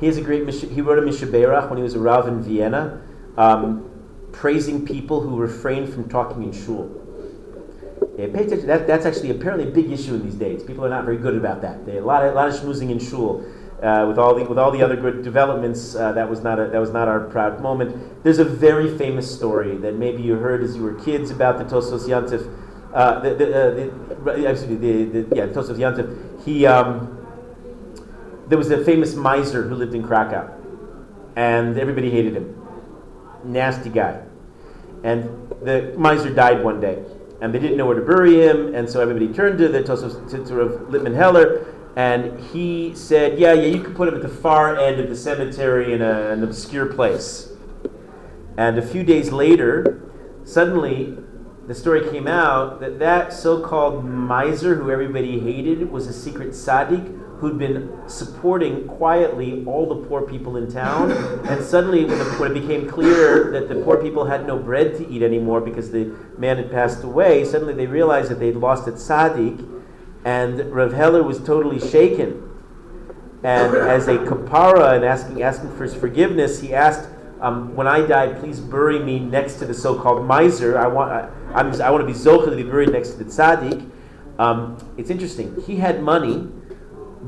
he 0.00 0.06
has 0.06 0.16
a 0.16 0.20
great. 0.20 0.52
He 0.52 0.80
wrote 0.80 0.98
a 0.98 1.02
Mishaberach 1.02 1.68
when 1.68 1.76
he 1.76 1.84
was 1.84 1.94
a 1.94 2.00
rav 2.00 2.26
in 2.26 2.42
Vienna, 2.42 3.00
um, 3.36 3.88
praising 4.32 4.84
people 4.84 5.20
who 5.20 5.36
refrain 5.36 5.86
from 5.86 6.08
talking 6.08 6.42
in 6.42 6.52
shul. 6.52 7.03
Yeah, 8.16 8.26
pay 8.28 8.44
attention. 8.44 8.66
That, 8.68 8.86
that's 8.86 9.06
actually 9.06 9.30
apparently 9.30 9.68
a 9.68 9.72
big 9.72 9.90
issue 9.90 10.14
in 10.14 10.22
these 10.22 10.36
days. 10.36 10.62
People 10.62 10.84
are 10.84 10.88
not 10.88 11.04
very 11.04 11.16
good 11.16 11.34
about 11.34 11.62
that. 11.62 11.84
They, 11.84 11.98
a 11.98 12.04
lot 12.04 12.24
of 12.24 12.32
a 12.32 12.34
lot 12.36 12.48
of 12.48 12.54
schmoozing 12.54 12.90
in 12.90 12.98
shul. 12.98 13.44
Uh, 13.82 14.06
with 14.06 14.18
all 14.18 14.34
the 14.34 14.44
with 14.44 14.56
all 14.56 14.70
the 14.70 14.80
other 14.80 14.96
good 14.96 15.22
developments, 15.22 15.96
uh, 15.96 16.12
that 16.12 16.30
was 16.30 16.40
not 16.40 16.60
a, 16.60 16.68
that 16.68 16.80
was 16.80 16.90
not 16.90 17.08
our 17.08 17.20
proud 17.20 17.60
moment. 17.60 18.22
There's 18.22 18.38
a 18.38 18.44
very 18.44 18.96
famous 18.96 19.30
story 19.30 19.76
that 19.78 19.96
maybe 19.96 20.22
you 20.22 20.36
heard 20.36 20.62
as 20.62 20.76
you 20.76 20.82
were 20.82 20.94
kids 20.94 21.30
about 21.30 21.58
the 21.58 21.64
Tosos 21.64 22.08
Yantif. 22.08 22.48
Uh, 22.94 23.18
the, 23.18 23.34
the, 23.34 23.46
uh, 23.46 23.70
the, 23.74 25.24
the, 25.24 25.36
yeah, 25.36 25.46
Tosos 25.48 25.76
Yantif. 25.76 26.44
He 26.44 26.64
um, 26.66 27.18
there 28.48 28.56
was 28.56 28.70
a 28.70 28.82
famous 28.84 29.16
miser 29.16 29.68
who 29.68 29.74
lived 29.74 29.94
in 29.94 30.04
Krakow, 30.04 30.54
and 31.34 31.76
everybody 31.76 32.10
hated 32.10 32.36
him. 32.36 32.56
Nasty 33.42 33.90
guy, 33.90 34.22
and 35.02 35.24
the 35.62 35.92
miser 35.98 36.32
died 36.32 36.62
one 36.62 36.80
day 36.80 37.04
and 37.44 37.52
they 37.52 37.58
didn't 37.58 37.76
know 37.76 37.84
where 37.84 37.94
to 37.94 38.02
bury 38.02 38.40
him, 38.40 38.74
and 38.74 38.88
so 38.88 39.02
everybody 39.02 39.28
turned 39.28 39.58
to 39.58 39.68
the 39.68 39.82
Tosos, 39.82 40.30
to, 40.30 40.42
to 40.46 40.54
Rav 40.54 40.70
Lipman 40.88 41.14
Heller, 41.14 41.66
and 41.94 42.40
he 42.40 42.94
said, 42.94 43.38
"Yeah, 43.38 43.52
yeah, 43.52 43.66
you 43.66 43.82
can 43.82 43.94
put 43.94 44.08
him 44.08 44.14
at 44.14 44.22
the 44.22 44.30
far 44.30 44.78
end 44.78 44.98
of 44.98 45.10
the 45.10 45.14
cemetery 45.14 45.92
in 45.92 46.00
a, 46.00 46.30
an 46.30 46.42
obscure 46.42 46.86
place." 46.86 47.52
And 48.56 48.78
a 48.78 48.82
few 48.82 49.04
days 49.04 49.30
later, 49.30 50.10
suddenly, 50.44 51.18
the 51.66 51.74
story 51.74 52.08
came 52.08 52.26
out 52.26 52.80
that 52.80 52.98
that 53.00 53.30
so-called 53.34 54.06
miser 54.06 54.76
who 54.76 54.90
everybody 54.90 55.38
hated 55.38 55.90
was 55.92 56.06
a 56.06 56.14
secret 56.14 56.52
tzaddik 56.52 57.23
who'd 57.44 57.58
been 57.58 58.00
supporting 58.06 58.88
quietly 58.88 59.62
all 59.66 59.86
the 59.86 60.08
poor 60.08 60.22
people 60.22 60.56
in 60.56 60.70
town. 60.70 61.10
and 61.46 61.62
suddenly, 61.62 62.06
when, 62.06 62.18
the, 62.18 62.24
when, 62.36 62.56
it 62.56 62.60
became 62.60 62.88
clear 62.88 63.50
that 63.52 63.68
the 63.68 63.74
poor 63.82 64.02
people 64.02 64.24
had 64.24 64.46
no 64.46 64.58
bread 64.58 64.96
to 64.96 65.06
eat 65.10 65.22
anymore 65.22 65.60
because 65.60 65.90
the 65.90 66.04
man 66.38 66.56
had 66.56 66.70
passed 66.70 67.04
away, 67.04 67.44
suddenly 67.44 67.74
they 67.74 67.86
realized 67.86 68.30
that 68.30 68.40
they'd 68.40 68.56
lost 68.56 68.88
a 68.88 68.92
tzaddik, 68.92 69.82
and 70.24 70.58
Rav 70.72 70.94
Heller 70.94 71.22
was 71.22 71.38
totally 71.38 71.78
shaken. 71.78 72.50
And 73.42 73.76
as 73.76 74.08
a 74.08 74.16
kapara 74.16 74.94
and 74.96 75.04
asking, 75.04 75.42
asking 75.42 75.76
for 75.76 75.82
his 75.82 75.94
forgiveness, 75.94 76.62
he 76.62 76.72
asked, 76.72 77.10
um, 77.42 77.76
when 77.76 77.86
I 77.86 78.06
die, 78.06 78.32
please 78.32 78.58
bury 78.58 78.98
me 78.98 79.18
next 79.18 79.56
to 79.56 79.66
the 79.66 79.74
so-called 79.74 80.24
miser. 80.24 80.78
I 80.78 80.86
want, 80.86 81.12
I, 81.12 81.28
I'm, 81.52 81.78
I 81.82 81.90
want 81.90 82.00
to 82.00 82.06
be 82.06 82.18
zocha 82.18 82.46
to 82.46 82.56
be 82.56 82.62
buried 82.62 82.92
next 82.92 83.10
to 83.10 83.16
the 83.18 83.24
tzaddik. 83.24 83.90
Um, 84.38 84.78
it's 84.96 85.10
interesting. 85.10 85.62
He 85.66 85.76
had 85.76 86.02
money, 86.02 86.48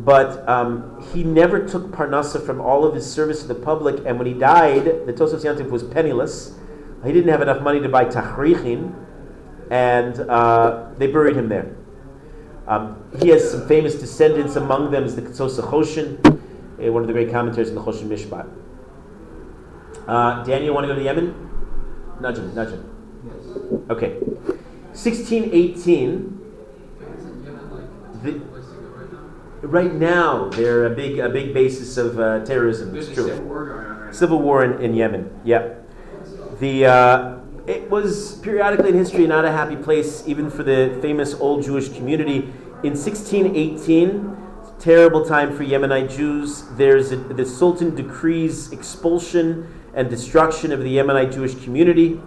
but 0.04 0.46
um, 0.48 1.02
he 1.12 1.22
never 1.22 1.66
took 1.66 1.84
parnasa 1.90 2.44
from 2.44 2.60
all 2.60 2.84
of 2.84 2.94
his 2.94 3.10
service 3.10 3.42
to 3.42 3.48
the 3.48 3.54
public. 3.54 4.04
And 4.04 4.18
when 4.18 4.26
he 4.26 4.34
died, 4.34 4.84
the 4.84 5.12
Tosafos 5.12 5.44
Yantiv 5.44 5.70
was 5.70 5.82
penniless. 5.82 6.58
He 7.04 7.12
didn't 7.12 7.30
have 7.30 7.40
enough 7.40 7.62
money 7.62 7.80
to 7.80 7.88
buy 7.88 8.04
tachrichin, 8.04 8.94
and 9.70 10.18
uh, 10.20 10.90
they 10.98 11.06
buried 11.06 11.36
him 11.36 11.48
there. 11.48 11.74
Um, 12.66 13.02
he 13.20 13.28
has 13.28 13.50
some 13.50 13.66
famous 13.68 13.94
descendants. 13.94 14.56
Among 14.56 14.90
them 14.90 15.04
is 15.04 15.16
the 15.16 15.22
Ketzos 15.22 15.60
HaChoshen, 15.60 16.24
uh, 16.26 16.92
one 16.92 17.02
of 17.02 17.06
the 17.06 17.12
great 17.12 17.30
commentators 17.30 17.68
in 17.68 17.76
the 17.76 17.80
Choshen 17.80 18.08
Mishpat. 18.08 18.48
Uh, 20.06 20.44
Daniel, 20.44 20.74
want 20.74 20.84
to 20.84 20.88
go 20.88 20.98
to 20.98 21.02
Yemen? 21.02 21.34
Nudge 22.20 22.38
him, 22.38 22.54
nudge 22.54 22.70
him. 22.70 22.90
Yes. 23.24 23.90
Okay. 23.90 24.18
1618. 24.92 26.32
The, 28.22 28.55
right 29.62 29.94
now, 29.94 30.48
they're 30.50 30.86
a 30.86 30.90
big, 30.90 31.18
a 31.18 31.28
big 31.28 31.54
basis 31.54 31.96
of 31.96 32.18
uh, 32.18 32.44
terrorism. 32.44 32.92
There's 32.92 33.08
it's 33.08 33.18
a 33.18 33.22
true. 33.22 33.30
civil 33.30 33.44
war 33.44 33.66
going 33.66 33.86
on 33.86 34.00
right 34.00 34.14
Civil 34.14 34.42
war 34.42 34.64
in, 34.64 34.80
in 34.82 34.94
Yemen. 34.94 35.40
Yeah. 35.44 35.74
The 36.60 36.86
uh, 36.86 37.38
it 37.66 37.90
was 37.90 38.36
periodically 38.36 38.90
in 38.90 38.94
history 38.94 39.26
not 39.26 39.44
a 39.44 39.50
happy 39.50 39.76
place, 39.76 40.26
even 40.26 40.50
for 40.50 40.62
the 40.62 40.98
famous 41.02 41.34
old 41.34 41.64
Jewish 41.64 41.88
community. 41.88 42.52
In 42.84 42.92
1618, 42.92 44.36
terrible 44.78 45.24
time 45.24 45.56
for 45.56 45.64
Yemenite 45.64 46.14
Jews. 46.14 46.64
There's 46.76 47.10
a, 47.12 47.16
the 47.16 47.44
Sultan 47.44 47.94
decrees 47.94 48.72
expulsion 48.72 49.68
and 49.94 50.08
destruction 50.08 50.72
of 50.72 50.80
the 50.80 50.96
Yemenite 50.96 51.32
Jewish 51.32 51.54
community. 51.64 52.20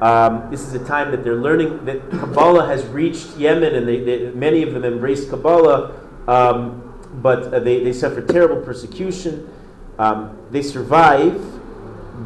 Um, 0.00 0.50
this 0.50 0.62
is 0.62 0.72
a 0.72 0.84
time 0.84 1.10
that 1.10 1.22
they're 1.22 1.36
learning 1.36 1.84
that 1.84 2.10
Kabbalah 2.10 2.66
has 2.66 2.84
reached 2.86 3.36
Yemen, 3.36 3.74
and 3.74 3.86
they, 3.86 4.02
they, 4.02 4.30
many 4.30 4.62
of 4.62 4.72
them 4.72 4.84
embraced 4.84 5.28
Kabbalah, 5.28 5.92
um, 6.26 6.86
but 7.14 7.52
uh, 7.52 7.60
they, 7.60 7.82
they 7.82 7.92
suffer 7.92 8.20
terrible 8.20 8.60
persecution. 8.62 9.48
Um, 9.98 10.38
they 10.50 10.62
survive, 10.62 11.40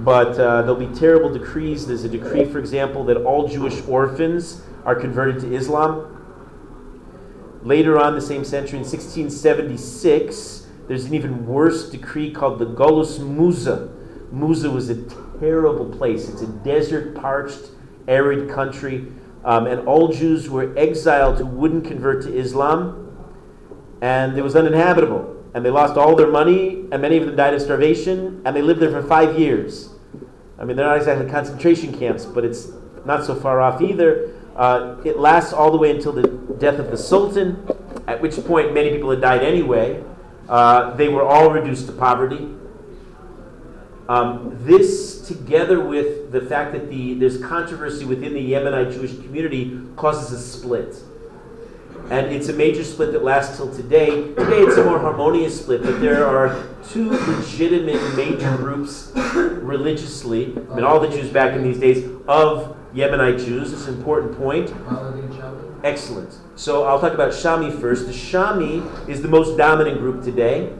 but 0.04 0.38
uh, 0.38 0.62
there'll 0.62 0.76
be 0.76 0.94
terrible 0.94 1.32
decrees. 1.32 1.86
There's 1.86 2.04
a 2.04 2.08
decree, 2.08 2.44
for 2.44 2.58
example, 2.58 3.04
that 3.04 3.16
all 3.18 3.48
Jewish 3.48 3.80
orphans 3.88 4.62
are 4.84 4.94
converted 4.94 5.40
to 5.42 5.54
Islam. 5.54 6.10
Later 7.62 7.98
on, 7.98 8.14
the 8.14 8.20
same 8.20 8.44
century, 8.44 8.78
in 8.78 8.84
1676, 8.84 10.66
there's 10.86 11.06
an 11.06 11.14
even 11.14 11.46
worse 11.46 11.88
decree 11.88 12.30
called 12.30 12.58
the 12.58 12.66
Golus 12.66 13.18
Musa. 13.18 13.90
Musa 14.30 14.70
was 14.70 14.90
a 14.90 15.02
terrible 15.40 15.86
place. 15.86 16.28
It's 16.28 16.42
a 16.42 16.46
desert, 16.46 17.14
parched, 17.14 17.70
arid 18.06 18.50
country. 18.50 19.06
Um, 19.44 19.66
and 19.66 19.86
all 19.86 20.08
Jews 20.08 20.50
were 20.50 20.76
exiled 20.76 21.38
who 21.38 21.46
wouldn't 21.46 21.86
convert 21.86 22.22
to 22.24 22.36
Islam. 22.36 23.03
And 24.04 24.36
it 24.36 24.42
was 24.42 24.54
uninhabitable. 24.54 25.34
And 25.54 25.64
they 25.64 25.70
lost 25.70 25.96
all 25.96 26.14
their 26.14 26.30
money, 26.30 26.84
and 26.92 27.00
many 27.00 27.16
of 27.16 27.24
them 27.24 27.36
died 27.36 27.54
of 27.54 27.62
starvation, 27.62 28.42
and 28.44 28.54
they 28.54 28.60
lived 28.60 28.80
there 28.80 28.90
for 28.90 29.02
five 29.02 29.38
years. 29.38 29.88
I 30.58 30.64
mean, 30.66 30.76
they're 30.76 30.84
not 30.84 30.98
exactly 30.98 31.26
concentration 31.30 31.98
camps, 31.98 32.26
but 32.26 32.44
it's 32.44 32.68
not 33.06 33.24
so 33.24 33.34
far 33.34 33.62
off 33.62 33.80
either. 33.80 34.34
Uh, 34.56 34.96
it 35.06 35.18
lasts 35.18 35.54
all 35.54 35.70
the 35.70 35.78
way 35.78 35.90
until 35.90 36.12
the 36.12 36.28
death 36.58 36.78
of 36.78 36.90
the 36.90 36.98
Sultan, 36.98 37.66
at 38.06 38.20
which 38.20 38.36
point 38.44 38.74
many 38.74 38.90
people 38.90 39.08
had 39.08 39.22
died 39.22 39.42
anyway. 39.42 40.04
Uh, 40.50 40.92
they 40.96 41.08
were 41.08 41.24
all 41.24 41.50
reduced 41.50 41.86
to 41.86 41.92
poverty. 41.92 42.46
Um, 44.06 44.54
this, 44.66 45.26
together 45.26 45.80
with 45.80 46.30
the 46.30 46.42
fact 46.42 46.72
that 46.72 46.90
the, 46.90 47.14
there's 47.14 47.38
controversy 47.38 48.04
within 48.04 48.34
the 48.34 48.52
Yemenite 48.52 48.92
Jewish 48.92 49.12
community, 49.12 49.80
causes 49.96 50.30
a 50.30 50.38
split. 50.38 50.94
And 52.10 52.26
it's 52.26 52.48
a 52.48 52.52
major 52.52 52.84
split 52.84 53.12
that 53.12 53.24
lasts 53.24 53.56
till 53.56 53.74
today. 53.74 54.10
Today 54.34 54.60
it's 54.60 54.76
a 54.76 54.84
more 54.84 54.98
harmonious 54.98 55.60
split, 55.60 55.82
but 55.82 56.00
there 56.00 56.26
are 56.26 56.66
two 56.88 57.10
legitimate 57.10 58.16
major 58.16 58.56
groups 58.56 59.10
religiously, 59.14 60.54
I 60.70 60.74
mean, 60.74 60.84
all 60.84 61.00
the 61.00 61.08
Jews 61.08 61.30
back 61.30 61.54
in 61.54 61.62
these 61.62 61.78
days, 61.78 62.04
of 62.28 62.76
Yemenite 62.94 63.44
Jews. 63.44 63.72
It's 63.72 63.86
an 63.88 63.94
important 63.94 64.36
point. 64.36 64.72
Excellent. 65.82 66.38
So 66.56 66.84
I'll 66.84 67.00
talk 67.00 67.14
about 67.14 67.32
Shami 67.32 67.78
first. 67.80 68.06
The 68.06 68.12
Shami 68.12 69.08
is 69.08 69.22
the 69.22 69.28
most 69.28 69.56
dominant 69.56 69.98
group 69.98 70.22
today. 70.22 70.72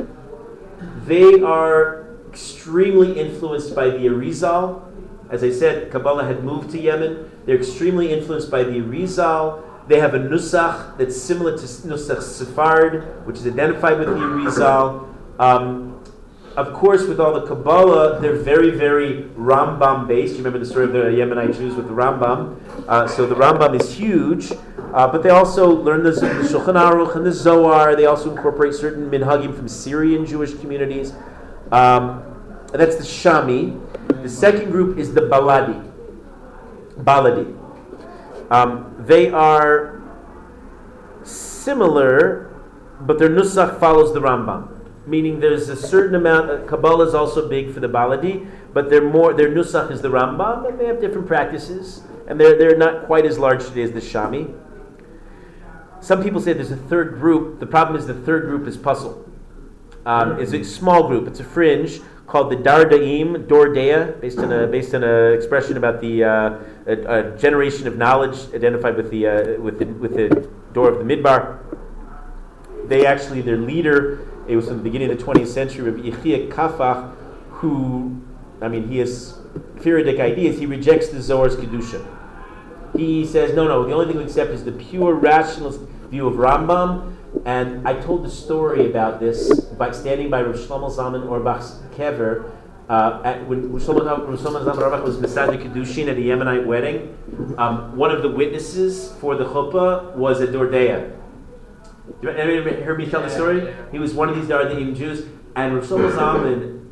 They 1.05 1.41
are 1.41 2.07
extremely 2.29 3.19
influenced 3.19 3.75
by 3.75 3.91
the 3.91 4.07
Arizal. 4.07 4.83
As 5.31 5.43
I 5.43 5.51
said, 5.51 5.91
Kabbalah 5.91 6.25
had 6.25 6.45
moved 6.45 6.71
to 6.73 6.81
Yemen. 6.81 7.31
They're 7.47 7.57
extremely 7.57 8.13
influenced 8.13 8.51
by 8.51 8.63
the 8.63 8.73
Arizal. 8.73 9.63
They 9.87 10.01
have 10.01 10.15
a 10.15 10.19
Nusach 10.19 10.97
that's 10.97 11.21
similar 11.21 11.53
to 11.53 11.65
Nusach 11.65 12.23
Sephard, 12.23 13.25
which 13.27 13.37
is 13.37 13.47
identified 13.47 13.99
with 13.99 14.09
the 14.09 14.15
Arizal. 14.15 15.09
Um, 15.39 16.03
of 16.57 16.73
course, 16.73 17.07
with 17.07 17.19
all 17.19 17.35
the 17.35 17.47
Kabbalah, 17.47 18.21
they're 18.21 18.37
very, 18.37 18.71
very 18.71 19.25
Rambam 19.37 20.07
based. 20.07 20.33
You 20.33 20.39
remember 20.39 20.61
the 20.61 20.67
story 20.67 20.85
of 20.85 20.93
the 20.93 20.99
Yemenite 21.01 21.57
Jews 21.57 21.75
with 21.75 21.89
the 21.89 21.93
Rambam. 21.93 22.57
Uh, 22.89 23.09
so 23.09 23.27
the 23.27 23.35
Rambam 23.35 23.79
is 23.79 23.93
huge, 23.93 24.53
uh, 24.53 25.09
but 25.09 25.25
they 25.25 25.31
also 25.31 25.69
learn 25.69 26.05
the, 26.05 26.13
the 26.13 26.27
Shulchan 26.49 26.75
Aruch 26.75 27.17
and 27.17 27.27
the 27.27 27.33
Zohar. 27.33 27.97
They 27.97 28.07
also 28.07 28.31
incorporate 28.31 28.73
certain 28.75 29.11
minhagim 29.11 29.55
from 29.55 29.67
Syrian 29.67 30.25
Jewish 30.25 30.55
communities. 30.61 31.13
Um, 31.73 32.23
that's 32.73 32.97
the 32.97 33.03
Shami. 33.03 33.81
The 34.23 34.29
second 34.29 34.71
group 34.71 34.97
is 34.97 35.13
the 35.13 35.23
Baladi. 35.23 35.93
Baladi. 36.99 37.64
Um, 38.51 38.95
they 38.99 39.31
are 39.31 40.03
similar, 41.23 42.55
but 43.01 43.19
their 43.19 43.31
Nusach 43.31 43.81
follows 43.81 44.13
the 44.13 44.21
Rambam 44.21 44.75
meaning 45.07 45.41
there's 45.41 45.69
a 45.69 45.77
certain 45.77 46.15
amount. 46.15 46.51
Uh, 46.51 46.65
Kabbalah 46.67 47.07
is 47.07 47.15
also 47.15 47.49
big 47.49 47.73
for 47.73 47.81
the 47.81 47.89
Baladi, 47.89 48.49
but 48.73 48.89
they're 48.89 49.05
more. 49.05 49.35
Their 49.35 49.51
nusach 49.51 49.91
is 49.91 50.03
the 50.03 50.09
Rambam, 50.09 50.69
and 50.69 50.79
they 50.79 50.87
have 50.87 51.01
different 51.01 51.27
practices, 51.27 52.03
and 52.27 52.41
they're 52.41 52.57
they're 52.57 52.77
not 52.77 53.07
quite 53.07 53.27
as 53.27 53.39
large 53.39 53.65
today 53.65 53.83
as 53.83 53.93
the 53.93 54.01
Shami. 54.01 54.59
Some 56.01 56.23
people 56.23 56.41
say 56.41 56.53
there's 56.53 56.71
a 56.71 56.77
third 56.77 57.15
group. 57.15 57.61
The 57.61 57.67
problem 57.67 57.97
is 57.99 58.07
the 58.07 58.15
third 58.15 58.45
group 58.45 58.67
is 58.67 58.77
puzzle. 58.77 59.25
Um, 60.05 60.39
it's 60.39 60.53
a 60.53 60.63
small 60.63 61.09
group. 61.09 61.27
It's 61.27 61.41
a 61.41 61.45
fringe 61.45 62.01
called 62.35 62.51
the 62.51 62.57
Dardaim, 62.57 63.47
Dordea, 63.47 64.21
based 64.21 64.41
on 64.41 64.51
a 64.51 64.67
based 64.67 64.93
on 64.93 65.05
an 65.05 65.35
expression 65.35 65.77
about 65.77 66.01
the 66.01 66.25
uh, 66.25 66.59
a, 66.85 66.93
a, 66.93 67.39
generation 67.39 67.87
of 67.87 67.97
knowledge 67.97 68.53
identified 68.53 68.97
with 68.97 69.09
the 69.13 69.25
uh, 69.25 69.61
with 69.61 69.79
the 69.79 69.85
with 69.85 70.17
the 70.17 70.51
door 70.73 70.89
of 70.89 70.99
the 70.99 71.05
Midbar. 71.05 71.61
They 72.89 73.07
actually 73.07 73.41
their 73.41 73.57
leader 73.57 74.27
it 74.49 74.57
was 74.57 74.67
from 74.67 74.79
the 74.79 74.83
beginning 74.83 75.13
of 75.13 75.19
the 75.19 75.25
20th 75.25 75.47
century, 75.47 75.89
Rabbi 75.89 76.11
Yechia 76.11 76.51
Kafach, 76.51 77.15
who, 77.51 78.21
I 78.61 78.67
mean, 78.67 78.89
he 78.89 78.99
has 78.99 79.39
Faradik 79.77 80.19
ideas. 80.19 80.59
He 80.59 80.67
rejects 80.67 81.09
the 81.09 81.19
Zohar's 81.19 81.55
Kedusha. 81.55 82.05
He 82.97 83.25
says, 83.25 83.55
no, 83.55 83.69
no, 83.69 83.87
the 83.87 83.93
only 83.93 84.07
thing 84.07 84.17
we 84.17 84.25
accept 84.25 84.51
is 84.51 84.65
the 84.65 84.73
pure 84.73 85.15
rationalist 85.15 85.81
view 86.11 86.27
of 86.27 86.35
Rambam. 86.35 87.15
And 87.45 87.87
I 87.87 88.01
told 88.01 88.25
the 88.25 88.31
story 88.31 88.87
about 88.87 89.21
this 89.21 89.61
by 89.79 89.91
standing 89.91 90.31
by 90.31 90.43
Rav 90.43 90.57
Shlomo 90.57 90.91
Zalman 90.91 91.27
Auerbach's 91.29 91.83
kever 91.95 92.51
uh, 92.89 93.21
at, 93.25 93.47
when 93.47 93.71
Shlomo 93.71 94.01
Zalman 94.01 94.67
Auerbach 94.67 95.05
was 95.05 95.17
Mesader 95.19 95.63
Kiddushin 95.63 96.09
at 96.09 96.17
a 96.17 96.21
Yemenite 96.21 96.65
wedding. 96.65 97.17
Um, 97.59 97.97
one 97.97 98.11
of 98.11 98.23
the 98.23 98.29
witnesses 98.31 99.13
for 99.21 99.37
the 99.37 99.45
chuppah 99.45 100.15
was 100.15 100.41
a 100.41 100.47
Dordea. 100.47 101.17
Ever 102.23 102.71
heard 102.83 102.99
me 102.99 103.07
tell 103.07 103.23
the 103.23 103.31
story? 103.31 103.75
He 103.91 103.99
was 103.99 104.15
one 104.15 104.29
of 104.29 104.37
these 104.37 104.47
Dardaim 104.47 104.97
Jews, 104.97 105.27
and 105.57 105.75
Rav 105.75 105.85
Zalman, 105.85 106.84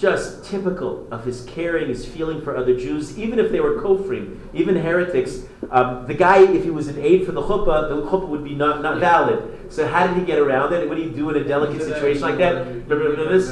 just 0.00 0.44
typical 0.44 1.06
of 1.10 1.24
his 1.24 1.44
caring, 1.44 1.88
his 1.88 2.06
feeling 2.06 2.40
for 2.40 2.56
other 2.56 2.74
Jews, 2.74 3.18
even 3.18 3.38
if 3.38 3.52
they 3.52 3.60
were 3.60 3.82
kofrim, 3.82 4.38
even 4.54 4.74
heretics. 4.74 5.42
Um, 5.70 6.06
the 6.06 6.14
guy, 6.14 6.42
if 6.42 6.64
he 6.64 6.70
was 6.70 6.88
an 6.88 6.98
aide 6.98 7.26
for 7.26 7.32
the 7.32 7.42
chuppah, 7.42 7.90
the 7.90 8.02
chuppah 8.10 8.26
would 8.26 8.42
be 8.42 8.54
not, 8.54 8.80
not 8.82 8.98
valid. 8.98 9.70
So 9.70 9.86
how 9.86 10.06
did 10.06 10.16
he 10.16 10.24
get 10.24 10.38
around 10.38 10.72
it? 10.72 10.88
What 10.88 10.96
do 10.96 11.02
you 11.02 11.10
do 11.10 11.28
in 11.30 11.36
a 11.36 11.44
delicate 11.44 11.82
situation 11.82 12.22
like 12.22 12.38
that? 12.38 12.66
Remember 12.88 13.28
this? 13.28 13.50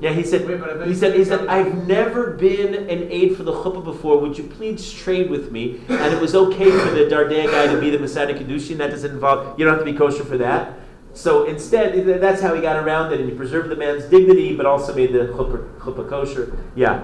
Yeah, 0.00 0.12
he 0.12 0.24
said, 0.24 0.42
he 0.86 0.94
said, 0.94 1.14
he 1.14 1.24
said, 1.24 1.46
I've 1.46 1.86
never 1.86 2.32
been 2.32 2.74
an 2.74 3.10
aide 3.10 3.36
for 3.36 3.44
the 3.44 3.52
chuppah 3.52 3.84
before. 3.84 4.18
Would 4.18 4.36
you 4.36 4.44
please 4.44 4.92
trade 4.92 5.30
with 5.30 5.52
me? 5.52 5.80
And 5.88 6.12
it 6.12 6.20
was 6.20 6.34
okay 6.34 6.70
for 6.70 6.90
the 6.90 7.08
Dardea 7.08 7.46
guy 7.46 7.72
to 7.72 7.80
be 7.80 7.90
the 7.90 7.98
Mesader 7.98 8.36
Kiddushin. 8.36 8.78
That 8.78 8.90
doesn't 8.90 9.12
involve, 9.12 9.58
you 9.58 9.64
don't 9.64 9.76
have 9.76 9.86
to 9.86 9.90
be 9.90 9.96
kosher 9.96 10.24
for 10.24 10.36
that. 10.38 10.74
So 11.14 11.44
instead, 11.44 12.20
that's 12.20 12.42
how 12.42 12.54
he 12.54 12.60
got 12.60 12.76
around 12.76 13.12
it, 13.12 13.20
and 13.20 13.30
he 13.30 13.34
preserved 13.36 13.68
the 13.70 13.76
man's 13.76 14.04
dignity, 14.04 14.54
but 14.56 14.66
also 14.66 14.92
made 14.94 15.12
the 15.12 15.20
chuppah, 15.28 15.78
chuppah 15.78 16.08
kosher. 16.08 16.58
Yeah. 16.74 17.02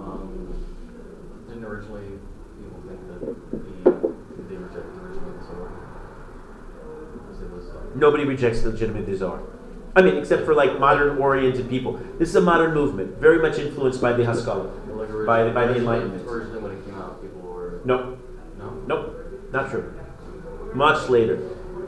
Um, 0.00 0.54
didn't 1.48 1.64
originally 1.64 2.04
people 2.56 2.80
think 2.86 3.00
that 3.08 3.20
the, 3.20 4.44
they 4.48 4.56
rejected 4.56 5.02
originally 5.02 5.32
the? 5.42 5.68
Because 7.18 7.42
it 7.42 7.50
was. 7.50 7.96
Nobody 7.96 8.24
rejects 8.24 8.62
the 8.62 8.70
legitimate 8.70 9.12
Zohar. 9.18 9.40
I 9.96 10.02
mean, 10.02 10.16
except 10.16 10.44
for 10.44 10.54
like 10.54 10.78
modern 10.78 11.18
oriented 11.18 11.68
people. 11.68 12.00
This 12.20 12.28
is 12.28 12.36
a 12.36 12.40
modern 12.40 12.72
movement, 12.72 13.18
very 13.18 13.38
much 13.42 13.58
influenced 13.58 14.00
by 14.00 14.12
the 14.12 14.24
Haskalah. 14.24 14.70
like 14.88 15.26
By 15.26 15.44
the- 15.44 15.50
by 15.50 15.66
the 15.66 15.76
Enlightenment. 15.76 16.24
Originally, 16.28 16.62
when 16.62 16.72
it 16.72 16.84
came 16.84 16.94
out, 16.94 17.20
people 17.20 17.40
were. 17.40 17.80
No, 17.84 18.16
No? 18.58 18.70
nope, 18.86 19.16
not 19.52 19.70
true. 19.70 19.92
Much 20.72 21.08
later. 21.08 21.38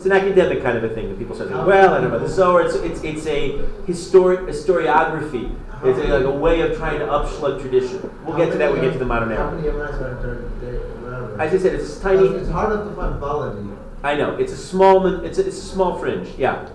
It's 0.07 0.15
an 0.15 0.21
academic 0.23 0.63
kind 0.63 0.79
of 0.79 0.85
a 0.85 0.95
thing 0.95 1.09
that 1.09 1.19
people 1.19 1.35
say, 1.35 1.47
oh. 1.47 1.67
well, 1.67 1.93
I 1.93 2.01
don't 2.01 2.11
know 2.11 2.17
about 2.17 2.25
the 2.25 2.33
Zohar. 2.33 2.63
It's, 2.63 2.77
it's, 2.77 3.03
it's 3.03 3.27
a 3.27 3.59
historic 3.87 4.43
historiography. 4.43 5.53
Uh-huh. 5.53 5.89
It's 5.89 5.99
a, 5.99 6.05
like 6.05 6.25
a 6.25 6.31
way 6.31 6.61
of 6.61 6.77
trying 6.77 7.01
to 7.01 7.07
upschlug 7.07 7.61
tradition. 7.61 8.09
We'll 8.25 8.37
get 8.37 8.53
to 8.53 8.59
that 8.59 8.71
when 8.71 8.83
we 8.83 8.87
get 8.87 8.93
to 8.93 9.01
the 9.01 9.05
modern 9.05 9.31
How 9.31 9.49
era. 9.49 9.53
many 9.57 9.67
Yemenites 9.67 10.01
are 10.01 10.61
there? 11.03 11.41
As 11.41 11.53
I 11.53 11.59
said, 11.59 11.75
it's 11.75 11.99
tiny. 11.99 12.29
It's 12.29 12.49
hard 12.49 12.73
enough 12.73 12.89
to 12.89 12.95
find 12.95 13.21
Baladi. 13.21 13.77
I 14.05 14.15
know 14.15 14.37
it's 14.37 14.53
a 14.53 14.57
small. 14.57 15.05
It's 15.25 15.39
a, 15.39 15.47
it's 15.49 15.59
a 15.59 15.61
small 15.61 15.99
fringe. 15.99 16.29
Yeah. 16.39 16.69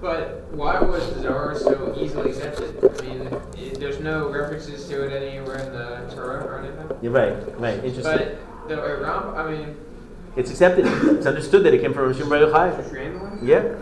But 0.00 0.44
why 0.52 0.80
was 0.80 1.12
the 1.12 1.22
Zohar 1.22 1.58
so 1.58 1.96
easily 1.98 2.30
accepted? 2.30 2.78
I 2.78 3.06
mean, 3.06 3.26
i 3.26 3.74
there's 3.76 3.98
no 3.98 4.30
references 4.30 4.88
to 4.88 5.02
it 5.02 5.12
anywhere 5.20 5.58
in 5.58 5.72
the 5.72 6.14
Torah 6.14 6.44
or 6.44 6.60
anything. 6.60 6.96
You're 7.02 7.10
right. 7.10 7.58
Right. 7.58 7.84
Interesting. 7.84 8.04
But 8.04 8.68
the 8.68 8.76
Ram, 8.76 9.34
I 9.34 9.50
mean, 9.50 9.76
It's 10.36 10.50
accepted. 10.50 10.86
It's 10.86 11.26
understood 11.26 11.64
that 11.64 11.74
it 11.74 11.80
came 11.80 11.92
from 11.92 12.12
Rishon 12.12 12.28
Baruch 12.28 12.52
Chai. 12.52 12.76
just 12.76 12.92
randomly. 12.92 13.48
Yeah. 13.48 13.74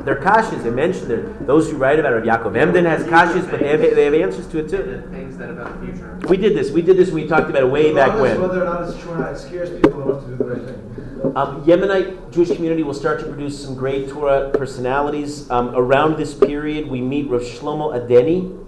They're 0.00 0.20
kashas. 0.20 0.64
They 0.64 0.70
mentioned 0.70 1.08
there. 1.08 1.32
Those 1.42 1.70
who 1.70 1.76
write 1.76 2.00
about 2.00 2.14
it, 2.14 2.24
Yaakov 2.24 2.56
Emden 2.56 2.84
has 2.86 3.04
kashas, 3.04 3.48
but 3.48 3.60
they 3.60 3.68
have, 3.68 3.80
they 3.80 4.04
have 4.04 4.14
answers 4.14 4.48
to 4.48 4.58
it 4.58 4.68
too. 4.68 5.06
Things 5.10 5.36
that 5.36 5.50
about 5.50 5.80
the 5.80 5.86
future. 5.86 6.18
We 6.28 6.36
did 6.36 6.56
this. 6.56 6.70
We 6.70 6.82
did 6.82 6.96
this 6.96 7.10
when 7.10 7.22
we 7.22 7.28
talked 7.28 7.48
about 7.48 7.62
it 7.62 7.70
way 7.70 7.94
back 7.94 8.18
when. 8.18 8.40
Whether 8.40 8.62
or 8.62 8.64
not 8.64 8.88
it's 8.88 9.00
true 9.00 9.12
or 9.12 9.18
not, 9.18 9.32
it 9.32 9.38
scares 9.38 9.70
people 9.70 10.02
enough 10.02 10.24
to 10.24 10.30
do 10.30 10.36
the 10.36 10.44
right 10.44 10.64
thing. 10.64 11.36
Um, 11.36 11.64
Yemenite 11.64 12.32
Jewish 12.32 12.50
community 12.50 12.82
will 12.82 12.94
start 12.94 13.20
to 13.20 13.26
produce 13.26 13.62
some 13.62 13.76
great 13.76 14.08
Torah 14.08 14.50
personalities. 14.50 15.48
Um, 15.50 15.72
around 15.76 16.16
this 16.16 16.34
period, 16.34 16.88
we 16.88 17.00
meet 17.00 17.28
Rav 17.28 17.42
Shlomo 17.42 17.94
Adeni, 17.94 18.58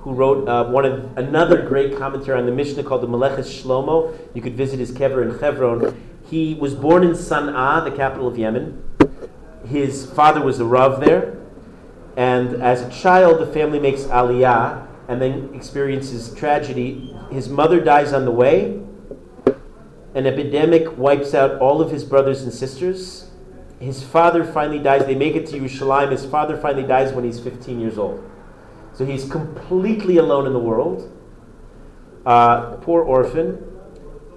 who 0.00 0.12
wrote 0.12 0.48
uh, 0.48 0.70
one 0.70 0.84
of 0.84 1.18
another 1.18 1.66
great 1.66 1.98
commentary 1.98 2.38
on 2.38 2.46
the 2.46 2.52
Mishnah 2.52 2.84
called 2.84 3.02
the 3.02 3.08
Meleches 3.08 3.62
Shlomo. 3.62 4.16
You 4.32 4.42
could 4.42 4.54
visit 4.54 4.78
his 4.78 4.92
kever 4.92 5.28
in 5.28 5.38
Hebron. 5.40 6.07
He 6.28 6.54
was 6.54 6.74
born 6.74 7.04
in 7.04 7.12
Sana'a, 7.12 7.84
the 7.84 7.96
capital 7.96 8.28
of 8.28 8.36
Yemen. 8.36 8.82
His 9.66 10.04
father 10.10 10.42
was 10.42 10.60
a 10.60 10.64
rav 10.64 11.00
there, 11.00 11.38
and 12.16 12.62
as 12.62 12.82
a 12.82 12.90
child, 12.90 13.40
the 13.40 13.46
family 13.46 13.80
makes 13.80 14.02
aliyah 14.02 14.86
and 15.08 15.22
then 15.22 15.50
experiences 15.54 16.34
tragedy. 16.34 17.16
His 17.30 17.48
mother 17.48 17.80
dies 17.80 18.12
on 18.12 18.26
the 18.26 18.30
way. 18.30 18.82
An 20.14 20.26
epidemic 20.26 20.98
wipes 20.98 21.32
out 21.32 21.58
all 21.60 21.80
of 21.80 21.90
his 21.90 22.04
brothers 22.04 22.42
and 22.42 22.52
sisters. 22.52 23.30
His 23.80 24.02
father 24.02 24.44
finally 24.44 24.80
dies. 24.80 25.06
They 25.06 25.14
make 25.14 25.34
it 25.34 25.46
to 25.46 25.58
Yerushalayim. 25.58 26.10
His 26.10 26.26
father 26.26 26.58
finally 26.58 26.86
dies 26.86 27.12
when 27.12 27.24
he's 27.24 27.40
15 27.40 27.80
years 27.80 27.96
old. 27.96 28.22
So 28.92 29.06
he's 29.06 29.30
completely 29.30 30.18
alone 30.18 30.46
in 30.46 30.52
the 30.52 30.58
world. 30.58 31.10
Uh, 32.26 32.76
poor 32.76 33.02
orphan. 33.02 33.77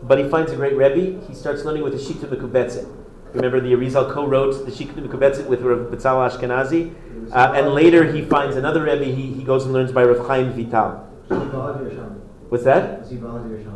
But 0.03 0.17
he 0.19 0.27
finds 0.29 0.51
a 0.51 0.55
great 0.55 0.75
Rebbe. 0.75 1.25
He 1.27 1.33
starts 1.33 1.63
learning 1.63 1.83
with 1.83 1.93
the 1.93 1.99
Shita 1.99 2.25
Mekubetzet. 2.25 2.97
Remember, 3.33 3.61
the 3.61 3.71
Arizal 3.73 4.11
co-wrote 4.11 4.65
the 4.65 4.71
Shita 4.71 4.93
Mekubetzet 4.93 5.47
with 5.47 5.61
Rav 5.61 5.91
Betzalel 5.91 6.29
Ashkenazi. 6.29 6.93
Uh, 7.31 7.53
and 7.55 7.73
later 7.73 8.11
he 8.11 8.23
finds 8.23 8.55
another 8.55 8.83
Rebbe. 8.83 9.05
He, 9.05 9.33
he 9.33 9.43
goes 9.43 9.63
and 9.63 9.73
learns 9.73 9.91
by 9.91 10.03
Rav 10.03 10.25
Chaim 10.27 10.51
Vital. 10.51 11.07
What's 12.49 12.65
that? 12.65 13.07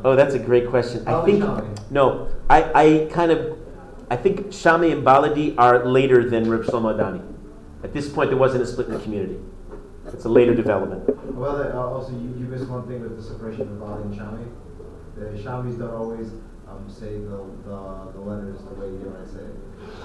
Oh, 0.03 0.15
that's 0.15 0.33
a 0.33 0.39
great 0.39 0.69
question. 0.69 1.07
I 1.07 1.23
think 1.23 1.43
no. 1.89 2.27
I, 2.49 2.63
I 2.73 3.07
kind 3.11 3.31
of 3.31 3.57
I 4.09 4.17
think 4.17 4.47
Shami 4.47 4.91
and 4.91 5.05
Baladi 5.05 5.55
are 5.57 5.85
later 5.85 6.29
than 6.29 6.49
Reb 6.49 6.63
Shlomo 6.63 6.95
Adani. 6.95 7.23
At 7.83 7.93
this 7.93 8.07
point, 8.09 8.29
there 8.29 8.37
wasn't 8.37 8.63
a 8.63 8.67
split 8.67 8.87
in 8.87 8.93
the 8.93 8.99
community. 8.99 9.39
It's 10.07 10.25
a 10.25 10.29
later 10.29 10.53
development. 10.53 11.09
Well, 11.33 11.55
uh, 11.55 11.75
also, 11.75 12.11
you, 12.11 12.35
you 12.37 12.45
missed 12.45 12.67
one 12.67 12.87
thing 12.87 13.01
with 13.01 13.17
the 13.17 13.23
separation 13.23 13.61
of 13.61 13.67
Baladi 13.69 14.03
and 14.03 14.13
Shami. 14.13 14.47
The 15.15 15.21
Shamis 15.41 15.79
don't 15.79 15.93
always 15.93 16.27
um, 16.67 16.89
say 16.89 17.13
the, 17.19 17.45
the, 17.65 18.11
the 18.13 18.19
letters 18.19 18.59
the 18.63 18.73
way 18.75 18.87
you 18.87 19.15
I 19.21 19.25
say 19.25 19.39
it. 19.39 19.55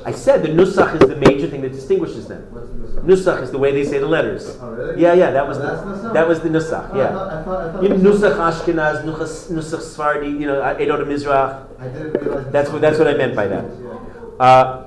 I 0.07 0.13
said 0.13 0.43
the 0.43 0.49
nusach 0.49 1.01
is 1.03 1.09
the 1.09 1.17
major 1.17 1.49
thing 1.49 1.63
that 1.63 1.73
distinguishes 1.73 2.29
them. 2.29 2.47
What's 2.51 2.69
the 2.69 3.01
Nusach 3.01 3.43
is 3.43 3.51
the 3.51 3.59
way 3.59 3.73
they 3.73 3.85
say 3.85 3.99
the 3.99 4.07
letters. 4.07 4.57
Oh, 4.61 4.71
really? 4.71 5.01
Yeah, 5.03 5.15
yeah, 5.15 5.31
that 5.31 5.47
was 5.49 5.59
Oh, 5.59 5.63
the, 6.03 6.13
that 6.13 6.29
was 6.29 6.41
the 6.41 6.49
nusach. 6.49 6.91
Oh, 6.93 6.95
I 6.95 6.99
Yeah. 6.99 7.09
thought, 7.13 7.33
I 7.33 7.43
thought, 7.43 7.61
I 7.69 7.73
thought 7.73 7.83
You 7.83 7.89
know, 7.91 7.97
nusach 7.97 8.37
Ashkenaz, 8.37 9.05
nusach, 9.05 9.51
nusach 9.53 9.81
Sephardi, 9.81 10.29
you 10.29 10.47
know, 10.47 10.61
Edot 10.61 11.05
Mizrach. 11.07 11.67
I 11.79 11.89
didn't 11.89 12.23
realize. 12.23 12.53
That's 12.53 12.71
what- 12.71 12.81
that's 12.81 12.99
what 12.99 13.09
I 13.09 13.15
meant 13.15 13.35
by 13.35 13.47
that. 13.49 13.65
Yeah. 13.65 14.45
Uh, 14.45 14.87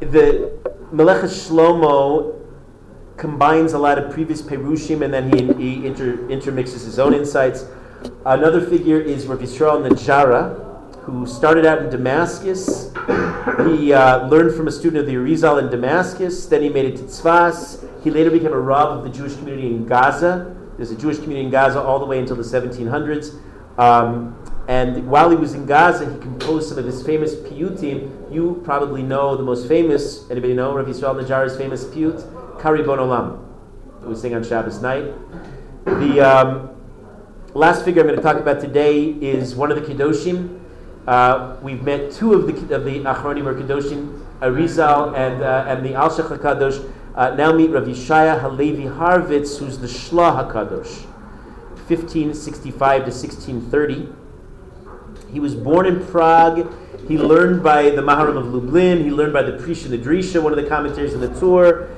the 0.00 0.50
Meleches 0.92 1.48
Shlomo 1.48 2.38
combines 3.16 3.72
a 3.72 3.78
lot 3.78 3.98
of 3.98 4.12
previous 4.12 4.42
Perushim 4.42 5.02
and 5.04 5.12
then 5.12 5.30
he, 5.32 5.52
he 5.54 5.86
inter, 5.86 6.28
intermixes 6.28 6.84
his 6.84 6.98
own 6.98 7.14
insights. 7.14 7.66
Another 8.24 8.60
figure 8.60 9.00
is 9.00 9.26
Rav 9.26 9.40
Yisrael 9.40 9.86
Najara, 9.86 10.96
who 11.02 11.26
started 11.26 11.66
out 11.66 11.82
in 11.82 11.90
Damascus. 11.90 12.92
He 13.66 13.92
uh, 13.92 14.28
learned 14.28 14.54
from 14.56 14.68
a 14.68 14.72
student 14.72 15.00
of 15.00 15.06
the 15.06 15.14
Arizal 15.14 15.60
in 15.60 15.70
Damascus. 15.70 16.46
Then 16.46 16.62
he 16.62 16.68
made 16.68 16.84
it 16.84 16.96
to 16.98 17.02
Tzfas. 17.02 17.84
He 18.04 18.10
later 18.10 18.30
became 18.30 18.52
a 18.52 18.60
Rav 18.60 18.98
of 18.98 19.04
the 19.04 19.10
Jewish 19.10 19.34
community 19.36 19.66
in 19.68 19.86
Gaza. 19.86 20.56
There's 20.76 20.90
a 20.90 20.96
Jewish 20.96 21.16
community 21.16 21.46
in 21.46 21.50
Gaza 21.50 21.80
all 21.80 21.98
the 21.98 22.06
way 22.06 22.18
until 22.18 22.36
the 22.36 22.42
1700s. 22.42 23.38
Um, 23.78 24.38
and 24.68 25.08
while 25.08 25.30
he 25.30 25.36
was 25.36 25.54
in 25.54 25.66
Gaza, 25.66 26.12
he 26.12 26.18
composed 26.20 26.68
some 26.68 26.78
of 26.78 26.84
his 26.84 27.04
famous 27.04 27.34
piyutim. 27.34 28.32
You 28.32 28.60
probably 28.64 29.02
know 29.02 29.36
the 29.36 29.42
most 29.42 29.66
famous. 29.66 30.30
Anybody 30.30 30.54
know 30.54 30.74
Rav 30.74 30.86
Yisrael 30.86 31.20
Najara's 31.20 31.56
famous 31.56 31.84
piyut? 31.84 32.60
Kah 32.60 32.70
Ribon 32.70 32.98
Olam. 32.98 33.44
We 34.02 34.14
sing 34.14 34.34
on 34.34 34.44
Shabbos 34.44 34.80
night. 34.80 35.12
The 35.84 36.20
um, 36.20 36.70
last 37.54 37.84
figure 37.84 38.00
I'm 38.00 38.08
going 38.08 38.18
to 38.18 38.22
talk 38.22 38.38
about 38.38 38.60
today 38.60 39.04
is 39.04 39.54
one 39.54 39.70
of 39.70 39.76
the 39.80 39.94
Kedoshim. 39.94 40.58
Uh, 41.06 41.56
we've 41.62 41.82
met 41.82 42.12
two 42.12 42.32
of 42.32 42.46
the 42.46 42.74
of 42.74 42.84
the 42.84 43.00
Achronim 43.00 43.44
or 43.44 43.54
Arizal 43.54 45.16
and 45.16 45.42
uh, 45.42 45.64
and 45.66 45.84
the 45.84 45.90
Alshich 45.90 46.28
Hakadosh. 46.28 46.90
Uh, 47.14 47.34
now 47.34 47.52
meet 47.52 47.70
Rav 47.70 47.84
Yishaya 47.84 48.40
Halevi 48.40 48.86
Horowitz, 48.86 49.58
who's 49.58 49.78
the 49.78 49.86
Shlah 49.86 50.48
Hakadosh, 50.48 51.04
1565 51.88 53.04
to 53.04 53.10
1630. 53.10 54.08
He 55.30 55.40
was 55.40 55.54
born 55.54 55.86
in 55.86 56.06
Prague. 56.06 56.72
He 57.08 57.18
learned 57.18 57.62
by 57.62 57.90
the 57.90 58.02
Maharam 58.02 58.36
of 58.36 58.46
Lublin. 58.46 59.02
He 59.02 59.10
learned 59.10 59.32
by 59.32 59.42
the 59.42 59.52
Prisha 59.52 59.88
the 59.90 59.98
Drisha, 59.98 60.42
one 60.42 60.56
of 60.56 60.62
the 60.62 60.68
commentaries 60.68 61.12
in 61.12 61.20
the 61.20 61.28
Tur. 61.38 61.94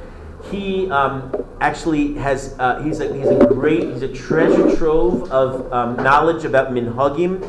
He 0.50 0.90
um, 0.90 1.32
actually 1.60 2.14
has, 2.14 2.54
uh, 2.58 2.82
he's, 2.82 3.00
a, 3.00 3.12
he's 3.14 3.28
a 3.28 3.46
great, 3.46 3.84
he's 3.84 4.02
a 4.02 4.12
treasure 4.12 4.76
trove 4.76 5.30
of 5.32 5.72
um, 5.72 5.96
knowledge 5.96 6.44
about 6.44 6.70
Minhagim, 6.70 7.42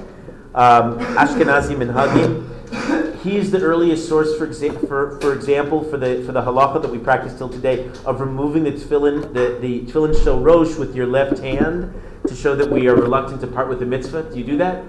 um, 0.56 1.00
Ashkenazi 1.16 1.76
Minhagim. 1.76 3.22
He's 3.22 3.52
the 3.52 3.60
earliest 3.60 4.08
source, 4.08 4.38
for, 4.38 4.48
exa- 4.48 4.88
for, 4.88 5.20
for 5.20 5.34
example, 5.34 5.84
for 5.84 5.98
the, 5.98 6.24
for 6.26 6.32
the 6.32 6.42
halacha 6.42 6.82
that 6.82 6.92
we 6.92 7.00
practice 7.00 7.36
till 7.36 7.50
today 7.50 7.90
of 8.06 8.22
removing 8.22 8.64
the 8.64 8.72
tefillin, 8.72 9.34
the, 9.34 9.58
the 9.60 9.82
tefillin 9.92 10.24
shel 10.24 10.40
rosh 10.40 10.76
with 10.78 10.96
your 10.96 11.08
left 11.08 11.40
hand 11.40 11.94
to 12.28 12.36
show 12.36 12.56
that 12.56 12.70
we 12.70 12.88
are 12.88 12.96
reluctant 12.96 13.42
to 13.42 13.48
part 13.48 13.68
with 13.68 13.80
the 13.80 13.86
mitzvah. 13.86 14.32
Do 14.32 14.38
you 14.38 14.46
do 14.46 14.58
that? 14.58 14.84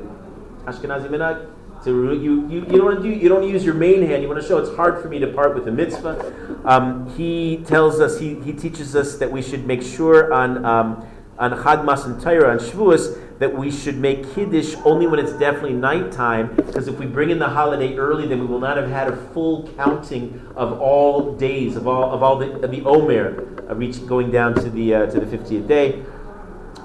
Ashkenazi 0.67 1.09
minhag. 1.09 1.51
You, 1.91 2.49
you, 2.49 2.61
you 2.67 2.79
don't 2.79 3.03
do 3.03 3.09
you 3.09 3.29
don't 3.29 3.49
use 3.49 3.65
your 3.65 3.75
main 3.75 4.03
hand. 4.07 4.23
You 4.23 4.29
want 4.29 4.41
to 4.41 4.47
show 4.47 4.59
it's 4.59 4.75
hard 4.75 5.03
for 5.03 5.09
me 5.09 5.19
to 5.21 5.29
part 5.29 5.55
with 5.55 5.69
a 5.69 5.73
mitzvah. 5.73 6.61
Um, 6.65 7.15
he 7.17 7.59
tells 7.67 8.01
us 8.01 8.19
he, 8.19 8.35
he 8.41 8.53
teaches 8.53 8.97
us 8.97 9.17
that 9.19 9.31
we 9.31 9.43
should 9.43 9.67
make 9.67 9.83
sure 9.83 10.33
on 10.33 10.65
um, 10.65 11.07
on 11.39 11.53
Chag 11.53 11.85
Matan 11.85 12.21
Torah 12.21 12.51
on 12.51 12.59
Shavuos 12.59 13.23
that 13.39 13.55
we 13.55 13.71
should 13.71 13.99
make 13.99 14.35
kiddush 14.35 14.75
only 14.85 15.07
when 15.07 15.21
it's 15.21 15.33
definitely 15.33 15.75
nighttime. 15.75 16.57
Because 16.57 16.89
if 16.89 16.99
we 16.99 17.05
bring 17.07 17.29
in 17.29 17.39
the 17.39 17.49
holiday 17.49 17.95
early, 17.97 18.27
then 18.27 18.41
we 18.41 18.47
will 18.47 18.61
not 18.61 18.79
have 18.79 18.89
had 18.89 19.09
a 19.09 19.17
full 19.17 19.69
counting 19.77 20.41
of 20.57 20.81
all 20.81 21.37
days 21.37 21.77
of 21.77 21.87
all 21.87 22.13
of 22.13 22.23
all 22.23 22.39
the 22.39 22.53
of 22.61 22.71
the 22.71 22.83
Omer, 22.83 23.69
uh, 23.69 23.75
reaching 23.75 24.07
going 24.07 24.31
down 24.31 24.55
to 24.55 24.71
the 24.71 24.95
uh, 24.95 25.07
to 25.07 25.21
the 25.21 25.27
fiftieth 25.27 25.69
day. 25.69 26.03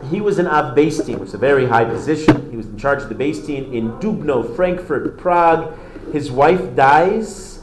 He 0.10 0.22
was 0.22 0.40
an 0.40 0.46
beis 0.46 1.06
din, 1.06 1.20
which 1.20 1.30
is 1.30 1.34
a 1.34 1.38
very 1.38 1.68
high 1.68 1.86
position. 1.86 2.50
He 2.52 2.58
was 2.58 2.66
in 2.66 2.78
charge 2.78 3.04
of 3.04 3.10
the 3.10 3.16
beis 3.16 3.46
din 3.46 3.74
in 3.74 3.92
Dubno, 3.94 4.56
Frankfurt, 4.56 5.18
Prague. 5.18 5.78
His 6.12 6.32
wife 6.32 6.76
dies, 6.76 7.62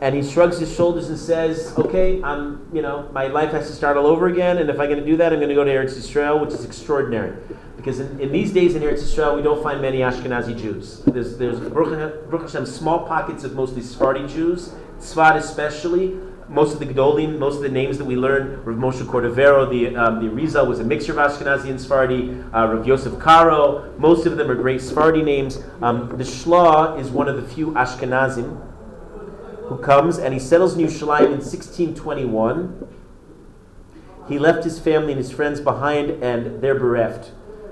and 0.00 0.14
he 0.14 0.22
shrugs 0.22 0.58
his 0.58 0.74
shoulders 0.74 1.08
and 1.08 1.18
says, 1.18 1.74
"Okay, 1.76 2.22
I'm, 2.22 2.68
you 2.72 2.82
know, 2.82 3.08
my 3.12 3.26
life 3.26 3.50
has 3.52 3.66
to 3.68 3.72
start 3.72 3.96
all 3.96 4.06
over 4.06 4.28
again. 4.28 4.58
And 4.58 4.70
if 4.70 4.78
I'm 4.78 4.88
going 4.88 5.00
to 5.00 5.06
do 5.06 5.16
that, 5.16 5.32
I'm 5.32 5.38
going 5.38 5.48
to 5.48 5.54
go 5.54 5.64
to 5.64 5.70
Eretz 5.70 5.96
Yisrael, 5.96 6.40
which 6.40 6.50
is 6.50 6.64
extraordinary, 6.64 7.36
because 7.76 8.00
in, 8.00 8.20
in 8.20 8.30
these 8.32 8.52
days 8.52 8.74
in 8.74 8.82
Eretz 8.82 9.02
Yisrael, 9.02 9.34
we 9.36 9.42
don't 9.42 9.62
find 9.62 9.80
many 9.80 9.98
Ashkenazi 9.98 10.56
Jews. 10.60 11.02
There's, 11.06 11.36
there's 11.38 11.58
Baruch 11.60 12.42
Hashem, 12.42 12.66
small 12.66 13.06
pockets 13.06 13.44
of 13.44 13.54
mostly 13.54 13.82
Sephardi 13.82 14.26
Jews. 14.26 14.72
Tzfat 15.00 15.36
especially, 15.36 16.18
most 16.50 16.72
of 16.74 16.80
the 16.80 16.86
Gedolim, 16.86 17.38
most 17.38 17.56
of 17.56 17.62
the 17.62 17.68
names 17.68 17.96
that 17.98 18.04
we 18.04 18.16
learn, 18.16 18.62
Rav 18.64 18.76
Moshe 18.76 19.06
Cordovero, 19.06 19.70
the, 19.70 19.96
um, 19.96 20.18
the 20.18 20.30
Arizal 20.30 20.66
was 20.66 20.80
a 20.80 20.84
mixture 20.84 21.18
of 21.18 21.30
Ashkenazi 21.30 21.70
and 21.70 21.80
Sephardi, 21.80 22.42
uh, 22.52 22.66
Rav 22.66 22.86
Yosef 22.86 23.20
Karo, 23.20 23.94
most 23.98 24.26
of 24.26 24.36
them 24.36 24.50
are 24.50 24.56
great 24.56 24.80
Sephardi 24.80 25.22
names. 25.22 25.62
Um, 25.80 26.08
the 26.18 26.24
Shlah 26.24 26.98
is 26.98 27.08
one 27.08 27.28
of 27.28 27.36
the 27.36 27.48
few 27.48 27.68
Ashkenazim 27.72 28.66
who 29.68 29.78
comes 29.78 30.18
and 30.18 30.34
he 30.34 30.40
settles 30.40 30.76
in 30.76 30.84
Yerushalayim 30.84 31.26
in 31.26 31.38
1621. 31.38 32.88
He 34.28 34.38
left 34.40 34.64
his 34.64 34.80
family 34.80 35.12
and 35.12 35.18
his 35.18 35.30
friends 35.30 35.60
behind 35.60 36.22
and 36.22 36.60
they're 36.60 36.74
bereft. 36.74 37.30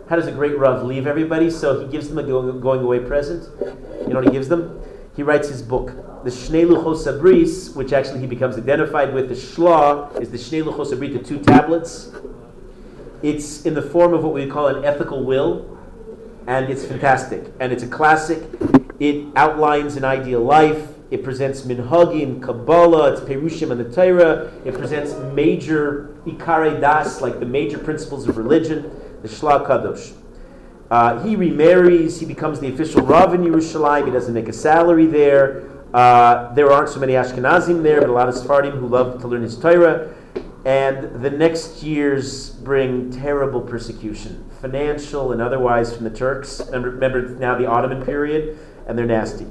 How 0.08 0.14
does 0.14 0.28
a 0.28 0.32
great 0.32 0.56
Rav 0.56 0.84
leave 0.84 1.08
everybody? 1.08 1.50
So 1.50 1.80
he 1.80 1.90
gives 1.90 2.08
them 2.08 2.18
a 2.18 2.22
going 2.22 2.82
away 2.82 3.00
present. 3.00 3.48
You 4.02 4.08
know 4.08 4.20
what 4.20 4.24
he 4.24 4.30
gives 4.30 4.48
them? 4.48 4.80
He 5.16 5.24
writes 5.24 5.48
his 5.48 5.62
book 5.62 5.92
the 6.24 6.30
Shnei 6.30 6.66
Luchos 6.66 7.06
HaBris, 7.06 7.74
which 7.76 7.92
actually 7.92 8.20
he 8.20 8.26
becomes 8.26 8.56
identified 8.56 9.14
with, 9.14 9.28
the 9.28 9.34
Shla, 9.34 10.20
is 10.20 10.30
the 10.30 10.36
Shnei 10.36 10.62
Luchos 10.64 10.92
HaBris, 10.92 11.12
the 11.12 11.18
two 11.20 11.38
tablets. 11.38 12.10
It's 13.22 13.64
in 13.64 13.74
the 13.74 13.82
form 13.82 14.14
of 14.14 14.24
what 14.24 14.32
we 14.32 14.46
call 14.46 14.68
an 14.68 14.84
ethical 14.84 15.24
will, 15.24 15.78
and 16.46 16.68
it's 16.70 16.84
fantastic. 16.84 17.52
And 17.60 17.72
it's 17.72 17.82
a 17.82 17.88
classic. 17.88 18.42
It 18.98 19.26
outlines 19.36 19.96
an 19.96 20.04
ideal 20.04 20.42
life. 20.42 20.88
It 21.10 21.24
presents 21.24 21.62
minhagim, 21.62 22.42
Kabbalah, 22.42 23.12
it's 23.12 23.20
Perushim 23.22 23.70
and 23.70 23.80
the 23.80 23.90
Torah. 23.90 24.52
It 24.64 24.74
presents 24.74 25.14
major 25.34 26.14
ikare 26.26 26.80
das, 26.80 27.20
like 27.20 27.40
the 27.40 27.46
major 27.46 27.78
principles 27.78 28.28
of 28.28 28.36
religion, 28.36 28.90
the 29.22 29.28
Shla 29.28 29.66
Kadosh. 29.66 30.14
Uh, 30.90 31.22
he 31.22 31.36
remarries, 31.36 32.18
he 32.18 32.26
becomes 32.26 32.60
the 32.60 32.68
official 32.72 33.02
Rav 33.02 33.34
in 33.34 33.42
Yerushalayim, 33.42 34.06
he 34.06 34.10
doesn't 34.10 34.32
make 34.32 34.48
a 34.48 34.52
salary 34.52 35.06
there. 35.06 35.67
Uh, 35.92 36.52
there 36.54 36.70
aren't 36.70 36.90
so 36.90 37.00
many 37.00 37.14
Ashkenazim 37.14 37.82
there, 37.82 38.00
but 38.00 38.10
a 38.10 38.12
lot 38.12 38.28
of 38.28 38.34
Sephardim 38.34 38.76
who 38.78 38.86
love 38.86 39.20
to 39.20 39.28
learn 39.28 39.42
his 39.42 39.56
Torah. 39.56 40.14
And 40.64 41.22
the 41.22 41.30
next 41.30 41.82
years 41.82 42.50
bring 42.50 43.10
terrible 43.10 43.60
persecution, 43.60 44.50
financial 44.60 45.32
and 45.32 45.40
otherwise, 45.40 45.94
from 45.94 46.04
the 46.04 46.10
Turks. 46.10 46.60
And 46.60 46.84
remember, 46.84 47.22
now 47.22 47.56
the 47.56 47.66
Ottoman 47.66 48.04
period, 48.04 48.58
and 48.86 48.98
they're 48.98 49.06
nasty. 49.06 49.46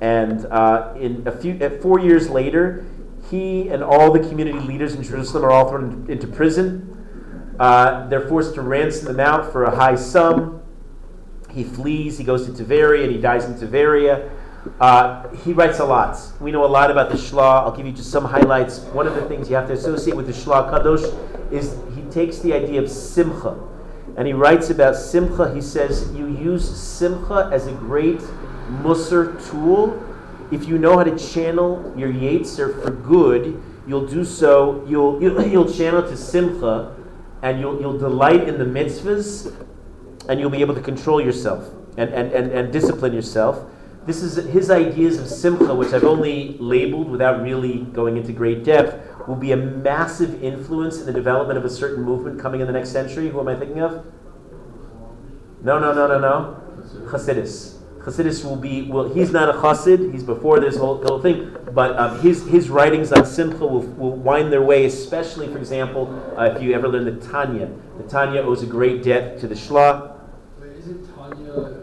And 0.00 0.46
uh, 0.46 0.94
in 0.96 1.26
a 1.26 1.32
few, 1.32 1.58
four 1.80 1.98
years 1.98 2.30
later, 2.30 2.86
he 3.30 3.68
and 3.68 3.82
all 3.82 4.12
the 4.12 4.20
community 4.20 4.60
leaders 4.60 4.94
in 4.94 5.02
Jerusalem 5.02 5.44
are 5.44 5.50
all 5.50 5.68
thrown 5.68 6.06
into 6.08 6.26
prison. 6.26 7.54
Uh, 7.58 8.08
they're 8.08 8.28
forced 8.28 8.54
to 8.54 8.62
ransom 8.62 9.06
them 9.06 9.20
out 9.20 9.52
for 9.52 9.64
a 9.64 9.74
high 9.74 9.94
sum. 9.94 10.62
He 11.50 11.64
flees. 11.64 12.18
He 12.18 12.24
goes 12.24 12.46
to 12.46 12.52
Tveria 12.52 13.04
and 13.04 13.12
he 13.12 13.20
dies 13.20 13.44
in 13.44 13.54
Tveria. 13.54 14.30
Uh, 14.80 15.28
he 15.44 15.52
writes 15.52 15.78
a 15.78 15.84
lot. 15.84 16.18
We 16.40 16.50
know 16.50 16.64
a 16.64 16.66
lot 16.66 16.90
about 16.90 17.10
the 17.10 17.16
Shla. 17.16 17.64
I'll 17.64 17.76
give 17.76 17.86
you 17.86 17.92
just 17.92 18.10
some 18.10 18.24
highlights. 18.24 18.78
One 18.78 19.06
of 19.06 19.14
the 19.14 19.22
things 19.22 19.48
you 19.48 19.56
have 19.56 19.66
to 19.68 19.74
associate 19.74 20.16
with 20.16 20.26
the 20.26 20.32
Shla 20.32 20.70
Kadosh 20.70 21.52
is 21.52 21.76
he 21.94 22.02
takes 22.10 22.38
the 22.38 22.52
idea 22.52 22.80
of 22.80 22.90
simcha. 22.90 23.58
And 24.16 24.26
he 24.26 24.32
writes 24.32 24.70
about 24.70 24.96
simcha. 24.96 25.54
He 25.54 25.60
says, 25.60 26.10
You 26.14 26.28
use 26.28 26.68
simcha 26.68 27.50
as 27.52 27.66
a 27.66 27.72
great 27.72 28.20
mussar 28.82 29.38
tool. 29.50 30.02
If 30.50 30.66
you 30.68 30.78
know 30.78 30.96
how 30.96 31.04
to 31.04 31.16
channel 31.18 31.92
your 31.96 32.12
yetzer 32.12 32.82
for 32.82 32.90
good, 32.90 33.62
you'll 33.86 34.06
do 34.06 34.24
so. 34.24 34.84
You'll, 34.88 35.20
you'll, 35.22 35.46
you'll 35.46 35.72
channel 35.72 36.02
to 36.02 36.16
simcha 36.16 36.94
and 37.42 37.60
you'll, 37.60 37.80
you'll 37.80 37.98
delight 37.98 38.48
in 38.48 38.58
the 38.58 38.64
mitzvahs 38.64 39.54
and 40.28 40.40
you'll 40.40 40.50
be 40.50 40.60
able 40.62 40.74
to 40.74 40.80
control 40.80 41.20
yourself 41.20 41.70
and, 41.98 42.10
and, 42.10 42.32
and, 42.32 42.50
and 42.50 42.72
discipline 42.72 43.12
yourself. 43.12 43.62
This 44.06 44.22
is 44.22 44.36
his 44.52 44.70
ideas 44.70 45.18
of 45.18 45.26
simcha, 45.28 45.74
which 45.74 45.92
I've 45.94 46.04
only 46.04 46.58
labeled 46.58 47.08
without 47.10 47.42
really 47.42 47.78
going 47.78 48.18
into 48.18 48.32
great 48.32 48.62
depth, 48.62 49.26
will 49.26 49.36
be 49.36 49.52
a 49.52 49.56
massive 49.56 50.42
influence 50.42 51.00
in 51.00 51.06
the 51.06 51.12
development 51.12 51.58
of 51.58 51.64
a 51.64 51.70
certain 51.70 52.04
movement 52.04 52.38
coming 52.38 52.60
in 52.60 52.66
the 52.66 52.72
next 52.72 52.90
century. 52.90 53.30
Who 53.30 53.40
am 53.40 53.48
I 53.48 53.56
thinking 53.56 53.80
of? 53.80 54.04
No, 55.62 55.78
no, 55.78 55.94
no, 55.94 56.06
no, 56.06 56.18
no. 56.18 56.60
Hasidus. 57.10 57.78
Hasidus 58.00 58.44
will 58.44 58.56
be, 58.56 58.82
well, 58.82 59.08
he's 59.08 59.32
not 59.32 59.48
a 59.48 59.54
Hasid, 59.54 60.12
he's 60.12 60.22
before 60.22 60.60
this 60.60 60.76
whole, 60.76 61.02
whole 61.06 61.22
thing, 61.22 61.56
but 61.72 61.98
um, 61.98 62.20
his, 62.20 62.46
his 62.46 62.68
writings 62.68 63.10
on 63.10 63.24
Simcha 63.24 63.64
will, 63.64 63.80
will 63.80 64.12
wind 64.12 64.52
their 64.52 64.60
way, 64.60 64.84
especially, 64.84 65.48
for 65.48 65.56
example, 65.56 66.12
uh, 66.36 66.50
if 66.54 66.62
you 66.62 66.74
ever 66.74 66.86
learn 66.86 67.06
the 67.06 67.26
Tanya. 67.26 67.70
The 67.96 68.06
Tanya 68.06 68.42
owes 68.42 68.62
a 68.62 68.66
great 68.66 69.02
debt 69.02 69.40
to 69.40 69.48
the 69.48 69.54
Shla. 69.54 70.18
Wait, 70.60 70.72
isn't 70.72 71.14
Tanya 71.14 71.80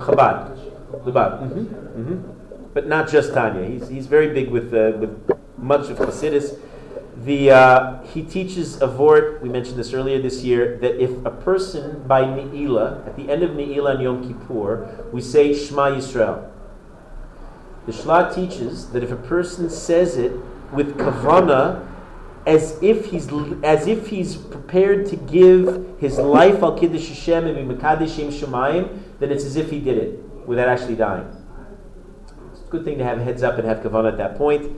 Chabad. 0.00 0.61
Lubab. 1.04 1.42
Mm-hmm. 1.42 2.02
Mm-hmm. 2.02 2.72
But 2.74 2.86
not 2.86 3.10
just 3.10 3.34
Tanya. 3.34 3.68
He's, 3.68 3.88
he's 3.88 4.06
very 4.06 4.32
big 4.32 4.50
with, 4.50 4.72
uh, 4.72 4.96
with 4.98 5.30
much 5.58 5.90
of 5.90 5.98
Hasidus. 5.98 6.58
The, 7.24 7.50
uh, 7.50 8.02
he 8.04 8.22
teaches 8.22 8.80
a 8.80 8.86
vort, 8.86 9.42
we 9.42 9.48
mentioned 9.48 9.78
this 9.78 9.92
earlier 9.92 10.20
this 10.20 10.42
year, 10.42 10.78
that 10.78 11.00
if 11.00 11.10
a 11.24 11.30
person 11.30 12.02
by 12.06 12.22
Ne'ilah, 12.24 13.06
at 13.06 13.16
the 13.16 13.30
end 13.30 13.42
of 13.42 13.50
Ne'ilah 13.50 13.92
and 13.92 14.02
Yom 14.02 14.26
Kippur, 14.26 15.06
we 15.12 15.20
say 15.20 15.54
Shema 15.54 15.90
Yisrael. 15.90 16.48
The 17.86 17.92
Shla 17.92 18.34
teaches 18.34 18.90
that 18.90 19.02
if 19.02 19.10
a 19.10 19.16
person 19.16 19.68
says 19.68 20.16
it 20.16 20.32
with 20.72 20.96
kavana, 20.96 21.86
as 22.46 22.78
if 22.82 23.06
he's 23.06 23.28
as 23.62 23.86
if 23.86 24.08
he's 24.08 24.36
prepared 24.36 25.06
to 25.06 25.16
give 25.16 25.96
his 25.98 26.18
life 26.18 26.62
al 26.62 26.78
kiddush 26.78 27.08
Hashem 27.08 27.46
and 27.46 27.70
mekadesh 27.70 28.16
Shemayim, 28.16 29.00
then 29.18 29.30
it's 29.30 29.44
as 29.44 29.56
if 29.56 29.70
he 29.70 29.80
did 29.80 29.98
it 29.98 30.31
without 30.46 30.68
actually 30.68 30.96
dying. 30.96 31.26
It's 32.52 32.60
a 32.60 32.70
good 32.70 32.84
thing 32.84 32.98
to 32.98 33.04
have 33.04 33.18
heads 33.18 33.42
up 33.42 33.58
and 33.58 33.66
have 33.66 33.78
kavanah 33.78 34.12
at 34.12 34.18
that 34.18 34.36
point. 34.36 34.70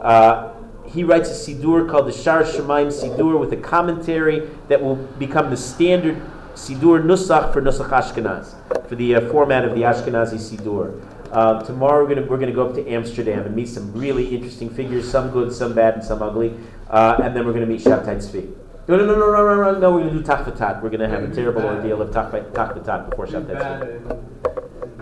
Uh, 0.00 0.52
he 0.86 1.04
writes 1.04 1.28
a 1.28 1.32
sidur 1.32 1.88
called 1.88 2.06
the 2.06 2.12
Shar 2.12 2.42
Shemaim 2.44 2.88
Sidur 2.88 3.38
with 3.38 3.52
a 3.52 3.56
commentary 3.56 4.48
that 4.68 4.80
will 4.82 4.96
become 4.96 5.50
the 5.50 5.56
standard 5.56 6.20
sidur 6.54 7.02
nusach 7.02 7.52
for 7.52 7.60
nusach 7.60 7.90
Ashkenaz, 7.90 8.54
for 8.88 8.96
the 8.96 9.16
uh, 9.16 9.30
format 9.30 9.64
of 9.64 9.74
the 9.74 9.82
Ashkenazi 9.82 10.38
sidur. 10.38 11.04
Uh, 11.30 11.62
tomorrow 11.64 12.04
we're 12.04 12.14
going 12.14 12.26
we're 12.26 12.38
gonna 12.38 12.52
go 12.52 12.66
up 12.66 12.74
to 12.74 12.88
Amsterdam 12.88 13.44
and 13.44 13.54
meet 13.54 13.68
some 13.68 13.92
really 13.92 14.34
interesting 14.34 14.70
figures, 14.70 15.08
some 15.10 15.30
good, 15.30 15.52
some 15.52 15.74
bad, 15.74 15.94
and 15.94 16.02
some 16.04 16.22
ugly. 16.22 16.54
Uh, 16.88 17.20
and 17.22 17.36
then 17.36 17.44
we're 17.44 17.52
going 17.52 17.66
to 17.66 17.70
meet 17.70 17.82
Shabtai 17.82 18.16
Tzvi. 18.16 18.54
No, 18.88 18.96
no, 18.96 19.04
no, 19.04 19.14
no, 19.14 19.32
no, 19.32 19.54
no, 19.54 19.72
no, 19.72 19.78
no, 19.78 19.92
we're 19.92 20.00
going 20.00 20.14
to 20.14 20.22
do 20.22 20.24
Tachvatat. 20.24 20.82
We're 20.82 20.88
going 20.88 21.00
to 21.00 21.08
have 21.08 21.22
a 21.22 21.34
terrible 21.34 21.62
ordeal 21.62 22.00
of 22.00 22.08
Tachvatat 22.08 23.10
before 23.10 23.26
Shabtai 23.26 23.60
Tzvi. 23.60 24.97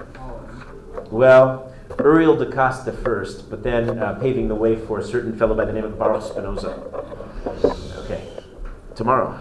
Well, 1.11 1.73
Uriel 1.99 2.37
da 2.37 2.51
Costa 2.51 2.93
first, 2.93 3.49
but 3.49 3.63
then 3.63 3.99
uh, 3.99 4.15
paving 4.15 4.49
the 4.49 4.55
way 4.55 4.77
for 4.77 4.99
a 4.99 5.05
certain 5.05 5.37
fellow 5.39 5.55
by 5.55 5.65
the 5.65 5.73
name 5.73 5.85
of 5.85 5.99
Baruch 5.99 6.23
Spinoza. 6.23 6.83
Okay, 8.05 8.29
tomorrow. 8.95 9.39